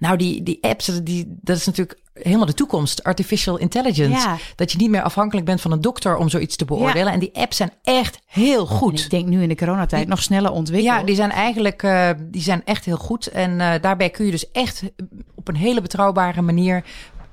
Nou, 0.01 0.17
die, 0.17 0.43
die 0.43 0.59
apps, 0.61 1.03
die, 1.03 1.37
dat 1.41 1.57
is 1.57 1.67
natuurlijk 1.67 2.01
helemaal 2.13 2.47
de 2.47 2.55
toekomst. 2.55 3.05
Artificial 3.05 3.57
intelligence. 3.57 4.29
Ja. 4.29 4.37
Dat 4.57 4.73
je 4.73 4.79
niet 4.79 4.91
meer 4.91 5.03
afhankelijk 5.03 5.47
bent 5.47 5.61
van 5.61 5.73
een 5.73 5.81
dokter 5.81 6.17
om 6.17 6.29
zoiets 6.29 6.57
te 6.57 6.65
beoordelen. 6.65 7.07
Ja. 7.07 7.13
En 7.13 7.19
die 7.19 7.35
apps 7.35 7.57
zijn 7.57 7.73
echt 7.83 8.21
heel 8.27 8.67
goed. 8.67 8.99
En 8.99 9.05
ik 9.05 9.11
denk 9.11 9.27
nu 9.27 9.43
in 9.43 9.49
de 9.49 9.57
coronatijd 9.57 10.09
nog 10.09 10.23
sneller 10.23 10.51
ontwikkeld. 10.51 10.95
Ja, 10.95 11.05
die 11.05 11.15
zijn 11.15 11.31
eigenlijk 11.31 11.83
uh, 11.83 12.11
die 12.21 12.43
zijn 12.43 12.65
echt 12.65 12.85
heel 12.85 12.97
goed. 12.97 13.27
En 13.27 13.51
uh, 13.51 13.73
daarbij 13.81 14.11
kun 14.11 14.25
je 14.25 14.31
dus 14.31 14.51
echt 14.51 14.83
op 15.35 15.49
een 15.49 15.57
hele 15.57 15.81
betrouwbare 15.81 16.43
manier 16.43 16.85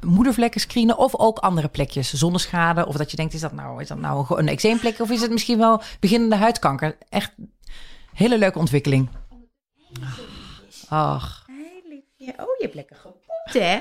moedervlekken 0.06 0.62
screenen 0.62 0.97
of 0.97 1.15
ook 1.15 1.38
andere 1.38 1.67
plekjes, 1.67 2.13
zonneschade 2.13 2.88
of 2.88 2.95
dat 2.95 3.12
je 3.12 3.17
denkt 3.17 3.34
is 3.34 3.41
dat 3.41 3.53
nou 3.53 3.82
is 3.82 3.88
dat 3.88 3.99
nou 3.99 4.39
een 4.39 4.47
eczeemplek 4.47 4.99
of 4.99 5.10
is 5.10 5.21
het 5.21 5.32
misschien 5.32 5.58
wel 5.58 5.82
beginnende 5.99 6.36
huidkanker? 6.36 6.97
Echt 7.10 7.36
hele 8.13 8.38
leuke 8.38 8.60
ontwikkeling. 8.60 9.10
Ach. 10.88 11.45
Ja, 12.28 12.34
oh, 12.44 12.58
je 12.58 12.63
hebt 12.63 12.76
lekker 12.76 12.96
gepoept, 12.96 13.54
hè? 13.54 13.74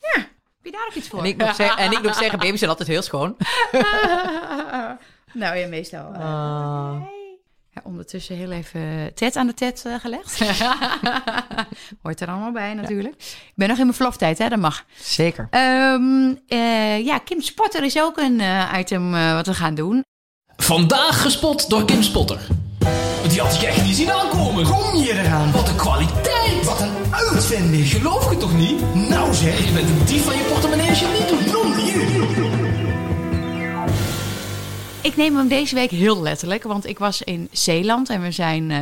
Ja, 0.00 0.16
heb 0.16 0.62
je 0.62 0.70
daar 0.70 0.86
ook 0.88 0.94
iets 0.94 1.08
voor? 1.08 1.18
En 1.18 1.24
ik 1.24 1.36
nog, 1.36 1.54
zeggen, 1.54 1.78
en 1.78 1.92
ik 1.92 2.02
nog 2.02 2.14
zeggen, 2.14 2.38
baby's 2.38 2.58
zijn 2.58 2.70
altijd 2.70 2.88
heel 2.88 3.02
schoon. 3.02 3.36
nou, 5.42 5.56
ja, 5.56 5.66
meestal. 5.68 6.12
Uh, 6.12 6.20
ja, 7.70 7.80
ondertussen 7.82 8.36
heel 8.36 8.50
even 8.50 9.14
tet 9.14 9.36
aan 9.36 9.46
de 9.46 9.54
tet 9.54 9.84
uh, 9.86 9.94
gelegd. 9.94 10.38
Hoort 12.02 12.20
er 12.20 12.28
allemaal 12.28 12.52
bij 12.52 12.74
natuurlijk. 12.74 13.14
Ik 13.22 13.52
ben 13.54 13.68
nog 13.68 13.78
in 13.78 13.84
mijn 13.84 13.96
verloftijd, 13.96 14.38
hè? 14.38 14.48
Dat 14.48 14.58
mag. 14.58 14.84
Zeker. 15.00 15.48
Um, 15.50 16.40
uh, 16.48 17.04
ja, 17.04 17.18
Kim 17.18 17.40
Spotter 17.40 17.84
is 17.84 18.00
ook 18.00 18.16
een 18.16 18.40
uh, 18.40 18.72
item 18.78 19.10
wat 19.10 19.46
we 19.46 19.54
gaan 19.54 19.74
doen. 19.74 20.04
Vandaag 20.56 21.22
gespot 21.22 21.70
door 21.70 21.84
Kim 21.84 22.02
Spotter. 22.02 22.46
Die 23.28 23.40
had 23.40 23.54
ik 23.54 23.62
echt 23.62 23.82
niet 23.82 23.96
zien 23.96 24.12
aankomen. 24.12 24.64
Kom 24.64 24.96
je 24.96 25.12
eraan? 25.12 25.52
Wat 25.52 25.68
een 25.68 25.76
kwaliteit. 25.76 26.45
Wat 26.66 26.80
een 26.80 26.94
uitvinding. 27.10 27.86
Geloof 27.86 28.30
je 28.30 28.36
toch 28.36 28.56
niet? 28.56 28.94
Nou 28.94 29.34
zeg. 29.34 29.66
Je 29.66 29.72
bent 29.72 29.88
een 29.88 30.04
dief 30.04 30.24
van 30.24 30.36
je 30.36 30.42
portemonnee 30.42 30.88
als 30.88 31.00
je 31.00 31.06
niet 31.18 31.28
doet. 31.28 31.46
Ik 35.02 35.16
neem 35.16 35.36
hem 35.36 35.48
deze 35.48 35.74
week 35.74 35.90
heel 35.90 36.22
letterlijk, 36.22 36.62
want 36.62 36.86
ik 36.86 36.98
was 36.98 37.22
in 37.22 37.48
Zeeland 37.52 38.10
en 38.10 38.22
we 38.22 38.30
zijn 38.30 38.70
uh, 38.70 38.78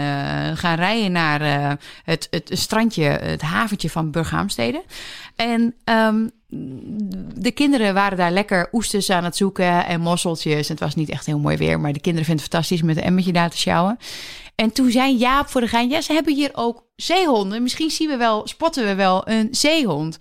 gaan 0.55 0.77
rijden 0.77 1.13
naar 1.13 1.43
uh, 1.43 1.73
het, 2.05 2.29
het 2.31 2.51
strandje, 2.53 3.05
het 3.05 3.43
haventje 3.43 3.91
van 3.91 4.11
Burghaamstede. 4.11 4.83
En 5.37 5.75
um, 5.85 6.31
de 7.35 7.51
kinderen 7.55 7.95
waren 7.95 8.19
daar 8.19 8.31
lekker 8.31 8.69
oesters 8.73 9.11
aan 9.11 9.25
het 9.25 9.37
zoeken 9.37 9.87
en 9.87 10.01
mosseltjes. 10.01 10.69
Het 10.69 10.81
was 10.81 10.95
niet 10.95 11.11
echt 11.11 11.27
heel 11.27 11.39
mooi 11.39 11.57
weer, 11.57 11.81
maar 11.81 11.93
de 11.93 12.01
kinderen 12.01 12.27
vinden 12.27 12.45
het 12.45 12.53
fantastisch 12.53 12.83
met 12.83 12.97
een 12.97 13.03
emmertje 13.03 13.33
daar 13.33 13.51
te 13.51 13.59
sjouwen. 13.59 13.99
En 14.55 14.73
toen 14.73 14.91
zei 14.91 15.17
Jaap 15.17 15.49
voor 15.49 15.61
de 15.61 15.69
gein, 15.69 15.89
ja, 15.89 16.01
ze 16.01 16.13
hebben 16.13 16.35
hier 16.35 16.51
ook 16.53 16.85
zeehonden. 16.97 17.63
Misschien 17.63 17.91
zien 17.91 18.09
we 18.09 18.17
wel, 18.17 18.47
spotten 18.47 18.85
we 18.85 18.95
wel 18.95 19.29
een 19.29 19.49
zeehond. 19.51 20.19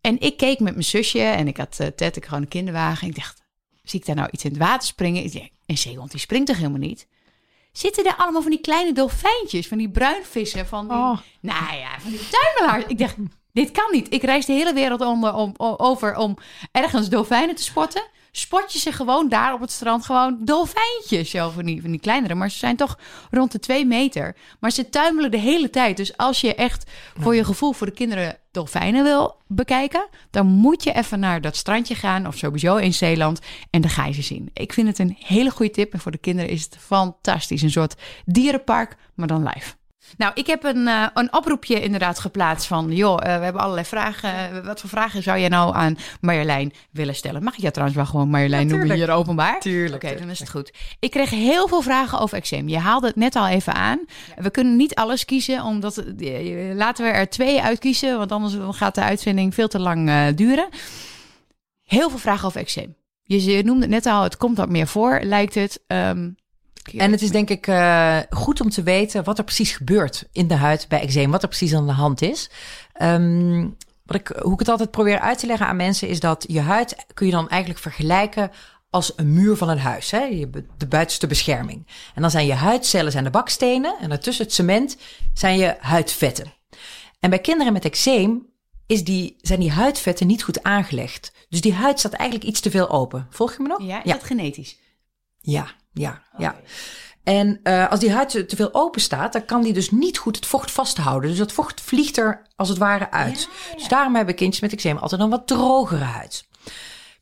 En 0.00 0.20
ik 0.20 0.36
keek 0.36 0.60
met 0.60 0.72
mijn 0.72 0.84
zusje 0.84 1.20
en 1.22 1.48
ik 1.48 1.56
had 1.56 1.78
uh, 1.80 1.86
Ted, 1.86 2.16
ik 2.16 2.24
gewoon 2.24 2.42
een 2.42 2.48
kinderwagen. 2.48 3.08
Ik 3.08 3.14
dacht, 3.14 3.42
zie 3.82 4.00
ik 4.00 4.06
daar 4.06 4.16
nou 4.16 4.28
iets 4.32 4.44
in 4.44 4.50
het 4.50 4.58
water 4.58 4.88
springen? 4.88 5.24
Ik 5.24 5.32
dacht, 5.32 5.50
een 5.66 5.78
zeehond 5.78 6.10
die 6.10 6.20
springt 6.20 6.46
toch 6.46 6.56
helemaal 6.56 6.78
niet? 6.78 7.06
Zitten 7.72 8.04
er 8.04 8.16
allemaal 8.16 8.42
van 8.42 8.50
die 8.50 8.60
kleine 8.60 8.92
dolfijntjes, 8.92 9.68
van 9.68 9.78
die 9.78 9.90
bruinvissen, 9.90 10.66
van 10.66 10.88
die, 10.88 10.96
Oh. 10.96 11.18
nou 11.40 11.76
ja, 11.76 12.00
van 12.00 12.10
die 12.10 12.28
tuimelaars. 12.28 12.84
Ik 12.86 12.98
dacht, 12.98 13.16
dit 13.52 13.70
kan 13.70 13.88
niet. 13.90 14.12
Ik 14.12 14.22
reis 14.22 14.46
de 14.46 14.52
hele 14.52 14.72
wereld 14.72 15.00
onder, 15.00 15.34
om, 15.34 15.54
over 15.56 16.16
om 16.16 16.36
ergens 16.72 17.08
dolfijnen 17.08 17.54
te 17.54 17.62
spotten. 17.62 18.02
Spot 18.34 18.72
je 18.72 18.78
ze 18.78 18.92
gewoon 18.92 19.28
daar 19.28 19.52
op 19.52 19.60
het 19.60 19.70
strand, 19.70 20.04
gewoon 20.04 20.38
dolfijntjes. 20.40 21.30
Zo 21.30 21.50
van 21.50 21.64
die, 21.64 21.80
van 21.80 21.90
die 21.90 22.00
kleinere, 22.00 22.34
maar 22.34 22.50
ze 22.50 22.58
zijn 22.58 22.76
toch 22.76 22.98
rond 23.30 23.52
de 23.52 23.58
twee 23.58 23.86
meter. 23.86 24.36
Maar 24.60 24.70
ze 24.70 24.88
tuimelen 24.88 25.30
de 25.30 25.38
hele 25.38 25.70
tijd. 25.70 25.96
Dus 25.96 26.16
als 26.16 26.40
je 26.40 26.54
echt 26.54 26.90
voor 27.18 27.34
je 27.34 27.44
gevoel 27.44 27.72
voor 27.72 27.86
de 27.86 27.92
kinderen 27.92 28.38
dolfijnen 28.50 29.02
wil 29.02 29.36
bekijken, 29.46 30.08
dan 30.30 30.46
moet 30.46 30.82
je 30.82 30.92
even 30.92 31.20
naar 31.20 31.40
dat 31.40 31.56
strandje 31.56 31.94
gaan, 31.94 32.26
of 32.26 32.36
sowieso 32.36 32.76
in 32.76 32.94
Zeeland, 32.94 33.40
en 33.70 33.80
dan 33.80 33.90
ga 33.90 34.06
je 34.06 34.12
ze 34.12 34.22
zien. 34.22 34.50
Ik 34.52 34.72
vind 34.72 34.88
het 34.88 34.98
een 34.98 35.16
hele 35.18 35.50
goede 35.50 35.72
tip 35.72 35.92
en 35.92 36.00
voor 36.00 36.12
de 36.12 36.18
kinderen 36.18 36.50
is 36.50 36.62
het 36.62 36.76
fantastisch. 36.80 37.62
Een 37.62 37.70
soort 37.70 37.94
dierenpark, 38.24 38.96
maar 39.14 39.26
dan 39.26 39.42
live. 39.42 39.74
Nou, 40.16 40.32
ik 40.34 40.46
heb 40.46 40.64
een, 40.64 40.86
uh, 40.86 41.06
een 41.14 41.32
oproepje 41.32 41.80
inderdaad 41.80 42.18
geplaatst 42.18 42.66
van... 42.66 42.92
joh, 42.92 43.12
uh, 43.12 43.36
we 43.38 43.44
hebben 43.44 43.62
allerlei 43.62 43.86
vragen. 43.86 44.54
Uh, 44.54 44.64
wat 44.64 44.80
voor 44.80 44.88
vragen 44.88 45.22
zou 45.22 45.38
jij 45.38 45.48
nou 45.48 45.74
aan 45.74 45.96
Marjolein 46.20 46.72
willen 46.90 47.14
stellen? 47.14 47.42
Mag 47.42 47.54
ik 47.54 47.60
jou 47.60 47.72
trouwens 47.72 47.98
wel 47.98 48.08
gewoon 48.08 48.28
Marjolein 48.28 48.68
ja, 48.68 48.76
noemen 48.76 48.96
hier 48.96 49.10
openbaar? 49.10 49.60
Tuurlijk. 49.60 49.94
Oké, 49.94 50.06
okay, 50.06 50.18
dan 50.18 50.30
is 50.30 50.38
het 50.38 50.50
goed. 50.50 50.72
Ik 51.00 51.10
kreeg 51.10 51.30
heel 51.30 51.68
veel 51.68 51.82
vragen 51.82 52.18
over 52.18 52.36
eczeem. 52.36 52.68
Je 52.68 52.78
haalde 52.78 53.06
het 53.06 53.16
net 53.16 53.36
al 53.36 53.48
even 53.48 53.74
aan. 53.74 53.98
We 54.36 54.50
kunnen 54.50 54.76
niet 54.76 54.94
alles 54.94 55.24
kiezen, 55.24 55.62
omdat... 55.62 56.04
laten 56.74 57.04
we 57.04 57.10
er 57.10 57.28
twee 57.28 57.62
uitkiezen, 57.62 58.18
want 58.18 58.32
anders 58.32 58.54
gaat 58.76 58.94
de 58.94 59.02
uitzending 59.02 59.54
veel 59.54 59.68
te 59.68 59.78
lang 59.78 60.30
duren. 60.34 60.68
Heel 61.82 62.10
veel 62.10 62.18
vragen 62.18 62.46
over 62.46 62.60
eczeem. 62.60 62.96
Je, 63.22 63.44
je 63.44 63.62
noemde 63.62 63.80
het 63.80 63.90
net 63.90 64.06
al, 64.06 64.22
het 64.22 64.36
komt 64.36 64.56
wat 64.56 64.68
meer 64.68 64.86
voor, 64.86 65.20
lijkt 65.22 65.54
het... 65.54 65.82
Um, 65.86 66.40
en 66.96 67.12
het 67.12 67.22
is 67.22 67.30
denk 67.30 67.50
ik 67.50 67.66
uh, 67.66 68.18
goed 68.30 68.60
om 68.60 68.70
te 68.70 68.82
weten 68.82 69.24
wat 69.24 69.38
er 69.38 69.44
precies 69.44 69.72
gebeurt 69.72 70.28
in 70.32 70.48
de 70.48 70.54
huid 70.54 70.86
bij 70.88 71.00
eczeem, 71.00 71.30
wat 71.30 71.42
er 71.42 71.48
precies 71.48 71.74
aan 71.74 71.86
de 71.86 71.92
hand 71.92 72.22
is. 72.22 72.50
Um, 73.02 73.76
wat 74.04 74.16
ik, 74.16 74.28
hoe 74.42 74.52
ik 74.52 74.58
het 74.58 74.68
altijd 74.68 74.90
probeer 74.90 75.18
uit 75.20 75.38
te 75.38 75.46
leggen 75.46 75.66
aan 75.66 75.76
mensen 75.76 76.08
is 76.08 76.20
dat 76.20 76.44
je 76.48 76.60
huid 76.60 77.06
kun 77.14 77.26
je 77.26 77.32
dan 77.32 77.48
eigenlijk 77.48 77.80
vergelijken 77.80 78.50
als 78.90 79.12
een 79.16 79.32
muur 79.32 79.56
van 79.56 79.68
een 79.68 79.78
huis, 79.78 80.10
hè? 80.10 80.50
de 80.76 80.86
buitenste 80.86 81.26
bescherming. 81.26 81.86
En 82.14 82.22
dan 82.22 82.30
zijn 82.30 82.46
je 82.46 82.54
huidcellen 82.54 83.12
zijn 83.12 83.24
de 83.24 83.30
bakstenen 83.30 83.96
en 84.00 84.10
ertussen 84.10 84.44
het 84.44 84.54
cement 84.54 84.96
zijn 85.34 85.58
je 85.58 85.76
huidvetten. 85.80 86.52
En 87.20 87.30
bij 87.30 87.38
kinderen 87.38 87.72
met 87.72 87.84
eczeem 87.84 88.46
is 88.86 89.04
die, 89.04 89.36
zijn 89.40 89.60
die 89.60 89.70
huidvetten 89.70 90.26
niet 90.26 90.42
goed 90.42 90.62
aangelegd. 90.62 91.32
Dus 91.48 91.60
die 91.60 91.74
huid 91.74 91.98
staat 91.98 92.12
eigenlijk 92.12 92.50
iets 92.50 92.60
te 92.60 92.70
veel 92.70 92.90
open. 92.90 93.26
Volg 93.30 93.56
je 93.56 93.62
me 93.62 93.68
nog? 93.68 93.82
Ja, 93.82 93.98
is 93.98 94.04
ja. 94.04 94.12
dat 94.12 94.24
genetisch? 94.24 94.78
Ja, 95.40 95.74
ja, 95.92 96.22
ja. 96.36 96.54
En 97.22 97.60
uh, 97.62 97.90
als 97.90 98.00
die 98.00 98.12
huid 98.12 98.48
te 98.48 98.56
veel 98.56 98.74
open 98.74 99.00
staat, 99.00 99.32
dan 99.32 99.44
kan 99.44 99.62
die 99.62 99.72
dus 99.72 99.90
niet 99.90 100.18
goed 100.18 100.36
het 100.36 100.46
vocht 100.46 100.70
vasthouden. 100.70 101.30
Dus 101.30 101.38
dat 101.38 101.52
vocht 101.52 101.80
vliegt 101.80 102.16
er 102.16 102.46
als 102.56 102.68
het 102.68 102.78
ware 102.78 103.10
uit. 103.10 103.40
Ja, 103.40 103.48
ja. 103.70 103.76
Dus 103.76 103.88
daarom 103.88 104.14
hebben 104.14 104.34
kindjes 104.34 104.62
met 104.62 104.72
eczeem 104.72 104.96
altijd 104.96 105.20
een 105.20 105.30
wat 105.30 105.46
drogere 105.46 106.04
huid. 106.04 106.46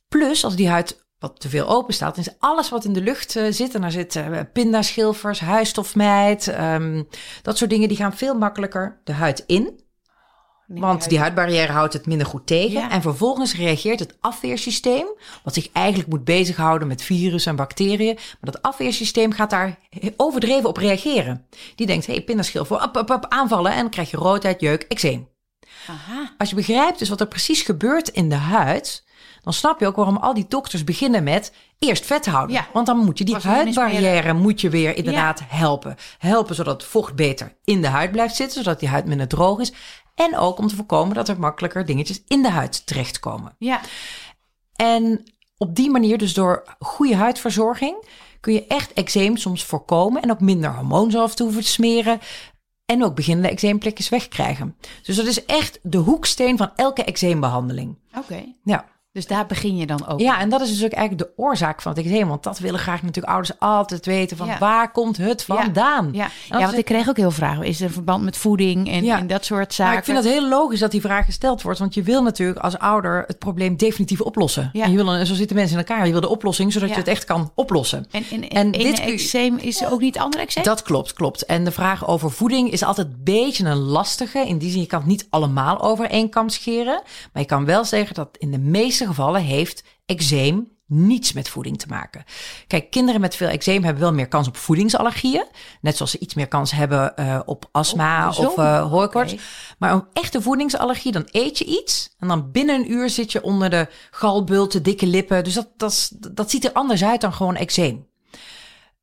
Plus, 0.08 0.44
als 0.44 0.56
die 0.56 0.68
huid 0.68 1.04
wat 1.18 1.40
te 1.40 1.48
veel 1.48 1.68
open 1.68 1.94
staat, 1.94 2.16
is 2.16 2.38
alles 2.38 2.68
wat 2.68 2.84
in 2.84 2.92
de 2.92 3.00
lucht 3.00 3.36
uh, 3.36 3.52
zit. 3.52 3.74
En 3.74 3.80
daar 3.80 3.90
zitten 3.90 4.32
uh, 4.32 4.40
pindaschilfers, 4.52 5.40
huisstofmijt, 5.40 6.46
um, 6.60 7.08
dat 7.42 7.58
soort 7.58 7.70
dingen, 7.70 7.88
die 7.88 7.96
gaan 7.96 8.16
veel 8.16 8.34
makkelijker 8.34 9.00
de 9.04 9.12
huid 9.12 9.44
in. 9.46 9.79
Want 10.78 11.08
die 11.08 11.18
huidbarrière 11.18 11.72
houdt 11.72 11.92
het 11.92 12.06
minder 12.06 12.26
goed 12.26 12.46
tegen. 12.46 12.80
Ja. 12.80 12.90
En 12.90 13.02
vervolgens 13.02 13.54
reageert 13.54 13.98
het 13.98 14.16
afweersysteem, 14.20 15.06
wat 15.42 15.54
zich 15.54 15.68
eigenlijk 15.72 16.08
moet 16.08 16.24
bezighouden 16.24 16.88
met 16.88 17.02
virussen 17.02 17.50
en 17.50 17.56
bacteriën. 17.56 18.14
Maar 18.14 18.52
dat 18.52 18.62
afweersysteem 18.62 19.32
gaat 19.32 19.50
daar 19.50 19.78
overdreven 20.16 20.68
op 20.68 20.76
reageren. 20.76 21.46
Die 21.74 21.86
denkt, 21.86 22.06
hé, 22.06 22.12
hey, 22.12 22.22
pindaschilfer, 22.22 22.82
op, 22.82 22.96
op, 22.96 23.10
op, 23.10 23.26
aanvallen. 23.28 23.72
En 23.72 23.80
dan 23.80 23.90
krijg 23.90 24.10
je 24.10 24.16
roodheid, 24.16 24.60
jeuk, 24.60 24.82
eczeem. 24.88 25.28
Aha. 25.86 26.34
Als 26.38 26.48
je 26.48 26.54
begrijpt 26.54 26.98
dus 26.98 27.08
wat 27.08 27.20
er 27.20 27.28
precies 27.28 27.62
gebeurt 27.62 28.08
in 28.08 28.28
de 28.28 28.34
huid, 28.34 29.04
dan 29.42 29.52
snap 29.52 29.80
je 29.80 29.86
ook 29.86 29.96
waarom 29.96 30.16
al 30.16 30.34
die 30.34 30.46
dokters 30.48 30.84
beginnen 30.84 31.22
met 31.22 31.52
eerst 31.78 32.06
vet 32.06 32.26
houden. 32.26 32.56
Ja. 32.56 32.66
Want 32.72 32.86
dan 32.86 32.98
moet 32.98 33.18
je 33.18 33.24
die 33.24 33.36
huidbarrière 33.36 34.32
moet 34.32 34.60
je 34.60 34.68
weer 34.68 34.96
inderdaad 34.96 35.38
ja. 35.38 35.44
helpen. 35.48 35.96
Helpen 36.18 36.54
zodat 36.54 36.80
het 36.80 36.90
vocht 36.90 37.14
beter 37.14 37.56
in 37.64 37.80
de 37.80 37.88
huid 37.88 38.12
blijft 38.12 38.36
zitten, 38.36 38.62
zodat 38.62 38.80
die 38.80 38.88
huid 38.88 39.06
minder 39.06 39.28
droog 39.28 39.58
is. 39.58 39.72
En 40.26 40.36
ook 40.36 40.58
om 40.58 40.68
te 40.68 40.76
voorkomen 40.76 41.14
dat 41.14 41.28
er 41.28 41.40
makkelijker 41.40 41.84
dingetjes 41.84 42.22
in 42.26 42.42
de 42.42 42.50
huid 42.50 42.86
terechtkomen. 42.86 43.54
Ja. 43.58 43.80
En 44.76 45.22
op 45.56 45.74
die 45.74 45.90
manier, 45.90 46.18
dus 46.18 46.34
door 46.34 46.76
goede 46.78 47.16
huidverzorging, 47.16 48.04
kun 48.40 48.52
je 48.52 48.66
echt 48.66 48.92
eczeem 48.92 49.36
soms 49.36 49.64
voorkomen 49.64 50.22
en 50.22 50.30
ook 50.30 50.40
minder 50.40 50.74
te 51.34 51.42
hoeven 51.42 51.62
te 51.62 51.68
smeren. 51.68 52.20
En 52.84 53.04
ook 53.04 53.14
beginnende 53.14 53.50
eczeemplekjes 53.50 54.08
wegkrijgen. 54.08 54.76
Dus 55.02 55.16
dat 55.16 55.26
is 55.26 55.44
echt 55.44 55.78
de 55.82 55.98
hoeksteen 55.98 56.56
van 56.56 56.70
elke 56.76 57.04
eczeembehandeling. 57.04 57.98
Oké. 58.16 58.44
Ja. 58.64 58.84
Dus 59.12 59.26
daar 59.26 59.46
begin 59.46 59.76
je 59.76 59.86
dan 59.86 60.06
ook. 60.06 60.20
Ja, 60.20 60.40
en 60.40 60.48
dat 60.48 60.60
is 60.60 60.68
dus 60.68 60.84
ook 60.84 60.92
eigenlijk 60.92 61.28
de 61.28 61.42
oorzaak 61.42 61.82
van 61.82 61.92
het 61.92 62.04
eczeem. 62.04 62.28
Want 62.28 62.42
dat 62.42 62.58
willen 62.58 62.80
graag 62.80 63.02
natuurlijk 63.02 63.32
ouders 63.32 63.58
altijd 63.58 64.06
weten 64.06 64.36
van 64.36 64.46
Ja. 64.46 64.58
waar 64.58 64.90
komt 64.92 65.16
het 65.16 65.42
vandaan? 65.42 66.08
Ja, 66.12 66.22
dat 66.48 66.60
ja 66.60 66.66
want 66.66 66.78
ik 66.78 66.84
kreeg 66.84 67.08
ook 67.08 67.16
heel 67.16 67.30
vragen. 67.30 67.62
Is 67.64 67.80
er 67.80 67.86
een 67.86 67.92
verband 67.92 68.24
met 68.24 68.36
voeding 68.36 68.90
en, 68.90 69.26
dat 69.26 69.44
soort 69.44 69.58
Maar 69.60 69.72
zaken? 69.72 69.98
ik 69.98 70.04
vind 70.04 70.16
het 70.16 70.26
heel 70.26 70.48
logisch 70.48 70.80
dat 70.80 70.90
die 70.90 71.00
vraag 71.00 71.24
gesteld 71.24 71.62
wordt. 71.62 71.78
Want 71.78 71.94
je 71.94 72.02
wil 72.02 72.22
natuurlijk 72.22 72.58
als 72.58 72.78
ouder 72.78 73.24
het 73.26 73.38
probleem 73.38 73.76
definitief 73.76 74.20
oplossen. 74.20 74.70
Ja. 74.72 74.84
En 74.84 74.90
je 74.90 74.96
wil, 74.96 75.14
een- 75.14 75.26
zo 75.26 75.34
zitten 75.34 75.56
mensen 75.56 75.78
in 75.78 75.84
elkaar. 75.86 76.06
Je 76.06 76.12
wil 76.12 76.20
de 76.20 76.28
oplossing 76.28 76.72
zodat 76.72 76.88
je 76.88 76.94
het 76.94 77.08
echt 77.08 77.24
kan 77.24 77.52
oplossen. 77.54 78.06
En, 78.10 78.24
en, 78.30 78.48
En 78.48 78.72
en 78.72 78.72
dit 78.72 79.00
eczeem 79.00 79.56
is 79.56 79.86
ook 79.86 80.00
niet 80.00 80.18
andere 80.18 80.42
eczeem? 80.42 80.64
Dat 80.64 80.82
klopt, 80.82 81.12
klopt. 81.12 81.44
En 81.44 81.64
de 81.64 81.70
vraag 81.72 82.06
over 82.08 82.30
voeding 82.30 82.70
is 82.70 82.82
altijd 82.82 83.06
een 83.06 83.20
beetje 83.24 83.64
een 83.64 83.76
lastige. 83.78 84.38
In 84.38 84.58
die 84.58 84.70
zin, 84.70 84.80
je 84.80 84.86
kan 84.86 84.98
het 84.98 85.08
niet 85.08 85.26
allemaal 85.30 85.80
over 85.82 86.10
één 86.10 86.28
kam 86.28 86.48
scheren. 86.48 87.02
Maar 87.32 87.42
je 87.42 87.48
kan 87.48 87.64
wel 87.64 87.84
zeggen 87.84 88.14
dat 88.14 88.28
in 88.38 88.50
de 88.50 88.58
meeste 88.58 88.98
gevallen 89.06 89.42
heeft 89.42 89.84
eczeem 90.06 90.78
niets 90.90 91.32
met 91.32 91.48
voeding 91.48 91.78
te 91.78 91.86
maken. 91.88 92.24
Kijk, 92.66 92.90
kinderen 92.90 93.20
met 93.20 93.36
veel 93.36 93.48
eczeem 93.48 93.84
hebben 93.84 94.02
wel 94.02 94.12
meer 94.12 94.28
kans 94.28 94.48
op 94.48 94.56
voedingsallergieën. 94.56 95.46
Net 95.80 95.96
zoals 95.96 96.10
ze 96.10 96.18
iets 96.18 96.34
meer 96.34 96.48
kans 96.48 96.70
hebben 96.70 97.16
eh, 97.16 97.40
op 97.44 97.68
astma 97.72 98.28
Oh, 98.28 98.38
of 98.38 98.54
hooikoorts. 98.90 99.32
Oké. 99.32 99.42
Maar 99.78 99.92
een 99.92 100.06
echte 100.12 100.42
voedingsallergie, 100.42 101.12
dan 101.12 101.28
eet 101.30 101.58
je 101.58 101.64
iets. 101.64 102.14
En 102.18 102.28
dan 102.28 102.50
binnen 102.50 102.74
een 102.74 102.92
uur 102.92 103.10
zit 103.10 103.32
je 103.32 103.42
onder 103.42 103.70
de 103.70 103.88
galbulten, 104.10 104.82
dikke 104.82 105.06
lippen. 105.06 105.44
Dus 105.44 105.54
dat, 105.76 106.10
dat 106.32 106.50
ziet 106.50 106.64
er 106.64 106.72
anders 106.72 107.04
uit 107.04 107.20
dan 107.20 107.32
gewoon 107.32 107.56
eczeem. 107.56 108.08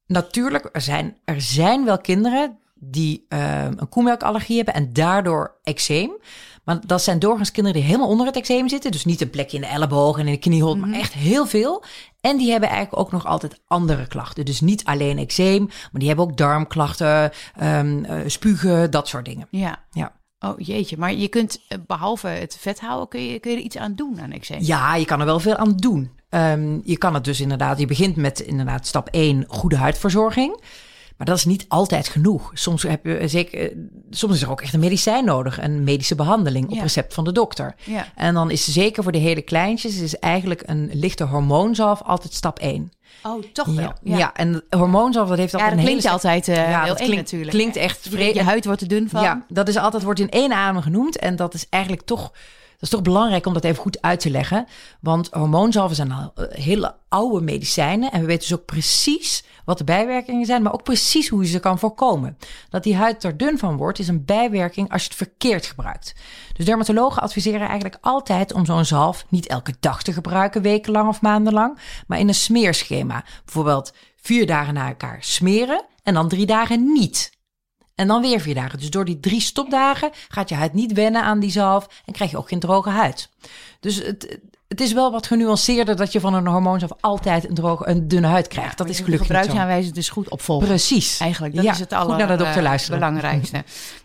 Natuurlijk, 0.08 0.70
er 0.72 0.82
zijn, 0.82 1.18
er 1.26 1.42
zijn 1.42 1.86
wel 1.86 1.98
kinderen 1.98 2.58
die 2.74 3.26
eh, 3.30 3.64
een 3.64 3.90
koemelkallergie 3.90 4.56
hebben 4.56 4.74
en 4.74 4.94
daardoor 4.94 5.56
eczeem. 5.64 6.12
Maar 6.68 6.80
dat 6.86 7.02
zijn 7.02 7.20
doorgaans 7.20 7.52
kinderen 7.52 7.80
die 7.80 7.90
helemaal 7.90 8.10
onder 8.10 8.26
het 8.26 8.36
eczeem 8.36 8.70
zitten. 8.70 8.92
Dus 8.92 9.06
niet 9.06 9.22
een 9.22 9.30
plekje 9.30 9.58
in 9.58 9.64
de 9.64 9.70
elleboog 9.70 10.18
en 10.18 10.26
in 10.28 10.34
de 10.34 10.40
knieholte, 10.40 10.80
maar 10.80 11.00
echt 11.00 11.14
heel 11.14 11.46
veel. 11.46 11.84
En 12.22 12.38
die 12.38 12.52
hebben 12.52 12.70
eigenlijk 12.70 13.02
ook 13.02 13.12
nog 13.12 13.26
altijd 13.26 13.62
andere 13.68 14.08
klachten. 14.08 14.46
Dus 14.46 14.62
niet 14.62 14.86
alleen 14.86 15.18
eczeem, 15.18 15.66
maar 15.66 16.00
die 16.00 16.08
hebben 16.08 16.26
ook 16.26 16.38
darmklachten, 16.38 17.32
ehm, 17.56 18.04
eh, 18.04 18.20
spugen, 18.26 18.92
dat 18.92 19.08
soort 19.08 19.26
dingen. 19.26 19.48
Ja. 19.50 19.86
Ja. 19.92 20.12
Oh 20.40 20.60
jeetje, 20.60 20.98
maar 20.98 21.14
je 21.14 21.28
kunt 21.28 21.62
eh, 21.68 21.78
behalve 21.88 22.28
het 22.28 22.58
vet 22.60 22.80
houden, 22.80 23.08
kun 23.08 23.22
je, 23.26 23.40
kun 23.40 23.52
je 23.52 23.58
er 23.58 23.64
iets 23.64 23.78
aan 23.78 23.96
doen 23.96 24.22
aan 24.22 24.32
eczeem? 24.32 24.62
Ja, 24.62 24.96
je 24.96 25.06
kan 25.06 25.20
er 25.20 25.26
wel 25.26 25.40
veel 25.40 25.56
aan 25.56 25.76
doen. 25.76 26.12
Ehm, 26.30 26.80
je 26.84 26.98
kan 26.98 27.14
het 27.14 27.24
dus 27.24 27.42
inderdaad, 27.42 27.80
je 27.80 27.86
begint 27.86 28.16
met 28.16 28.40
inderdaad 28.40 28.88
stap 28.88 29.08
1, 29.12 29.46
goede 29.48 29.78
huidverzorging. 29.78 30.62
Maar 31.18 31.28
dat 31.28 31.38
is 31.38 31.46
niet 31.46 31.66
altijd 31.68 32.08
genoeg. 32.08 32.52
Soms, 32.54 32.84
heb 32.84 33.06
je, 33.06 33.18
eh, 33.18 33.28
zeker, 33.28 33.60
eh, 33.72 33.78
soms 34.10 34.34
is 34.36 34.42
er 34.42 34.52
ook 34.52 34.62
echt 34.62 34.74
een 34.74 34.80
medicijn 34.80 35.26
nodig, 35.26 35.62
een 35.62 35.84
medische 35.84 36.16
behandeling 36.16 36.70
op 36.70 36.76
Ja. 36.76 36.82
recept 36.82 37.14
van 37.14 37.24
de 37.24 37.32
dokter. 37.32 37.76
Ja. 37.84 38.08
En 38.16 38.34
dan 38.34 38.52
is 38.52 38.68
zeker 38.74 39.04
voor 39.04 39.12
de 39.12 39.18
hele 39.18 39.42
kleintjes, 39.42 39.98
is 40.00 40.20
eigenlijk 40.20 40.64
een 40.66 40.90
lichte 40.94 41.24
hormoonzalf 41.24 42.02
altijd 42.02 42.34
stap 42.34 42.60
1. 42.60 42.92
Oh, 43.24 43.44
toch 43.54 43.66
wel. 43.68 43.94
Ja, 44.04 44.18
ja. 44.18 44.34
en 44.34 44.64
hormoonzalf 44.70 45.28
dat 45.30 45.38
heeft 45.38 45.52
Ja, 45.52 45.58
altijd 45.60 45.76
dat 45.78 45.86
een 45.86 45.92
hele 45.92 46.02
klinkt 46.02 46.24
altijd 46.24 46.48
eh 46.48 46.56
Ja, 46.70 46.80
heel 46.80 46.88
dat 46.88 46.98
klinkt- 46.98 47.16
natuurlijk. 47.16 47.52
klinkt 47.52 47.76
echt 47.76 48.04
Je- 48.04 48.10
vre- 48.10 48.24
Je 48.34 48.44
huid 48.44 48.66
wordt 48.66 48.82
er 48.82 48.88
dun 48.88 49.10
van. 49.10 49.22
Ja, 49.24 49.46
dat 49.48 49.68
is 49.68 49.78
altijd 49.78 50.04
wordt 50.04 50.20
in 50.20 50.30
één 50.30 50.52
adem 50.54 50.82
genoemd. 50.82 51.18
En 51.18 51.36
dat 51.36 51.54
is 51.54 51.66
eigenlijk 51.70 52.04
toch, 52.06 52.32
dat 52.78 52.90
is 52.90 52.96
toch 52.96 53.02
belangrijk 53.02 53.46
om 53.46 53.54
dat 53.54 53.63
even 53.63 53.82
goed 53.82 54.02
uit 54.02 54.20
te 54.20 54.30
leggen. 54.30 54.66
Want 55.02 55.30
hormoonzalven 55.32 55.96
zijn 55.96 56.12
eh, 56.12 56.28
hele 56.50 56.96
oude 57.10 57.42
medicijnen. 57.42 58.12
En 58.12 58.20
we 58.20 58.26
weten 58.26 58.48
dus 58.50 58.60
ook 58.60 58.66
precies 58.66 59.44
wat 59.66 59.78
de 59.78 59.84
bijwerkingen 59.84 60.46
zijn, 60.46 60.62
maar 60.62 60.74
ook 60.74 60.84
precies 60.84 61.30
hoe 61.30 61.44
je 61.44 61.50
ze 61.50 61.60
kan 61.60 61.80
voorkomen. 61.80 62.38
Dat 62.70 62.84
die 62.84 62.96
huid 62.96 63.24
er 63.24 63.38
dun 63.38 63.58
van 63.58 63.78
wordt, 63.78 64.00
is 64.00 64.08
een 64.08 64.26
bijwerking 64.26 64.92
als 64.92 65.02
je 65.02 65.08
het 65.08 65.18
verkeerd 65.18 65.66
gebruikt. 65.66 66.16
Dus 66.54 66.66
dermatologen 66.66 67.22
adviseren 67.22 67.68
eigenlijk 67.68 67.98
altijd 68.02 68.54
om 68.54 68.66
zo'n 68.66 68.86
zalf 68.86 69.26
niet 69.30 69.48
elke 69.48 69.74
dag 69.80 70.04
te 70.04 70.13
gebruiken, 70.13 70.62
wekenlang 70.62 71.08
of 71.08 71.22
maandenlang, 71.22 71.80
maar 72.08 72.20
in 72.20 72.28
een 72.28 72.34
smeerschema. 72.34 73.24
Bijvoorbeeld 73.46 73.94
vier 74.16 74.46
dagen 74.46 74.74
na 74.74 74.88
elkaar 74.88 75.18
smeren 75.20 75.86
en 76.04 76.13
dan 76.13 76.28
drie 76.28 76.46
dagen 76.46 76.94
niet. 76.94 77.37
En 77.98 78.08
dan 78.08 78.22
weer 78.22 78.40
vier 78.40 78.56
dagen. 78.56 78.80
Dus 78.80 78.90
door 78.90 79.06
die 79.06 79.20
drie 79.20 79.42
stopdagen 79.42 80.12
gaat 80.28 80.50
je 80.50 80.56
huid 80.56 80.74
niet 80.74 80.94
wennen 80.94 81.24
aan 81.24 81.40
die 81.40 81.52
zalf 81.52 81.88
en 82.06 82.14
krijg 82.14 82.32
je 82.32 82.38
ook 82.38 82.48
geen 82.48 82.60
droge 82.60 82.90
huid. 82.90 83.30
Dus 83.80 83.96
het, 83.96 84.40
het 84.68 84.82
is 84.82 84.94
wel 84.94 85.12
wat 85.12 85.28
genuanceerder 85.28 85.96
dat 85.96 86.12
je 86.12 86.20
van 86.20 86.34
een 86.34 86.48
hormoonzalf 86.48 86.92
altijd 87.00 87.50
een, 87.50 87.54
droge, 87.56 87.88
een 87.88 88.08
dunne 88.08 88.28
huid 88.28 88.48
krijgt. 88.48 88.78
dat 88.78 88.90
is 88.90 89.00
gelukkig 89.00 89.28
gebruiksaanwijzing 89.28 89.94
dus 89.96 90.10
goed 90.10 90.30
opvolgen. 90.30 90.68
Precies. 90.68 91.20
Eigenlijk, 91.20 91.56
dat 91.56 91.64
Ja, 91.64 91.72
is 91.72 91.80
het 91.80 91.94
goed 91.94 92.04
aller, 92.04 92.18
naar 92.18 92.28
de 92.28 92.36
dokter 92.36 92.58
eh, 92.58 92.64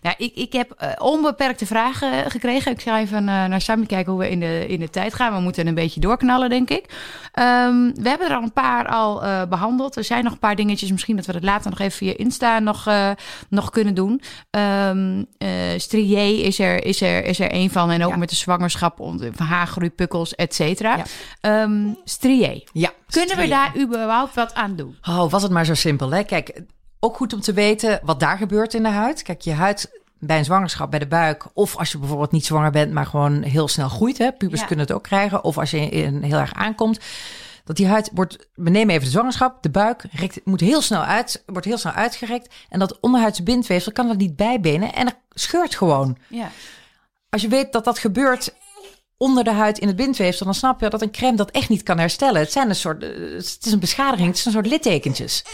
ja, 0.03 0.15
ik, 0.27 0.35
ik 0.35 0.53
heb 0.53 0.71
eh, 0.71 0.89
onbeperkte 0.99 1.67
vragen 1.67 2.31
gekregen. 2.31 2.73
Ik 2.73 2.83
ga 2.83 3.01
even 3.01 3.19
eh, 3.19 3.25
naar 3.25 3.61
Sammy 3.61 3.87
kijken 3.87 4.13
hoe 4.13 4.21
we 4.21 4.31
in 4.31 4.41
de, 4.41 4.67
in 4.69 4.81
de 4.81 4.91
tijd 4.91 5.15
gaan. 5.15 5.35
We 5.35 5.41
moeten 5.41 5.67
een 5.67 5.75
beetje 5.75 6.01
doorknallen, 6.01 6.51
denk 6.51 6.71
ik. 6.71 6.87
Ehm, 7.33 7.91
we 7.95 8.09
hebben 8.09 8.29
er 8.29 8.37
al 8.37 8.43
een 8.43 8.53
paar 8.53 8.87
al 8.87 9.25
eh, 9.25 9.43
behandeld. 9.49 9.97
Er 9.97 10.05
zijn 10.05 10.25
nog 10.25 10.33
een 10.33 10.39
paar 10.39 10.57
dingetjes. 10.57 10.91
Misschien 10.91 11.17
dat 11.17 11.27
we 11.27 11.33
dat 11.33 11.43
later 11.43 11.71
nog 11.71 11.79
even 11.79 11.97
via 11.99 12.13
Insta 12.17 12.59
nog, 12.59 12.87
eh, 12.87 13.11
nog 13.49 13.71
kunnen 13.71 13.95
doen. 13.95 14.23
Eh, 14.51 14.91
strié 15.77 16.21
is 16.23 16.59
er, 16.59 16.85
is, 16.85 17.01
er, 17.01 17.25
is 17.25 17.41
er 17.41 17.55
een 17.55 17.71
van. 17.71 17.91
En 17.91 18.05
ook 18.05 18.11
Ja. 18.11 18.17
met 18.17 18.29
de 18.29 18.37
zwangerschap, 18.37 19.01
haargroei, 19.37 19.91
pukkels, 19.91 20.35
et 20.35 20.52
cetera. 20.55 20.97
Ja. 20.97 21.05
Ehm, 21.41 21.89
strié. 22.05 22.63
Ja, 22.73 22.91
Kunnen 23.11 23.37
we 23.37 23.49
daar 23.49 23.77
überhaupt 23.79 24.35
wat 24.35 24.55
aan 24.55 24.77
doen? 24.77 24.97
Oh, 25.09 25.31
was 25.31 25.43
het 25.43 25.53
maar 25.53 25.65
zo 25.65 25.75
simpel. 25.75 26.11
Hè? 26.11 26.23
Kijk, 26.23 26.61
ook 27.01 27.17
goed 27.17 27.33
om 27.33 27.41
te 27.41 27.53
weten 27.53 28.01
wat 28.03 28.21
daar 28.21 28.37
gebeurt 28.37 28.75
in 28.75 28.83
de 28.83 28.89
huid. 28.89 29.23
Kijk, 29.23 29.41
je 29.41 29.53
huid 29.53 30.01
bij 30.19 30.39
een 30.39 30.45
zwangerschap, 30.45 30.91
bij 30.91 30.99
de 30.99 31.07
buik... 31.07 31.47
of 31.53 31.77
als 31.77 31.93
je 31.93 31.99
bijvoorbeeld 31.99 32.33
niet 32.33 32.47
zwanger 32.47 32.71
bent, 32.71 32.93
maar 32.93 33.07
gewoon 33.07 33.43
heel 33.43 33.69
snel 33.69 33.89
groeit. 33.89 34.19
Hè? 34.19 34.33
Pubers 34.33 34.61
Ja. 34.61 34.67
kunnen 34.67 34.87
het 34.87 34.95
ook 34.95 35.03
krijgen. 35.03 35.45
Of 35.45 35.59
als 35.59 35.71
je 35.71 35.89
in, 35.89 36.23
heel 36.23 36.39
erg 36.39 36.55
aankomt. 36.55 36.99
Dat 37.65 37.77
die 37.77 37.87
huid 37.87 38.11
wordt... 38.15 38.49
We 38.55 38.71
nemen 38.71 38.95
even 38.95 39.05
de 39.05 39.11
zwangerschap. 39.11 39.63
De 39.63 39.71
buik 39.71 40.05
rekt, 40.13 40.41
moet 40.45 40.61
heel 40.61 40.81
snel 40.81 41.03
uit, 41.03 41.43
wordt 41.47 41.67
heel 41.67 41.79
snel 41.79 41.93
uitgerekt. 41.93 42.55
En 42.69 42.79
dat 42.79 43.01
onderhuidse 43.01 43.43
bindweefsel 43.43 43.93
kan 43.93 44.09
er 44.09 44.17
niet 44.17 44.37
bijbenen. 44.37 44.93
En 44.95 45.05
dat 45.05 45.17
scheurt 45.31 45.75
gewoon. 45.75 46.17
Ja. 46.29 46.51
Als 47.29 47.43
je 47.43 47.49
weet 47.49 47.73
dat 47.73 47.85
dat 47.85 47.99
gebeurt 47.99 48.55
onder 49.23 49.45
de 49.45 49.53
huid 49.53 49.79
in 49.79 49.87
het 49.87 49.97
bindweefsel, 49.97 50.45
dan 50.45 50.55
snap 50.55 50.81
je 50.81 50.89
dat 50.89 51.03
een 51.03 51.11
crème 51.11 51.37
dat 51.37 51.51
echt 51.51 51.69
niet 51.69 51.83
kan 51.83 51.99
herstellen. 51.99 52.41
Het 52.41 52.53
zijn 52.53 52.69
een 52.69 52.75
soort, 52.75 53.03
eh, 53.03 53.09
het 53.37 53.59
is 53.63 53.73
een 53.73 53.79
beschadiging, 53.79 54.29
het 54.29 54.37
is 54.37 54.45
een 54.45 54.53
soort 54.53 54.67
littekentjes. 54.67 55.45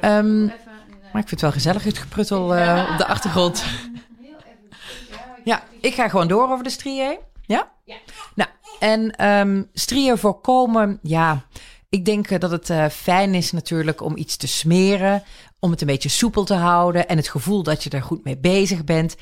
Ehm, 0.00 0.44
maar 1.12 1.22
ik 1.22 1.28
vind 1.28 1.30
het 1.30 1.40
wel 1.40 1.52
gezellig, 1.52 1.84
het 1.84 1.98
gepruttel 1.98 2.54
eh, 2.54 2.88
op 2.92 2.98
de 2.98 3.06
achtergrond. 3.06 3.64
Ja, 5.44 5.62
ik 5.80 5.94
ga 5.94 6.08
gewoon 6.08 6.28
door 6.28 6.50
over 6.50 6.64
de 6.64 6.70
striën. 6.70 7.18
Ja? 7.46 7.70
Nou, 8.34 8.50
en 8.78 9.16
ehm 9.16 9.62
striën 9.72 10.18
voorkomen, 10.18 10.98
ja, 11.02 11.44
ik 11.88 12.04
denk 12.04 12.30
eh, 12.30 12.38
dat 12.38 12.50
het 12.50 12.92
fijn 12.92 13.34
is 13.34 13.52
natuurlijk 13.52 14.02
om 14.02 14.16
iets 14.16 14.36
te 14.36 14.46
smeren, 14.46 15.22
om 15.58 15.70
het 15.70 15.80
een 15.80 15.86
beetje 15.86 16.08
soepel 16.08 16.44
te 16.44 16.54
houden 16.54 17.08
en 17.08 17.16
het 17.16 17.28
gevoel 17.28 17.62
dat 17.62 17.84
je 17.84 17.90
er 17.90 18.02
goed 18.02 18.24
mee 18.24 18.36
bezig 18.36 18.84
bent. 18.84 19.16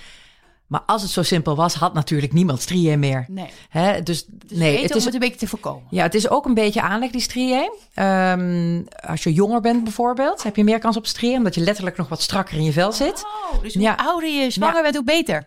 Maar 0.72 0.82
als 0.86 1.02
het 1.02 1.10
zo 1.10 1.22
simpel 1.22 1.56
was, 1.56 1.74
had 1.74 1.94
natuurlijk 1.94 2.32
niemand 2.32 2.60
striën 2.60 2.98
meer. 2.98 3.24
Nee. 3.28 3.46
Hè? 3.68 4.02
Dus, 4.02 4.24
Dus 4.26 4.58
nee, 4.58 4.82
het 4.82 4.94
is, 4.94 5.04
het 5.04 5.14
een 5.14 5.20
beetje 5.20 5.36
te 5.38 5.46
voorkomen. 5.46 5.82
ja, 5.90 6.02
het 6.02 6.14
is 6.14 6.28
ook 6.28 6.44
een 6.44 6.54
beetje 6.54 6.82
aanleg, 6.82 7.10
die 7.10 7.20
striën. 7.20 7.72
Ehm, 7.94 8.82
als 9.08 9.22
je 9.22 9.32
jonger 9.32 9.60
bent 9.60 9.82
bijvoorbeeld, 9.84 10.42
heb 10.42 10.56
je 10.56 10.64
meer 10.64 10.78
kans 10.78 10.96
op 10.96 11.06
striën, 11.06 11.36
omdat 11.36 11.54
je 11.54 11.60
letterlijk 11.60 11.96
nog 11.96 12.08
wat 12.08 12.22
strakker 12.22 12.56
in 12.56 12.64
je 12.64 12.72
vel 12.72 12.92
zit. 12.92 13.24
Oh, 13.52 13.62
dus 13.62 13.74
hoe 13.74 13.82
Ja. 13.82 13.94
ouder 13.96 14.28
je 14.28 14.50
zwanger 14.50 14.76
Ja. 14.76 14.82
bent, 14.82 14.94
hoe 14.94 15.04
beter. 15.04 15.46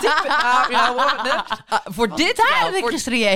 Dit, 0.00 0.24
nou, 0.42 0.70
ja, 0.70 0.94
ah, 1.68 1.78
voor 1.84 2.16
dit 2.16 2.36
wel. 2.36 2.64
heb 2.66 2.74
ik 2.74 2.82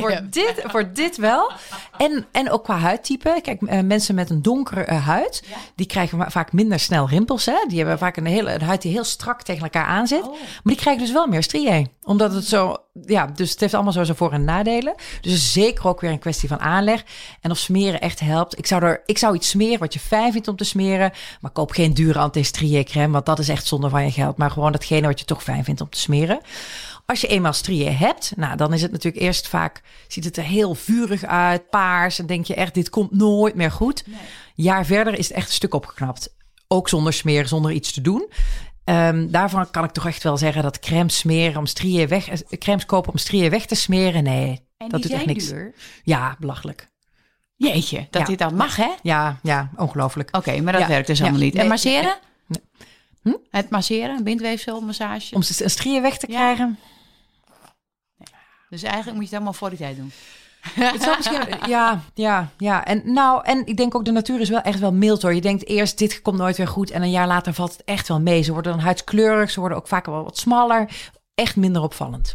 voor, 0.00 0.22
dit, 0.30 0.62
voor 0.66 0.92
dit 0.92 1.16
wel. 1.16 1.50
En, 1.96 2.26
en 2.32 2.50
ook 2.50 2.64
qua 2.64 2.76
huidtype. 2.78 3.38
Kijk, 3.42 3.62
eh, 3.62 3.80
mensen 3.80 4.14
met 4.14 4.30
een 4.30 4.42
donkere 4.42 4.84
eh, 4.84 5.06
huid, 5.06 5.42
die 5.74 5.86
krijgen 5.86 6.18
va- 6.18 6.30
vaak 6.30 6.52
minder 6.52 6.80
snel 6.80 7.08
rimpels. 7.08 7.46
Hè? 7.46 7.64
Die 7.68 7.78
hebben 7.78 7.98
vaak 7.98 8.16
een, 8.16 8.26
hele, 8.26 8.52
een 8.54 8.62
huid 8.62 8.82
die 8.82 8.92
heel 8.92 9.04
strak 9.04 9.42
tegen 9.42 9.62
elkaar 9.62 9.84
aan 9.86 10.06
zit. 10.06 10.22
Maar 10.30 10.40
die 10.62 10.76
krijgen 10.76 11.02
dus 11.02 11.12
wel 11.12 11.26
meer 11.26 11.42
striën. 11.42 11.90
Omdat 12.02 12.32
het 12.34 12.44
zo, 12.44 12.76
ja, 12.92 13.26
dus 13.26 13.50
het 13.50 13.60
heeft 13.60 13.74
allemaal 13.74 13.92
zo 13.92 14.04
zijn 14.04 14.16
voor- 14.16 14.32
en 14.32 14.44
nadelen. 14.44 14.94
Dus 15.20 15.52
zeker 15.52 15.86
ook 15.86 16.00
weer 16.00 16.10
een 16.10 16.18
kwestie 16.18 16.48
van 16.48 16.60
aanleg. 16.60 17.04
En 17.40 17.50
of 17.50 17.58
smeren 17.58 18.00
echt 18.00 18.20
helpt. 18.20 18.58
Ik 18.58 18.66
zou, 18.66 18.82
er, 18.84 19.02
ik 19.06 19.18
zou 19.18 19.34
iets 19.34 19.48
smeren 19.48 19.78
wat 19.78 19.94
je 19.94 20.00
fijn 20.00 20.32
vindt 20.32 20.48
om 20.48 20.56
te 20.56 20.64
smeren. 20.64 21.12
Maar 21.40 21.50
koop 21.50 21.70
geen 21.70 21.94
dure 21.94 22.18
anti-striën 22.18 22.84
crème, 22.84 23.12
want 23.12 23.26
dat 23.26 23.38
is 23.38 23.48
echt 23.48 23.66
zonde 23.66 23.88
van 23.88 24.04
je 24.04 24.10
geld. 24.10 24.36
Maar 24.36 24.50
gewoon 24.50 24.72
datgene 24.72 25.06
wat 25.06 25.18
je 25.18 25.24
toch 25.24 25.42
fijn 25.42 25.64
vindt 25.64 25.80
om 25.80 25.88
te 25.88 25.98
smeren. 25.98 26.40
Als 27.06 27.20
je 27.20 27.26
eenmaal 27.26 27.52
striën 27.52 27.96
hebt, 27.96 28.32
nou, 28.36 28.56
dan 28.56 28.72
is 28.72 28.82
het 28.82 28.92
natuurlijk 28.92 29.22
eerst 29.22 29.48
vaak, 29.48 29.82
ziet 30.08 30.24
het 30.24 30.36
er 30.36 30.44
heel 30.44 30.74
vurig 30.74 31.24
uit, 31.24 31.70
paars. 31.70 32.18
En 32.18 32.26
denk 32.26 32.44
je 32.46 32.54
echt, 32.54 32.74
dit 32.74 32.90
komt 32.90 33.12
nooit 33.12 33.54
meer 33.54 33.70
goed. 33.70 34.04
Jaar 34.54 34.86
verder 34.86 35.18
is 35.18 35.28
het 35.28 35.36
echt 35.36 35.46
een 35.46 35.54
stuk 35.54 35.74
opgeknapt. 35.74 36.34
Ook 36.68 36.88
zonder 36.88 37.12
smeren, 37.12 37.48
zonder 37.48 37.72
iets 37.72 37.92
te 37.92 38.00
doen. 38.00 38.28
Ehm, 38.90 39.30
daarvan 39.30 39.70
kan 39.70 39.84
ik 39.84 39.90
toch 39.90 40.06
echt 40.06 40.22
wel 40.22 40.36
zeggen 40.36 40.62
dat 40.62 40.78
crème 40.78 41.10
smeren 41.10 41.56
om 41.56 41.66
striën 41.66 42.08
weg, 42.08 42.28
eh, 42.28 42.58
crèmes 42.58 42.86
kopen 42.86 43.12
om 43.12 43.18
striën 43.18 43.50
weg 43.50 43.66
te 43.66 43.74
smeren, 43.74 44.22
nee, 44.22 44.66
En 44.76 44.88
dat 44.88 45.02
doet 45.02 45.10
echt 45.10 45.26
niks. 45.26 45.48
duur. 45.48 45.74
Ja, 46.02 46.36
belachelijk. 46.38 46.88
Jeetje, 47.56 48.06
dat 48.10 48.20
Ja. 48.22 48.26
dit 48.28 48.38
dan 48.38 48.54
mag, 48.54 48.76
hè? 48.76 48.84
Oké, 48.84 48.98
Ja, 49.02 49.38
ja, 49.42 49.70
ongelooflijk. 49.76 50.30
maar 50.32 50.72
dat 50.72 50.80
Ja. 50.80 50.86
werkt 50.88 51.06
dus 51.06 51.18
Ja. 51.18 51.24
allemaal 51.24 51.42
niet. 51.42 51.54
En 51.54 51.68
masseren? 51.68 52.18
Nee. 52.46 52.62
Hm? 53.22 53.36
Het 53.50 53.70
masseren, 53.70 54.24
bindweefsel, 54.24 54.80
massage. 54.80 55.34
Om 55.34 55.42
striën 55.42 56.02
weg 56.02 56.18
te 56.18 56.26
Ja. 56.30 56.38
krijgen. 56.38 56.78
Dus 58.68 58.82
eigenlijk 58.82 59.14
moet 59.16 59.24
je 59.28 59.28
het 59.28 59.34
allemaal 59.34 59.52
voor 59.52 59.68
die 59.70 59.78
tijd 59.78 59.96
doen. 59.96 60.12
Ja, 61.66 62.00
ja, 62.14 62.48
ja. 62.56 62.84
En 62.84 63.02
nou, 63.04 63.44
en 63.44 63.66
ik 63.66 63.76
denk 63.76 63.94
ook 63.94 64.04
de 64.04 64.12
natuur 64.12 64.40
is 64.40 64.48
wel 64.48 64.60
echt 64.60 64.78
wel 64.80 64.92
mild 64.92 65.22
hoor. 65.22 65.34
Je 65.34 65.40
denkt 65.40 65.66
eerst 65.66 65.98
dit 65.98 66.22
komt 66.22 66.38
nooit 66.38 66.56
weer 66.56 66.68
goed 66.68 66.90
en 66.90 67.02
een 67.02 67.10
jaar 67.10 67.26
later 67.26 67.54
valt 67.54 67.72
het 67.72 67.84
echt 67.84 68.08
wel 68.08 68.20
mee. 68.20 68.42
Ze 68.42 68.52
worden 68.52 68.72
dan 68.72 68.80
huidskleurig, 68.80 69.50
ze 69.50 69.60
worden 69.60 69.78
ook 69.78 69.88
vaak 69.88 70.06
wel 70.06 70.24
wat 70.24 70.38
smaller. 70.38 70.88
Echt 71.34 71.56
minder 71.56 71.82
opvallend. 71.82 72.34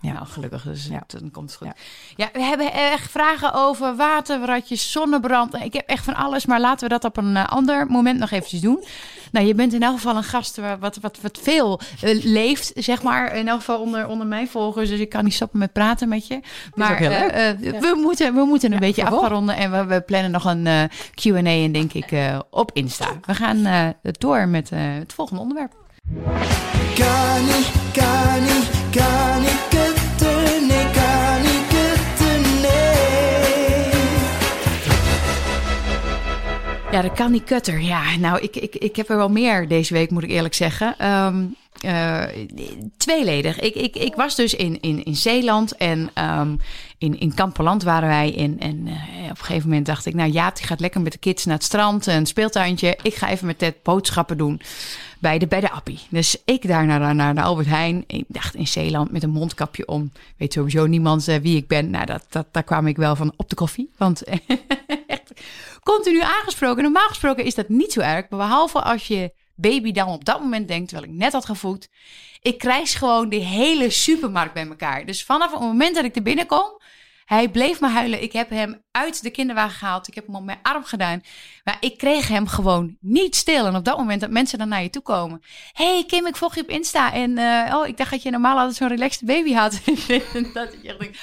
Ja. 0.00 0.12
nou 0.12 0.26
gelukkig. 0.26 0.62
Dus 0.62 0.86
Ja. 0.86 1.02
dan 1.06 1.30
komt 1.30 1.50
het 1.50 1.58
goed. 1.58 1.66
Ja. 1.66 1.74
Ja. 2.16 2.28
we 2.32 2.42
hebben 2.42 2.72
echt 2.72 3.10
vragen 3.10 3.54
over 3.54 3.96
waterratjes, 3.96 4.92
zonnebrand. 4.92 5.54
Ik 5.54 5.72
heb 5.72 5.88
echt 5.88 6.04
van 6.04 6.14
alles, 6.14 6.46
maar 6.46 6.60
laten 6.60 6.88
we 6.88 6.94
dat 6.98 7.04
op 7.04 7.16
een 7.16 7.36
eh, 7.36 7.46
ander 7.48 7.86
moment 7.86 8.18
nog 8.18 8.30
eventjes 8.30 8.60
doen. 8.60 8.84
Nou, 9.32 9.46
je 9.46 9.54
bent 9.54 9.72
in 9.72 9.82
elk 9.82 9.94
geval 9.94 10.16
een 10.16 10.22
gast 10.24 10.56
waar- 10.56 10.78
wat, 10.78 10.96
wat, 11.00 11.18
wat 11.22 11.38
veel 11.42 11.80
eh, 12.02 12.24
leeft, 12.24 12.72
zeg 12.74 13.02
maar. 13.02 13.34
In 13.36 13.48
elk 13.48 13.58
geval 13.58 13.80
onder, 13.80 14.06
onder 14.06 14.26
mijn 14.26 14.48
volgers. 14.48 14.88
Dus 14.88 14.98
ik 15.00 15.08
kan 15.08 15.24
niet 15.24 15.34
stoppen 15.34 15.58
met 15.58 15.72
praten 15.72 16.08
met 16.08 16.26
je. 16.26 16.40
Maar 16.74 16.92
ook 16.92 16.98
heel 16.98 17.10
eh, 17.10 17.60
leuk. 17.60 17.80
we, 17.80 17.98
moeten, 18.02 18.34
we 18.34 18.44
moeten 18.44 18.72
een 18.72 18.78
beetje 18.78 19.00
vervolg. 19.02 19.22
afronden. 19.22 19.56
En 19.56 19.70
we, 19.70 19.84
we 19.84 20.00
plannen 20.00 20.30
nog 20.30 20.44
een 20.44 20.68
Q&A 21.14 21.38
en 21.44 21.72
denk 21.72 21.92
ik 21.92 22.12
eh, 22.12 22.38
op 22.50 22.70
Insta. 22.74 23.08
We 23.26 23.34
gaan 23.34 23.64
eh, 23.66 23.88
door 24.18 24.48
met 24.48 24.70
eh, 24.72 24.78
het 24.82 25.12
volgende 25.12 25.40
onderwerp. 25.42 25.72
Kan 26.94 27.44
niet, 27.46 27.70
kan 27.92 28.42
niet, 28.44 28.70
kan 28.90 29.40
niet 29.40 29.67
Ja, 36.98 37.04
de 37.04 37.12
Candy 37.12 37.42
Cutter. 37.42 37.80
Ja, 37.80 38.16
nou, 38.16 38.40
ik, 38.40 38.56
ik, 38.56 38.74
ik 38.74 38.96
heb 38.96 39.08
er 39.08 39.16
wel 39.16 39.28
meer 39.28 39.68
deze 39.68 39.94
week, 39.94 40.10
moet 40.10 40.22
ik 40.22 40.30
eerlijk 40.30 40.54
zeggen. 40.54 40.94
Ehm, 40.98 41.44
eh, 41.80 42.24
tweeledig. 42.96 43.60
Ik, 43.60 43.74
ik, 43.74 43.96
ik 43.96 44.14
was 44.14 44.34
dus 44.34 44.54
in, 44.54 44.80
in, 44.80 45.04
in 45.04 45.16
Zeeland 45.16 45.76
en 45.76 46.10
ehm, 46.14 46.56
in, 46.98 47.18
in 47.18 47.34
waren 47.84 48.08
wij. 48.08 48.30
In, 48.30 48.60
en 48.60 48.86
eh, 48.86 49.24
op 49.24 49.30
een 49.30 49.36
gegeven 49.36 49.68
moment 49.68 49.86
dacht 49.86 50.06
ik, 50.06 50.14
nou 50.14 50.30
Jaap, 50.30 50.56
die 50.56 50.66
gaat 50.66 50.80
lekker 50.80 51.00
met 51.00 51.12
de 51.12 51.18
kids 51.18 51.44
naar 51.44 51.54
het 51.54 51.64
strand, 51.64 52.06
een 52.06 52.26
speeltuintje. 52.26 52.98
Ik 53.02 53.14
ga 53.14 53.30
even 53.30 53.46
met 53.46 53.58
Ted 53.58 53.82
boodschappen 53.82 54.38
doen 54.38 54.60
bij 55.18 55.38
de, 55.38 55.46
bij 55.46 55.60
de 55.60 55.70
Appie. 55.70 56.00
Dus 56.08 56.36
ik 56.44 56.68
daar 56.68 56.86
naar, 56.86 57.14
naar 57.14 57.34
de 57.34 57.42
Albert 57.42 57.68
Heijn. 57.68 58.04
Ik 58.06 58.24
dacht 58.28 58.54
in 58.54 58.66
Zeeland 58.66 59.10
met 59.10 59.22
een 59.22 59.30
mondkapje 59.30 59.86
om. 59.86 60.12
Weet 60.36 60.52
sowieso 60.52 60.86
niemand 60.86 61.28
eh, 61.28 61.36
wie 61.36 61.56
ik 61.56 61.66
ben. 61.66 61.90
Nou, 61.90 62.06
dat, 62.06 62.24
dat, 62.28 62.46
daar 62.50 62.62
kwam 62.62 62.86
ik 62.86 62.96
wel 62.96 63.16
van 63.16 63.32
op 63.36 63.48
de 63.48 63.54
koffie. 63.54 63.90
Want 63.96 64.22
echt 65.06 65.32
continu 65.82 66.20
aangesproken. 66.20 66.82
Normaal 66.82 67.08
gesproken 67.08 67.44
is 67.44 67.54
dat 67.54 67.68
niet 67.68 67.92
zo 67.92 68.00
erg. 68.00 68.28
Maar 68.28 68.38
behalve 68.38 68.82
als 68.82 69.06
je 69.06 69.32
baby 69.54 69.92
dan 69.92 70.08
op 70.08 70.24
dat 70.24 70.40
moment 70.40 70.68
denkt, 70.68 70.88
terwijl 70.88 71.10
ik 71.10 71.18
net 71.18 71.32
had 71.32 71.44
gevoed. 71.44 71.88
Ik 72.42 72.58
krijg 72.58 72.98
gewoon 72.98 73.28
de 73.28 73.36
hele 73.36 73.90
supermarkt 73.90 74.54
bij 74.54 74.66
elkaar. 74.66 75.06
Dus 75.06 75.24
vanaf 75.24 75.52
het 75.52 75.60
moment 75.60 75.94
dat 75.94 76.04
ik 76.04 76.16
er 76.16 76.22
binnenkom, 76.22 76.77
hij 77.28 77.48
bleef 77.48 77.80
maar 77.80 77.90
huilen. 77.90 78.22
Ik 78.22 78.32
heb 78.32 78.50
hem 78.50 78.82
uit 78.90 79.22
de 79.22 79.30
kinderwagen 79.30 79.78
gehaald. 79.78 80.08
Ik 80.08 80.14
heb 80.14 80.26
hem 80.26 80.34
op 80.34 80.44
mijn 80.44 80.58
arm 80.62 80.84
gedaan. 80.84 81.22
Maar 81.64 81.76
ik 81.80 81.98
kreeg 81.98 82.28
hem 82.28 82.46
gewoon 82.46 82.96
niet 83.00 83.36
stil. 83.36 83.66
En 83.66 83.76
op 83.76 83.84
dat 83.84 83.98
moment 83.98 84.20
dat 84.20 84.30
mensen 84.30 84.58
dan 84.58 84.68
naar 84.68 84.82
je 84.82 84.90
toe 84.90 85.02
komen. 85.02 85.42
hey 85.72 86.04
Kim, 86.06 86.26
ik 86.26 86.36
volg 86.36 86.54
je 86.54 86.60
op 86.60 86.68
Insta. 86.68 87.12
En 87.12 87.38
eh, 87.38 87.74
oh, 87.74 87.86
ik 87.86 87.96
dacht 87.96 88.10
dat 88.10 88.22
je 88.22 88.30
normaal 88.30 88.58
altijd 88.58 88.76
zo'n 88.76 88.88
relaxed 88.88 89.26
baby 89.26 89.52
had. 89.52 89.80
en 90.34 90.50
dat 90.52 90.72
ik 90.72 90.84
echt 90.84 90.98
denk, 90.98 91.16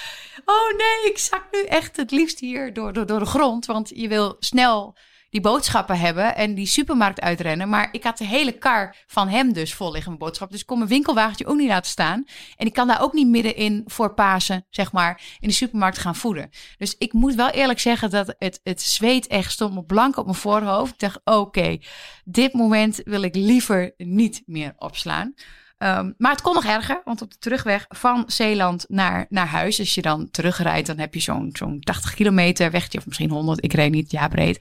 oh 0.45 0.77
nee, 0.77 1.11
ik 1.11 1.17
zak 1.17 1.47
nu 1.51 1.63
echt 1.63 1.97
het 1.97 2.11
liefst 2.11 2.39
hier 2.39 2.73
door, 2.73 2.93
door, 2.93 3.05
door 3.05 3.19
de 3.19 3.25
grond. 3.25 3.65
Want 3.65 3.91
je 3.95 4.07
wil 4.07 4.35
snel 4.39 4.95
die 5.35 5.43
boodschappen 5.43 5.99
hebben 5.99 6.35
en 6.35 6.53
die 6.53 6.65
supermarkt 6.65 7.21
uitrennen. 7.21 7.69
Maar 7.69 7.89
ik 7.91 8.03
had 8.03 8.17
de 8.17 8.25
hele 8.25 8.51
kar 8.51 8.95
van 9.07 9.27
hem 9.27 9.53
dus 9.53 9.73
vol 9.73 9.91
liggen 9.91 10.11
met 10.11 10.19
boodschappen. 10.19 10.51
Dus 10.51 10.61
ik 10.61 10.67
kon 10.67 10.77
mijn 10.77 10.89
winkelwagentje 10.89 11.45
ook 11.45 11.57
niet 11.57 11.67
laten 11.67 11.91
staan. 11.91 12.25
En 12.55 12.65
ik 12.65 12.73
kan 12.73 12.87
daar 12.87 13.01
ook 13.01 13.13
niet 13.13 13.27
middenin 13.27 13.83
voor 13.85 14.13
Pasen, 14.13 14.65
zeg 14.69 14.91
maar, 14.91 15.21
in 15.39 15.47
de 15.47 15.53
supermarkt 15.53 15.97
gaan 15.97 16.15
voeden. 16.15 16.49
Dus 16.77 16.95
ik 16.97 17.13
moet 17.13 17.35
wel 17.35 17.49
eerlijk 17.49 17.79
zeggen 17.79 18.09
dat 18.09 18.35
het, 18.37 18.59
het 18.63 18.81
zweet 18.81 19.27
echt 19.27 19.51
stond 19.51 19.73
me 19.73 19.83
blank 19.83 20.17
op 20.17 20.25
mijn 20.25 20.37
voorhoofd. 20.37 20.93
Ik 20.93 20.99
dacht, 20.99 21.19
oké, 21.23 21.77
dit 22.23 22.53
moment 22.53 23.01
wil 23.03 23.21
ik 23.21 23.35
liever 23.35 23.93
niet 23.97 24.43
meer 24.45 24.73
opslaan. 24.77 25.33
Um, 25.77 26.13
maar 26.17 26.31
het 26.31 26.41
kon 26.41 26.53
nog 26.53 26.65
erger, 26.65 27.01
want 27.05 27.21
op 27.21 27.31
de 27.31 27.37
terugweg 27.39 27.85
van 27.89 28.23
Zeeland 28.27 28.85
naar, 28.87 29.25
naar 29.29 29.47
huis, 29.47 29.79
als 29.79 29.95
je 29.95 30.01
dan 30.01 30.31
terugrijdt, 30.31 30.87
dan 30.87 30.97
heb 30.97 31.13
je 31.13 31.19
zo'n 31.19 31.49
zo'n 31.53 31.79
80 31.79 32.13
kilometer 32.13 32.71
wegje, 32.71 32.97
of 32.97 33.05
misschien 33.05 33.29
100, 33.29 33.63
ik 33.63 33.73
reed 33.73 33.91
niet, 33.91 34.11
ja 34.11 34.27
breed. 34.27 34.59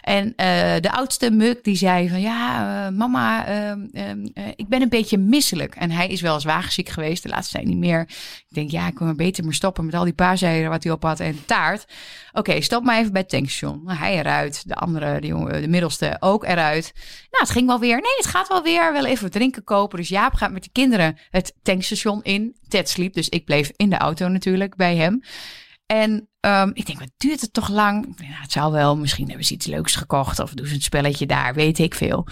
En 0.00 0.26
uh, 0.26 0.34
de 0.80 0.92
oudste 0.92 1.30
Muk 1.30 1.64
die 1.64 1.76
zei 1.76 2.08
van, 2.08 2.20
ja, 2.20 2.86
uh, 2.86 2.96
mama, 2.96 3.48
uh, 3.48 3.72
ik 4.56 4.68
ben 4.68 4.82
een 4.82 4.88
beetje 4.88 5.18
misselijk. 5.18 5.74
En 5.74 5.90
hij 5.90 6.08
is 6.08 6.20
wel 6.20 6.34
eens 6.34 6.44
wagenziek 6.44 6.88
geweest, 6.88 7.22
de 7.22 7.28
laatste 7.28 7.54
tijd 7.54 7.66
niet 7.66 7.78
meer. 7.78 8.00
Ik 8.48 8.54
denk, 8.54 8.70
ja, 8.70 8.86
ik 8.86 8.94
kan 8.94 9.06
maar 9.06 9.14
beter 9.14 9.44
maar 9.44 9.54
stoppen 9.54 9.84
met 9.84 9.94
al 9.94 10.04
die 10.04 10.12
paaseieren 10.12 10.70
wat 10.70 10.82
hij 10.82 10.92
op 10.92 11.02
had 11.02 11.20
en 11.20 11.44
taart. 11.44 11.86
Oké, 12.32 12.60
stop 12.60 12.84
maar 12.84 12.98
even 12.98 13.12
bij 13.12 13.20
het 13.20 13.30
tankstation. 13.30 13.90
Hij 13.90 14.18
eruit, 14.18 14.68
de 14.68 14.74
andere, 14.74 15.20
de, 15.20 15.26
jongen, 15.26 15.60
de 15.60 15.68
middelste 15.68 16.16
ook 16.20 16.44
eruit. 16.44 16.92
Nou, 17.30 17.44
het 17.44 17.50
ging 17.50 17.66
wel 17.66 17.80
weer. 17.80 17.96
Nee, 17.96 18.16
het 18.16 18.26
gaat 18.26 18.48
wel 18.48 18.62
weer. 18.62 18.92
Wel 18.92 19.06
even 19.06 19.22
wat 19.22 19.32
drinken 19.32 19.64
kopen. 19.64 19.98
Dus 19.98 20.08
Jaap 20.08 20.34
gaat 20.34 20.50
met 20.56 20.64
de 20.64 20.80
kinderen 20.80 21.18
het 21.30 21.54
tankstation 21.62 22.22
in. 22.22 22.56
Ted 22.68 22.88
sliep, 22.88 23.14
dus 23.14 23.28
ik 23.28 23.44
bleef 23.44 23.70
in 23.76 23.90
de 23.90 23.96
auto 23.96 24.28
natuurlijk 24.28 24.76
bij 24.76 24.96
hem. 24.96 25.22
En 25.86 26.28
um, 26.40 26.70
ik 26.74 26.86
denk, 26.86 26.98
wat 26.98 27.10
duurt 27.16 27.40
het 27.40 27.52
toch 27.52 27.68
lang? 27.68 28.16
Het 28.24 28.52
zou 28.52 28.72
wel, 28.72 28.96
misschien 28.96 29.26
hebben 29.26 29.46
ze 29.46 29.54
iets 29.54 29.66
leuks 29.66 29.96
gekocht 29.96 30.38
of 30.38 30.54
doen 30.54 30.66
ze 30.66 30.74
een 30.74 30.82
spelletje 30.82 31.26
daar, 31.26 31.54
weet 31.54 31.78
ik 31.78 31.94
veel. 31.94 32.26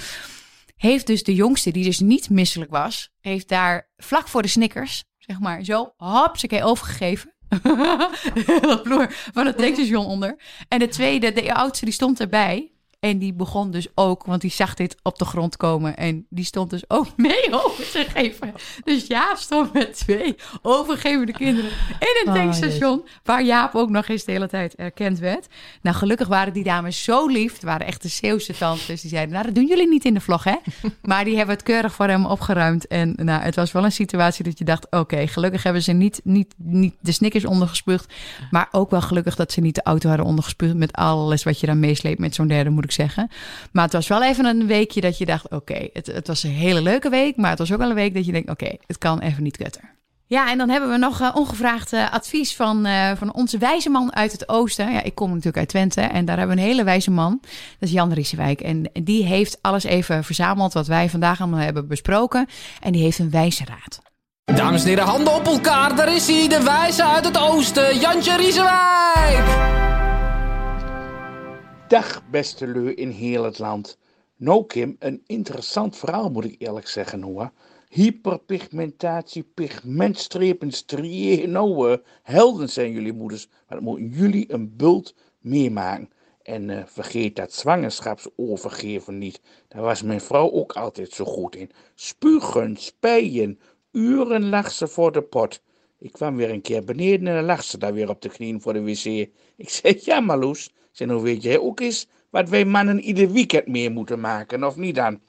Heeft 0.76 1.06
dus 1.06 1.22
de 1.22 1.34
jongste, 1.34 1.70
die 1.70 1.84
dus 1.84 2.00
niet 2.00 2.30
misselijk 2.30 2.70
was, 2.70 3.10
heeft 3.20 3.48
daar 3.48 3.88
vlak 3.96 4.28
voor 4.28 4.42
de 4.42 4.48
Snickers, 4.48 5.04
zeg 5.18 5.40
maar, 5.40 5.64
zo 5.64 5.92
hopsakee 5.96 6.64
overgegeven. 6.64 7.34
dat 8.60 8.80
vloer 8.82 9.06
van 9.32 9.46
het 9.46 9.58
tankstation 9.58 10.06
onder. 10.06 10.40
En 10.68 10.78
de 10.78 10.88
tweede, 10.88 11.32
de 11.32 11.54
oudste, 11.54 11.84
die 11.84 11.94
stond 11.94 12.20
erbij. 12.20 12.73
En 13.04 13.18
die 13.18 13.32
begon 13.32 13.70
dus 13.70 13.88
ook, 13.94 14.24
want 14.24 14.40
die 14.40 14.50
zag 14.50 14.74
dit 14.74 14.96
op 15.02 15.18
de 15.18 15.24
grond 15.24 15.56
komen. 15.56 15.96
En 15.96 16.26
die 16.30 16.44
stond 16.44 16.70
dus 16.70 16.90
ook 16.90 17.06
mee 17.28 17.52
over 17.64 17.90
te 17.90 18.06
geven. 18.14 18.52
Dus 18.84 19.06
Jaap 19.06 19.36
stond 19.36 19.72
met 19.72 19.96
twee 19.96 20.36
overgevende 20.62 21.32
kinderen 21.32 21.70
in 21.98 22.22
een 22.24 22.34
tankstation. 22.34 22.98
Oh, 22.98 23.06
waar 23.24 23.44
Jaap 23.44 23.74
ook 23.74 23.90
nog 23.90 24.08
eens 24.08 24.24
de 24.24 24.32
hele 24.32 24.48
tijd 24.48 24.74
erkend 24.74 25.18
werd. 25.18 25.46
Nou, 25.82 25.96
gelukkig 25.96 26.28
waren 26.28 26.52
die 26.52 26.64
dames 26.64 27.02
zo 27.02 27.26
lief. 27.26 27.52
Het 27.52 27.62
waren 27.62 27.86
echt 27.86 28.02
de 28.02 28.08
Zeeuwse 28.08 28.56
tantes. 28.56 29.00
Die 29.00 29.10
zeiden, 29.10 29.32
nou, 29.32 29.46
dat 29.46 29.54
doen 29.54 29.66
jullie 29.66 29.88
niet 29.88 30.04
in 30.04 30.14
de 30.14 30.20
vlog, 30.20 30.44
hè? 30.44 30.56
maar 31.02 31.24
die 31.24 31.36
hebben 31.36 31.54
het 31.54 31.64
keurig 31.64 31.94
voor 31.94 32.06
hem 32.08 32.26
opgeruimd. 32.26 32.86
En 32.86 33.14
nou, 33.16 33.42
het 33.42 33.54
was 33.54 33.72
wel 33.72 33.84
een 33.84 33.92
situatie 33.92 34.44
dat 34.44 34.58
je 34.58 34.64
dacht, 34.64 34.84
oké, 34.86 34.96
okay, 34.96 35.26
gelukkig 35.26 35.62
hebben 35.62 35.82
ze 35.82 35.92
niet, 35.92 36.20
niet, 36.24 36.54
niet 36.56 36.94
de 37.00 37.12
snickers 37.12 37.44
ondergespuugd. 37.44 38.12
Maar 38.50 38.68
ook 38.70 38.90
wel 38.90 39.02
gelukkig 39.02 39.34
dat 39.34 39.52
ze 39.52 39.60
niet 39.60 39.74
de 39.74 39.82
auto 39.82 40.08
hadden 40.08 40.26
ondergespuugd 40.26 40.74
met 40.74 40.92
alles 40.92 41.42
wat 41.42 41.60
je 41.60 41.66
dan 41.66 41.80
meesleept 41.80 42.18
met 42.18 42.34
zo'n 42.34 42.48
derde, 42.48 42.70
moet 42.70 42.84
ik 42.84 42.92
zeggen. 42.94 43.28
Maar 43.72 43.84
het 43.84 43.92
was 43.92 44.08
wel 44.08 44.22
even 44.22 44.44
een 44.44 44.66
weekje 44.66 45.00
dat 45.00 45.18
je 45.18 45.26
dacht, 45.26 45.44
oké, 45.44 45.54
okay, 45.54 45.90
het, 45.92 46.06
het 46.06 46.26
was 46.26 46.42
een 46.42 46.50
hele 46.50 46.82
leuke 46.82 47.08
week. 47.08 47.36
Maar 47.36 47.50
het 47.50 47.58
was 47.58 47.72
ook 47.72 47.78
wel 47.78 47.88
een 47.88 47.94
week 47.94 48.14
dat 48.14 48.26
je 48.26 48.32
denkt, 48.32 48.50
oké, 48.50 48.64
okay, 48.64 48.78
het 48.86 48.98
kan 48.98 49.20
even 49.20 49.42
niet 49.42 49.56
kutter. 49.56 49.94
Ja, 50.26 50.50
en 50.50 50.58
dan 50.58 50.68
hebben 50.68 50.90
we 50.90 50.96
nog 50.96 51.20
uh, 51.20 51.30
ongevraagd 51.34 51.92
uh, 51.92 52.12
advies 52.12 52.56
van, 52.56 52.86
uh, 52.86 53.10
van 53.16 53.34
onze 53.34 53.58
wijze 53.58 53.90
man 53.90 54.14
uit 54.14 54.32
het 54.32 54.48
oosten. 54.48 54.92
Ja, 54.92 55.02
ik 55.02 55.14
kom 55.14 55.28
natuurlijk 55.28 55.56
uit 55.56 55.68
Twente 55.68 56.00
en 56.00 56.24
daar 56.24 56.38
hebben 56.38 56.56
we 56.56 56.62
een 56.62 56.68
hele 56.68 56.84
wijze 56.84 57.10
man. 57.10 57.38
Dat 57.40 57.88
is 57.88 57.90
Jan 57.90 58.12
Riesewijk. 58.12 58.60
En 58.60 58.90
die 58.92 59.24
heeft 59.24 59.58
alles 59.60 59.84
even 59.84 60.24
verzameld 60.24 60.72
wat 60.72 60.86
wij 60.86 61.08
vandaag 61.10 61.40
allemaal 61.40 61.60
hebben 61.60 61.88
besproken. 61.88 62.46
En 62.80 62.92
die 62.92 63.02
heeft 63.02 63.18
een 63.18 63.30
wijze 63.30 63.64
raad. 63.64 64.02
Dames 64.44 64.82
en 64.82 64.88
heren, 64.88 65.04
handen 65.04 65.34
op 65.34 65.46
elkaar. 65.46 65.96
Daar 65.96 66.14
is 66.14 66.26
hij, 66.26 66.48
de 66.48 66.62
wijze 66.62 67.04
uit 67.04 67.24
het 67.24 67.38
oosten, 67.38 67.98
Jantje 67.98 68.36
Riesewijk. 68.36 70.13
Dag 71.88 72.22
beste 72.30 72.66
leu 72.66 72.90
in 72.90 73.10
heel 73.10 73.44
het 73.44 73.58
land. 73.58 73.98
Nou 74.36 74.66
Kim, 74.66 74.96
een 74.98 75.22
interessant 75.26 75.96
verhaal 75.96 76.30
moet 76.30 76.44
ik 76.44 76.54
eerlijk 76.58 76.88
zeggen 76.88 77.22
hoor. 77.22 77.50
Hyperpigmentatie, 77.88 79.42
pigmentstrepen, 79.42 80.72
striën. 80.72 81.50
Nou, 81.50 81.90
uh, 81.90 81.96
helden 82.22 82.68
zijn 82.68 82.90
jullie 82.92 83.12
moeders, 83.12 83.48
maar 83.48 83.78
dat 83.78 83.80
moeten 83.80 84.08
jullie 84.08 84.52
een 84.52 84.76
bult 84.76 85.14
meemaken. 85.38 86.10
En 86.42 86.68
uh, 86.68 86.82
vergeet 86.86 87.36
dat 87.36 87.52
zwangerschapsovergeven 87.52 89.18
niet. 89.18 89.40
Daar 89.68 89.82
was 89.82 90.02
mijn 90.02 90.20
vrouw 90.20 90.50
ook 90.50 90.72
altijd 90.72 91.10
zo 91.10 91.24
goed 91.24 91.56
in. 91.56 91.70
Spugen, 91.94 92.76
spijen, 92.76 93.58
uren 93.92 94.48
lag 94.48 94.70
ze 94.70 94.86
voor 94.86 95.12
de 95.12 95.22
pot. 95.22 95.62
Ik 95.98 96.12
kwam 96.12 96.36
weer 96.36 96.50
een 96.50 96.60
keer 96.60 96.84
beneden 96.84 97.26
en 97.26 97.34
dan 97.34 97.44
lag 97.44 97.64
ze 97.64 97.78
daar 97.78 97.94
weer 97.94 98.08
op 98.08 98.20
de 98.22 98.28
knieën 98.28 98.60
voor 98.60 98.72
de 98.72 98.82
wc. 98.82 99.04
Ik 99.56 99.68
zei, 99.68 100.00
ja 100.00 100.20
Marloes, 100.20 100.70
Zeg, 100.94 101.08
nou 101.08 101.22
weet 101.22 101.42
jij 101.42 101.58
ook 101.58 101.80
eens 101.80 102.06
wat 102.30 102.48
wij 102.48 102.64
mannen 102.64 103.00
ieder 103.00 103.30
weekend 103.32 103.66
meer 103.66 103.92
moeten 103.92 104.20
maken, 104.20 104.64
of 104.64 104.76
niet 104.76 104.94
dan? 104.94 105.20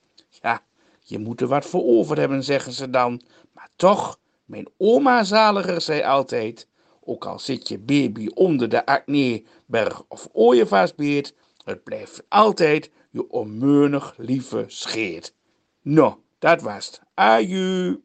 Ja, 0.41 0.63
Je 1.01 1.20
moet 1.20 1.41
er 1.41 1.47
wat 1.47 1.66
voor 1.66 1.84
over 1.84 2.18
hebben, 2.18 2.43
zeggen 2.43 2.74
ze 2.74 2.89
dan. 2.89 3.22
Maar 3.53 3.70
toch, 3.76 4.20
mijn 4.45 4.68
oma 4.78 5.24
zaliger 5.24 5.82
zei 5.82 6.01
altijd, 6.01 6.68
ook 7.03 7.26
al 7.26 7.39
zit 7.39 7.68
je 7.68 7.80
baby 7.80 8.28
onder 8.34 8.70
de 8.70 8.86
acneberg 8.86 10.03
of 10.07 10.28
ooievaarsbeert, 10.32 11.34
het 11.63 11.84
blijft 11.84 12.24
altijd 12.30 12.91
je 13.11 13.30
onmeunig 13.30 14.13
lieve 14.18 14.63
scheet. 14.68 15.34
Nou, 15.82 16.16
dat 16.39 16.61
was 16.61 16.86
het. 16.86 17.01
Aju. 17.13 18.01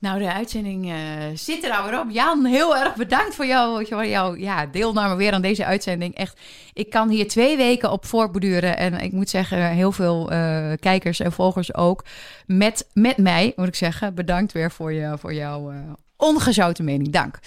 Nou, 0.00 0.18
de 0.18 0.32
uitzending 0.32 0.90
eh, 0.90 0.96
zit 1.34 1.64
er 1.64 1.70
alweer 1.70 2.00
op. 2.00 2.10
Jan, 2.10 2.44
heel 2.44 2.76
erg 2.76 2.94
bedankt 2.94 3.34
voor 3.34 3.46
jou, 3.46 3.84
jouw 3.84 4.34
ja, 4.34 4.66
deelname 4.66 5.14
weer 5.14 5.32
aan 5.32 5.42
deze 5.42 5.64
uitzending. 5.64 6.14
Echt, 6.14 6.40
ik 6.72 6.90
kan 6.90 7.08
hier 7.08 7.28
twee 7.28 7.56
weken 7.56 7.90
op 7.90 8.06
voortborduren. 8.06 8.76
En 8.76 9.00
ik 9.00 9.12
moet 9.12 9.30
zeggen, 9.30 9.70
heel 9.70 9.92
veel 9.92 10.30
eh, 10.30 10.72
kijkers 10.80 11.20
en 11.20 11.32
volgers 11.32 11.74
ook. 11.74 12.04
Met, 12.46 12.88
met 12.92 13.16
mij, 13.16 13.52
moet 13.56 13.66
ik 13.66 13.74
zeggen. 13.74 14.14
Bedankt 14.14 14.52
weer 14.52 14.70
voor, 14.70 14.92
je, 14.92 15.16
voor 15.18 15.34
jouw 15.34 15.70
eh, 15.70 15.76
ongezouten 16.16 16.84
mening. 16.84 17.10
Dank. 17.10 17.38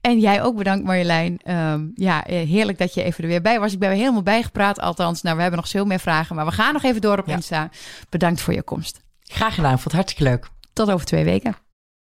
En 0.00 0.18
jij 0.18 0.42
ook 0.42 0.56
bedankt, 0.56 0.84
Marjolein. 0.84 1.38
Ehm, 1.42 1.84
ja, 1.94 2.22
heerlijk 2.26 2.78
dat 2.78 2.94
je 2.94 3.02
even 3.02 3.24
er 3.24 3.30
weer 3.30 3.42
bij 3.42 3.60
was. 3.60 3.72
Ik 3.72 3.78
ben 3.78 3.90
er 3.90 3.96
helemaal 3.96 4.22
bijgepraat, 4.22 4.80
althans. 4.80 5.22
Nou, 5.22 5.36
we 5.36 5.42
hebben 5.42 5.60
nog 5.60 5.70
veel 5.70 5.84
meer 5.84 6.00
vragen, 6.00 6.36
maar 6.36 6.46
we 6.46 6.52
gaan 6.52 6.72
nog 6.72 6.82
even 6.82 7.00
door 7.00 7.18
op 7.18 7.26
Ja. 7.26 7.34
Insta. 7.34 7.70
Bedankt 8.08 8.40
voor 8.40 8.54
je 8.54 8.62
komst. 8.62 9.00
Graag 9.22 9.54
gedaan, 9.54 9.70
vond 9.70 9.84
het 9.84 9.92
hartstikke 9.92 10.30
leuk. 10.30 10.48
Tot 10.72 10.90
over 10.90 11.06
twee 11.06 11.24
weken. 11.24 11.65